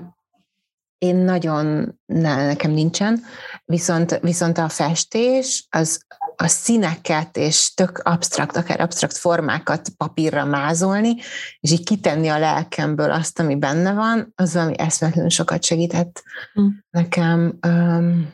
én 0.99 1.17
nagyon, 1.17 1.95
ne, 2.07 2.47
nekem 2.47 2.71
nincsen, 2.71 3.21
viszont, 3.65 4.19
viszont 4.21 4.59
a 4.59 4.69
festés, 4.69 5.67
az 5.71 6.07
a 6.37 6.47
színeket 6.47 7.37
és 7.37 7.75
tök 7.75 7.99
absztrakt, 7.99 8.57
akár 8.57 8.81
absztrakt 8.81 9.17
formákat 9.17 9.89
papírra 9.97 10.45
mázolni, 10.45 11.15
és 11.61 11.71
így 11.71 11.85
kitenni 11.85 12.29
a 12.29 12.39
lelkemből 12.39 13.11
azt, 13.11 13.39
ami 13.39 13.57
benne 13.57 13.93
van, 13.93 14.33
az 14.35 14.55
valami 14.55 14.79
eszmetlenül 14.79 15.31
sokat 15.31 15.65
segített 15.65 16.23
mm. 16.61 16.67
nekem. 16.91 17.59
Um, 17.67 18.33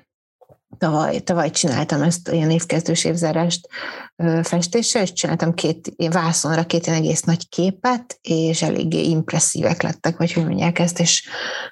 Tavaly, 0.79 1.21
tavaly 1.21 1.51
csináltam 1.51 2.03
ezt 2.03 2.29
ilyen 2.29 2.51
évkezdős 2.51 3.05
évzárást 3.05 3.69
festéssel, 4.43 5.03
és 5.03 5.13
csináltam 5.13 5.55
két 5.55 5.93
vászonra 5.97 6.67
két 6.67 6.87
ilyen 6.87 6.99
egész 6.99 7.23
nagy 7.23 7.49
képet, 7.49 8.19
és 8.21 8.63
eléggé 8.63 9.03
impresszívek 9.03 9.83
lettek, 9.83 10.17
vagy 10.17 10.33
hogy 10.33 10.45
mondják 10.45 10.79
ezt, 10.79 11.01
és 11.01 11.29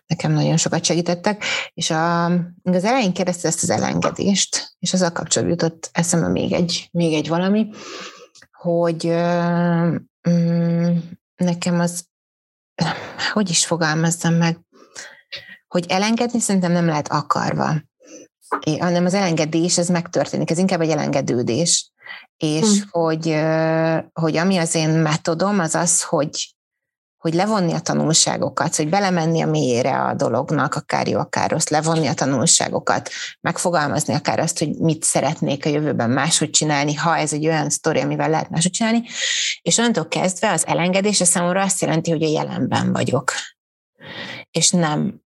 nekem 0.06 0.32
nagyon 0.32 0.56
sokat 0.56 0.84
segítettek. 0.84 1.44
És 1.74 1.90
a, 1.90 2.24
az 2.62 2.84
elején 2.84 3.12
kérdezte 3.12 3.48
ezt 3.48 3.62
az 3.62 3.70
elengedést, 3.70 4.76
és 4.78 4.92
azzal 4.92 5.12
kapcsolatban 5.12 5.56
jutott 5.58 5.90
eszembe 5.92 6.28
még 6.28 6.52
egy, 6.52 6.88
még 6.92 7.14
egy 7.14 7.28
valami, 7.28 7.68
hogy 8.52 9.06
mm, 10.30 10.96
nekem 11.36 11.80
az, 11.80 12.04
hogy 13.32 13.50
is 13.50 13.66
fogalmazzam 13.66 14.34
meg, 14.34 14.58
hogy 15.68 15.86
elengedni 15.88 16.40
szerintem 16.40 16.72
nem 16.72 16.86
lehet 16.86 17.08
akarva 17.08 17.86
hanem 18.78 19.04
az 19.04 19.14
elengedés, 19.14 19.78
ez 19.78 19.88
megtörténik, 19.88 20.50
ez 20.50 20.58
inkább 20.58 20.80
egy 20.80 20.90
elengedődés. 20.90 21.92
És 22.36 22.66
hmm. 22.66 22.88
hogy, 22.90 23.36
hogy 24.12 24.36
ami 24.36 24.56
az 24.56 24.74
én 24.74 24.88
metodom, 24.88 25.58
az 25.58 25.74
az, 25.74 26.02
hogy, 26.02 26.54
hogy 27.16 27.34
levonni 27.34 27.72
a 27.72 27.80
tanulságokat, 27.80 28.76
hogy 28.76 28.88
belemenni 28.88 29.42
a 29.42 29.46
mélyére 29.46 30.02
a 30.02 30.14
dolognak, 30.14 30.74
akár 30.74 31.08
jó, 31.08 31.18
akár 31.18 31.50
rossz, 31.50 31.68
levonni 31.68 32.06
a 32.06 32.14
tanulságokat, 32.14 33.10
megfogalmazni 33.40 34.14
akár 34.14 34.38
azt, 34.38 34.58
hogy 34.58 34.78
mit 34.78 35.04
szeretnék 35.04 35.66
a 35.66 35.68
jövőben 35.68 36.10
máshogy 36.10 36.50
csinálni, 36.50 36.94
ha 36.94 37.16
ez 37.16 37.32
egy 37.32 37.46
olyan 37.46 37.70
sztori, 37.70 38.00
amivel 38.00 38.30
lehet 38.30 38.50
máshogy 38.50 38.72
csinálni, 38.72 39.02
és 39.62 39.78
onnantól 39.78 40.08
kezdve 40.08 40.50
az 40.50 40.66
elengedés 40.66 41.20
a 41.20 41.24
számomra 41.24 41.62
azt 41.62 41.80
jelenti, 41.80 42.10
hogy 42.10 42.22
a 42.22 42.28
jelenben 42.28 42.92
vagyok. 42.92 43.32
És 44.50 44.70
nem 44.70 45.20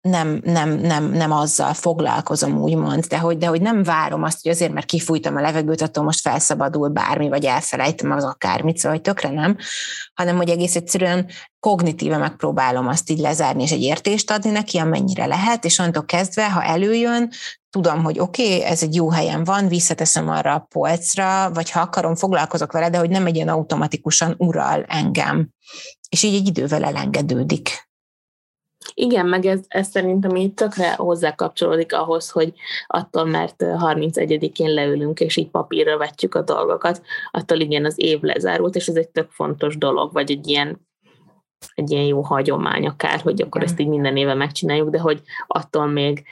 nem, 0.00 0.40
nem, 0.44 0.70
nem, 0.70 1.10
nem 1.10 1.32
azzal 1.32 1.74
foglalkozom, 1.74 2.62
úgymond, 2.62 3.04
de 3.04 3.18
hogy, 3.18 3.38
de 3.38 3.46
hogy 3.46 3.60
nem 3.60 3.82
várom 3.82 4.22
azt, 4.22 4.42
hogy 4.42 4.52
azért, 4.52 4.72
mert 4.72 4.86
kifújtam 4.86 5.36
a 5.36 5.40
levegőt, 5.40 5.82
attól 5.82 6.04
most 6.04 6.20
felszabadul 6.20 6.88
bármi, 6.88 7.28
vagy 7.28 7.44
elfelejtem 7.44 8.10
az 8.10 8.24
akármit, 8.24 8.76
szóval 8.76 8.92
hogy 8.92 9.02
tökre 9.02 9.30
nem, 9.30 9.56
hanem 10.14 10.36
hogy 10.36 10.48
egész 10.48 10.76
egyszerűen 10.76 11.26
kognitíve 11.60 12.16
megpróbálom 12.16 12.86
azt 12.86 13.10
így 13.10 13.18
lezárni, 13.18 13.62
és 13.62 13.70
egy 13.70 13.82
értést 13.82 14.30
adni 14.30 14.50
neki, 14.50 14.78
amennyire 14.78 15.26
lehet, 15.26 15.64
és 15.64 15.78
onnantól 15.78 16.04
kezdve, 16.04 16.50
ha 16.50 16.62
előjön, 16.62 17.30
tudom, 17.70 18.04
hogy 18.04 18.18
oké, 18.18 18.44
okay, 18.44 18.64
ez 18.64 18.82
egy 18.82 18.94
jó 18.94 19.10
helyen 19.10 19.44
van, 19.44 19.68
visszateszem 19.68 20.28
arra 20.28 20.54
a 20.54 20.66
polcra, 20.68 21.50
vagy 21.50 21.70
ha 21.70 21.80
akarom, 21.80 22.14
foglalkozok 22.14 22.72
vele, 22.72 22.90
de 22.90 22.98
hogy 22.98 23.10
nem 23.10 23.26
egy 23.26 23.34
ilyen 23.34 23.48
automatikusan 23.48 24.34
ural 24.38 24.84
engem. 24.88 25.48
És 26.08 26.22
így 26.22 26.34
egy 26.34 26.46
idővel 26.46 26.84
elengedődik. 26.84 27.87
Igen, 28.94 29.26
meg 29.26 29.44
ez, 29.44 29.60
ez 29.68 29.88
szerintem 29.88 30.36
így 30.36 30.54
tökre 30.54 30.94
hozzá 30.94 31.34
kapcsolódik 31.34 31.94
ahhoz, 31.94 32.30
hogy 32.30 32.52
attól, 32.86 33.24
mert 33.24 33.54
31-én 33.58 34.70
leülünk, 34.70 35.20
és 35.20 35.36
így 35.36 35.50
papírra 35.50 35.96
vetjük 35.96 36.34
a 36.34 36.42
dolgokat, 36.42 37.02
attól 37.30 37.60
igen, 37.60 37.84
az 37.84 37.94
év 37.96 38.20
lezárult, 38.20 38.76
és 38.76 38.86
ez 38.86 38.96
egy 38.96 39.08
tök 39.08 39.30
fontos 39.30 39.78
dolog, 39.78 40.12
vagy 40.12 40.30
egy 40.30 40.48
ilyen 40.48 40.86
egy 41.74 41.90
ilyen 41.90 42.04
jó 42.04 42.20
hagyomány 42.20 42.86
akár, 42.86 43.20
hogy 43.20 43.42
akkor 43.42 43.62
ezt 43.62 43.80
így 43.80 43.88
minden 43.88 44.16
éve 44.16 44.34
megcsináljuk, 44.34 44.90
de 44.90 44.98
hogy 44.98 45.22
attól 45.46 45.86
még 45.86 46.24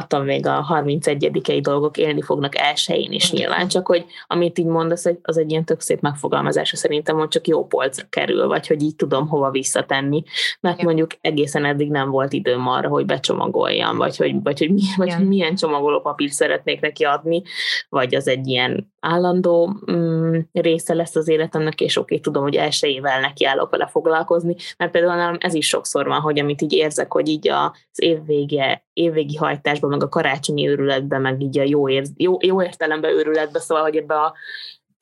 attól 0.00 0.22
még 0.22 0.46
a 0.46 0.50
31 0.50 1.60
dolgok 1.60 1.96
élni 1.96 2.22
fognak 2.22 2.58
elsőjén 2.58 3.12
is 3.12 3.32
nyilván, 3.32 3.68
csak 3.68 3.86
hogy 3.86 4.04
amit 4.26 4.58
így 4.58 4.66
mondasz, 4.66 5.06
az 5.22 5.38
egy 5.38 5.50
ilyen 5.50 5.64
tök 5.64 5.80
szép 5.80 6.00
megfogalmazása 6.00 6.76
szerintem, 6.76 7.16
hogy 7.16 7.28
csak 7.28 7.46
jó 7.46 7.66
polcra 7.66 8.06
kerül, 8.10 8.46
vagy 8.46 8.66
hogy 8.66 8.82
így 8.82 8.96
tudom 8.96 9.28
hova 9.28 9.50
visszatenni, 9.50 10.22
mert 10.60 10.82
mondjuk 10.82 11.10
egészen 11.20 11.64
eddig 11.64 11.90
nem 11.90 12.10
volt 12.10 12.32
időm 12.32 12.68
arra, 12.68 12.88
hogy 12.88 13.06
becsomagoljam, 13.06 13.96
vagy 13.96 14.16
hogy, 14.16 14.42
vagy 14.42 14.58
hogy, 14.58 14.72
mi, 14.72 14.82
vagy 14.96 15.14
hogy 15.14 15.28
milyen 15.28 15.54
csomagolópapírt 15.54 16.32
szeretnék 16.32 16.80
neki 16.80 17.04
adni, 17.04 17.42
vagy 17.88 18.14
az 18.14 18.28
egy 18.28 18.46
ilyen 18.46 18.92
állandó 19.00 19.76
mm, 19.90 20.38
része 20.52 20.94
lesz 20.94 21.16
az 21.16 21.28
életemnek, 21.28 21.80
és 21.80 21.96
oké, 21.96 22.18
tudom, 22.18 22.42
hogy 22.42 22.56
elsőjével 22.56 23.20
neki 23.20 23.44
állok 23.44 23.70
vele 23.70 23.86
foglalkozni, 23.86 24.56
mert 24.76 24.90
például 24.90 25.16
nálam 25.16 25.36
ez 25.40 25.54
is 25.54 25.66
sokszor 25.66 26.06
van, 26.06 26.20
hogy 26.20 26.38
amit 26.38 26.62
így 26.62 26.72
érzek, 26.72 27.12
hogy 27.12 27.28
így 27.28 27.48
az 27.48 28.02
év 28.02 28.24
vége 28.26 28.84
évvégi 29.00 29.36
hajtásban, 29.36 29.90
meg 29.90 30.02
a 30.02 30.08
karácsonyi 30.08 30.68
őrületben, 30.68 31.20
meg 31.20 31.40
így 31.40 31.58
a 31.58 31.62
jó, 31.62 31.88
ér, 31.88 32.04
jó, 32.16 32.36
jó 32.40 32.62
értelemben 32.62 33.10
őrületben, 33.10 33.62
szóval, 33.62 33.82
hogy 33.82 33.96
ebbe 33.96 34.14
a, 34.14 34.34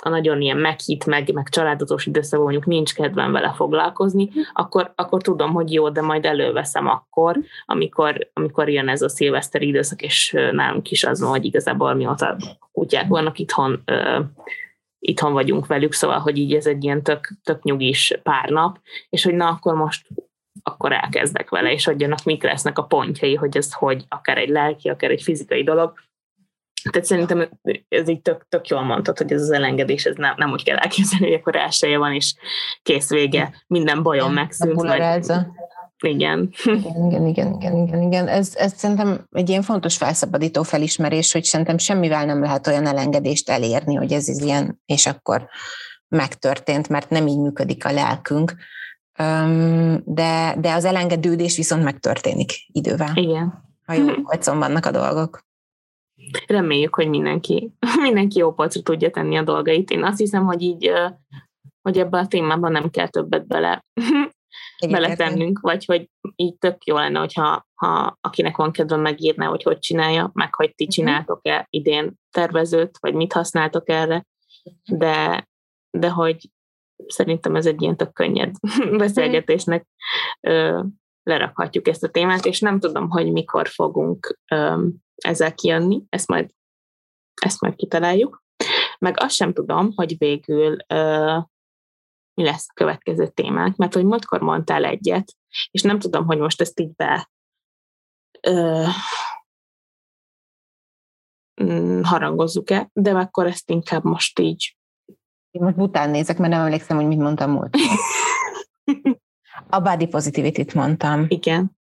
a 0.03 0.09
nagyon 0.09 0.40
ilyen 0.40 0.57
meghitt, 0.57 1.05
meg, 1.05 1.32
meg 1.32 1.49
családatos 1.49 2.07
időszakban 2.07 2.53
mondjuk 2.53 2.66
nincs 2.66 2.94
kedvem 2.94 3.32
vele 3.32 3.53
foglalkozni, 3.57 4.30
akkor, 4.53 4.92
akkor 4.94 5.22
tudom, 5.22 5.53
hogy 5.53 5.72
jó, 5.72 5.88
de 5.88 6.03
majd 6.03 6.24
előveszem 6.24 6.86
akkor, 6.86 7.38
amikor, 7.66 8.30
amikor 8.32 8.68
jön 8.68 8.88
ez 8.88 9.03
a 9.03 9.09
szilveszteri 9.09 9.66
időszak, 9.66 10.03
és 10.03 10.36
nálunk 10.53 10.90
is 10.90 11.05
az 11.05 11.20
van, 11.20 11.30
hogy 11.30 11.44
igazából 11.44 11.94
mióta 11.94 12.36
kutyák 12.72 13.09
vannak 13.09 13.38
itthon, 13.38 13.82
uh, 13.86 14.24
itthon 14.99 15.32
vagyunk 15.32 15.66
velük, 15.66 15.92
szóval, 15.92 16.18
hogy 16.18 16.38
így 16.38 16.55
ez 16.55 16.66
egy 16.66 16.84
ilyen 16.84 17.03
tök, 17.03 17.32
tök 17.42 17.62
nyugis 17.62 18.18
pár 18.22 18.49
nap, 18.49 18.78
és 19.09 19.24
hogy 19.24 19.34
na, 19.34 19.49
akkor 19.49 19.74
most 19.74 20.07
akkor 20.62 20.92
elkezdek 20.92 21.50
vele, 21.50 21.72
és 21.72 21.86
adjanak 21.86 22.24
mik 22.24 22.42
lesznek 22.42 22.78
a 22.78 22.84
pontjai, 22.84 23.34
hogy 23.34 23.56
ez 23.56 23.72
hogy 23.72 24.04
akár 24.09 24.38
egy 24.38 24.48
lelki, 24.48 24.88
akár 24.88 25.11
egy 25.11 25.22
fizikai 25.22 25.62
dolog. 25.62 25.92
Tehát 26.90 27.06
szerintem 27.06 27.48
ez 27.88 28.09
így 28.09 28.20
tök, 28.20 28.46
tök 28.48 28.68
jól 28.68 28.82
mondtad, 28.82 29.18
hogy 29.18 29.32
ez 29.32 29.42
az 29.42 29.50
elengedés, 29.50 30.04
ez 30.04 30.16
nem, 30.16 30.34
nem 30.36 30.50
úgy 30.50 30.64
kell 30.64 30.76
elképzelni, 30.76 31.26
hogy 31.26 31.34
akkor 31.34 31.56
elsője 31.56 31.98
van, 31.98 32.12
és 32.12 32.34
kész 32.82 33.11
vége, 33.11 33.64
minden 33.66 34.02
bajom 34.02 34.32
megszűnt. 34.32 34.80
Vagy... 34.80 35.24
Igen. 36.04 36.52
Igen, 36.64 37.26
igen, 37.26 37.26
igen, 37.26 37.76
igen, 37.76 38.02
igen. 38.02 38.28
Ez, 38.28 38.54
ez 38.56 38.72
szerintem 38.76 39.26
egy 39.30 39.48
ilyen 39.48 39.62
fontos 39.62 39.96
felszabadító 39.96 40.62
felismerés, 40.62 41.32
hogy 41.32 41.44
szerintem 41.44 41.78
semmivel 41.78 42.24
nem 42.24 42.42
lehet 42.42 42.66
olyan 42.66 42.86
elengedést 42.86 43.50
elérni, 43.50 43.94
hogy 43.94 44.12
ez 44.12 44.28
is 44.28 44.42
ilyen, 44.42 44.80
és 44.86 45.06
akkor 45.06 45.48
megtörtént, 46.09 46.88
mert 46.88 47.11
nem 47.11 47.26
így 47.26 47.38
működik 47.38 47.84
a 47.84 47.92
lelkünk, 47.92 48.54
de, 50.04 50.54
de 50.58 50.72
az 50.72 50.84
elengedődés 50.84 51.56
viszont 51.56 51.84
megtörténik 51.84 52.50
idővel. 52.66 53.10
Igen. 53.14 53.66
Ha 53.86 53.92
jó 53.92 54.06
polcon 54.22 54.58
vannak 54.58 54.86
a 54.86 54.90
dolgok. 54.90 55.46
Reméljük, 56.46 56.94
hogy 56.94 57.08
mindenki, 57.08 57.72
mindenki 58.02 58.38
jó 58.38 58.52
polcra 58.52 58.82
tudja 58.82 59.10
tenni 59.10 59.36
a 59.36 59.42
dolgait. 59.42 59.90
Én 59.90 60.04
azt 60.04 60.18
hiszem, 60.18 60.44
hogy 60.44 60.62
így, 60.62 60.92
hogy 61.82 61.98
ebben 61.98 62.24
a 62.24 62.26
témában 62.26 62.72
nem 62.72 62.90
kell 62.90 63.08
többet 63.08 63.46
bele, 63.46 63.84
beletennünk, 64.90 65.60
vagy 65.60 65.84
hogy 65.84 66.10
így 66.36 66.58
tök 66.58 66.84
jó 66.84 66.96
lenne, 66.96 67.18
hogyha 67.18 67.66
ha 67.74 68.18
akinek 68.20 68.56
van 68.56 68.72
kedve 68.72 68.96
megírná, 68.96 69.46
hogy 69.46 69.62
hogy 69.62 69.78
csinálja, 69.78 70.30
meg 70.32 70.54
hogy 70.54 70.74
ti 70.74 70.84
mhm. 70.84 70.92
csináltok-e 70.92 71.66
idén 71.70 72.14
tervezőt, 72.30 72.98
vagy 73.00 73.14
mit 73.14 73.32
használtok 73.32 73.88
erre, 73.88 74.26
de, 74.84 75.48
de 75.90 76.08
hogy 76.10 76.50
szerintem 77.07 77.55
ez 77.55 77.66
egy 77.66 77.82
ilyen 77.82 77.96
tök 77.96 78.12
könnyed 78.12 78.55
beszélgetésnek 78.99 79.86
lerakhatjuk 81.22 81.88
ezt 81.88 82.05
a 82.05 82.09
témát, 82.09 82.44
és 82.44 82.61
nem 82.61 82.78
tudom, 82.78 83.11
hogy 83.11 83.32
mikor 83.32 83.68
fogunk 83.68 84.38
ezzel 85.16 85.55
kijönni, 85.55 86.03
ezt 86.09 86.28
majd, 86.28 86.51
ezt 87.42 87.61
majd 87.61 87.74
kitaláljuk. 87.74 88.42
Meg 88.99 89.14
azt 89.20 89.34
sem 89.34 89.53
tudom, 89.53 89.92
hogy 89.94 90.18
végül 90.18 90.76
mi 92.34 92.44
lesz 92.44 92.66
a 92.68 92.72
következő 92.74 93.28
témánk, 93.28 93.76
mert 93.76 93.94
hogy 93.94 94.05
múltkor 94.05 94.40
mondtál 94.40 94.84
egyet, 94.84 95.36
és 95.70 95.82
nem 95.82 95.99
tudom, 95.99 96.26
hogy 96.26 96.38
most 96.38 96.61
ezt 96.61 96.80
így 96.80 96.94
be 96.94 97.30
ö, 98.40 98.84
mm, 101.62 102.03
harangozzuk-e, 102.03 102.90
de 102.92 103.11
akkor 103.11 103.46
ezt 103.46 103.70
inkább 103.70 104.05
most 104.05 104.38
így 104.38 104.77
én 105.51 105.62
most 105.62 105.76
bután 105.76 106.11
nézek, 106.11 106.38
mert 106.38 106.53
nem 106.53 106.61
emlékszem, 106.61 106.96
hogy 106.96 107.07
mit 107.07 107.18
mondtam 107.18 107.51
múlt. 107.51 107.76
A 109.70 109.80
body 109.80 110.07
positivity-t 110.07 110.74
mondtam. 110.74 111.24
Igen. 111.28 111.76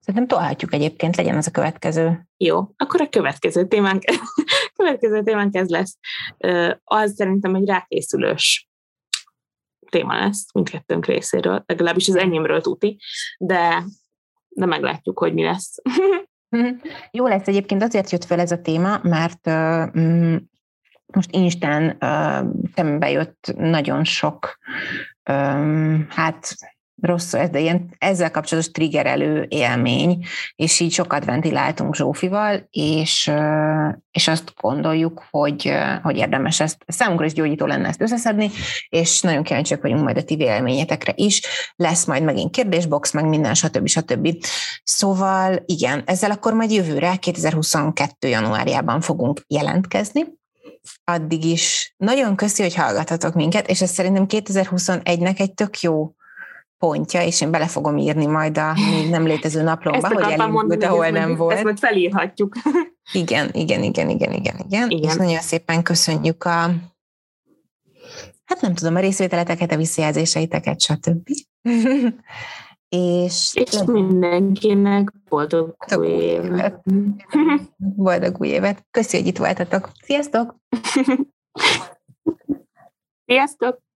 Szerintem 0.00 0.38
tolhatjuk 0.38 0.72
egyébként, 0.72 1.16
legyen 1.16 1.36
ez 1.36 1.46
a 1.46 1.50
következő. 1.50 2.28
Jó, 2.36 2.68
akkor 2.76 3.00
a 3.00 3.08
következő 3.08 3.66
témánk, 3.66 4.02
következő 4.76 5.22
témánk 5.22 5.54
ez 5.54 5.68
lesz. 5.68 5.98
Az 6.84 7.14
szerintem 7.14 7.54
egy 7.54 7.66
rákészülős 7.66 8.68
téma 9.90 10.18
lesz 10.18 10.52
mindkettőnk 10.52 11.06
részéről, 11.06 11.62
legalábbis 11.66 12.08
az 12.08 12.16
enyémről 12.16 12.60
tuti, 12.60 12.98
de, 13.38 13.84
de 14.48 14.66
meglátjuk, 14.66 15.18
hogy 15.18 15.34
mi 15.34 15.42
lesz. 15.42 15.74
Jó 17.10 17.26
lesz 17.26 17.46
egyébként, 17.46 17.82
azért 17.82 18.10
jött 18.10 18.24
fel 18.24 18.40
ez 18.40 18.52
a 18.52 18.60
téma, 18.60 19.00
mert 19.02 19.50
mm, 19.98 20.36
most 21.12 21.30
Instán 21.30 21.96
szembe 22.74 23.10
jött 23.10 23.52
nagyon 23.56 24.04
sok, 24.04 24.58
hát 26.08 26.54
rossz, 27.00 27.30
de 27.30 27.58
ilyen 27.58 27.94
ezzel 27.98 28.30
kapcsolatos 28.30 28.70
triggerelő 28.70 29.46
élmény, 29.48 30.24
és 30.56 30.80
így 30.80 30.92
sokat 30.92 31.24
ventiláltunk 31.24 31.94
Zsófival, 31.94 32.66
és, 32.70 33.32
és 34.10 34.28
azt 34.28 34.52
gondoljuk, 34.60 35.22
hogy, 35.30 35.72
hogy 36.02 36.16
érdemes 36.16 36.60
ezt, 36.60 36.84
számunkra 36.86 37.26
is 37.26 37.32
gyógyító 37.32 37.66
lenne 37.66 37.88
ezt 37.88 38.00
összeszedni, 38.00 38.50
és 38.88 39.20
nagyon 39.20 39.42
kíváncsiak 39.42 39.82
vagyunk 39.82 40.02
majd 40.02 40.16
a 40.16 40.22
ti 40.24 40.36
véleményetekre 40.36 41.12
is, 41.16 41.42
lesz 41.76 42.04
majd 42.04 42.22
megint 42.22 42.50
kérdésbox, 42.50 43.12
meg 43.12 43.24
minden, 43.24 43.54
stb. 43.54 43.86
stb. 43.86 44.28
Szóval 44.82 45.62
igen, 45.66 46.02
ezzel 46.06 46.30
akkor 46.30 46.54
majd 46.54 46.70
jövőre, 46.70 47.16
2022. 47.16 48.28
januárjában 48.28 49.00
fogunk 49.00 49.44
jelentkezni, 49.46 50.38
addig 51.04 51.44
is 51.44 51.94
nagyon 51.96 52.36
köszi, 52.36 52.62
hogy 52.62 52.74
hallgatatok 52.74 53.34
minket, 53.34 53.68
és 53.68 53.80
ez 53.80 53.90
szerintem 53.90 54.26
2021-nek 54.28 55.40
egy 55.40 55.54
tök 55.54 55.80
jó 55.80 56.14
pontja, 56.78 57.22
és 57.22 57.40
én 57.40 57.50
bele 57.50 57.66
fogom 57.66 57.96
írni 57.96 58.26
majd 58.26 58.58
a 58.58 58.72
még 58.90 59.10
nem 59.10 59.26
létező 59.26 59.62
naplomba, 59.62 60.08
hogy 60.08 60.32
elindult, 60.32 60.84
ahol 60.84 61.08
nem 61.08 61.18
mondjuk, 61.18 61.38
volt. 61.38 61.54
Ezt 61.54 61.64
majd 61.64 61.78
felírhatjuk. 61.78 62.56
Igen, 63.12 63.50
igen, 63.62 63.82
igen, 63.82 64.08
igen, 64.08 64.32
igen, 64.32 64.56
igen, 64.68 64.88
igen. 64.88 65.10
És 65.10 65.14
nagyon 65.14 65.40
szépen 65.40 65.82
köszönjük 65.82 66.44
a 66.44 66.70
hát 68.44 68.60
nem 68.60 68.74
tudom, 68.74 68.96
a 68.96 69.00
részvételeteket, 69.00 69.72
a 69.72 69.76
visszajelzéseiteket, 69.76 70.80
stb. 70.80 71.28
És, 72.96 73.54
és 73.54 73.82
mindenkinek 73.86 75.12
boldog 75.28 75.76
új 75.96 76.06
évet. 76.06 76.82
Boldog 77.96 78.40
új 78.40 78.48
évet. 78.48 78.86
Köszi, 78.90 79.16
hogy 79.16 79.26
itt 79.26 79.38
voltatok. 79.38 79.90
Sziasztok! 80.02 80.56
Sziasztok! 83.26 83.89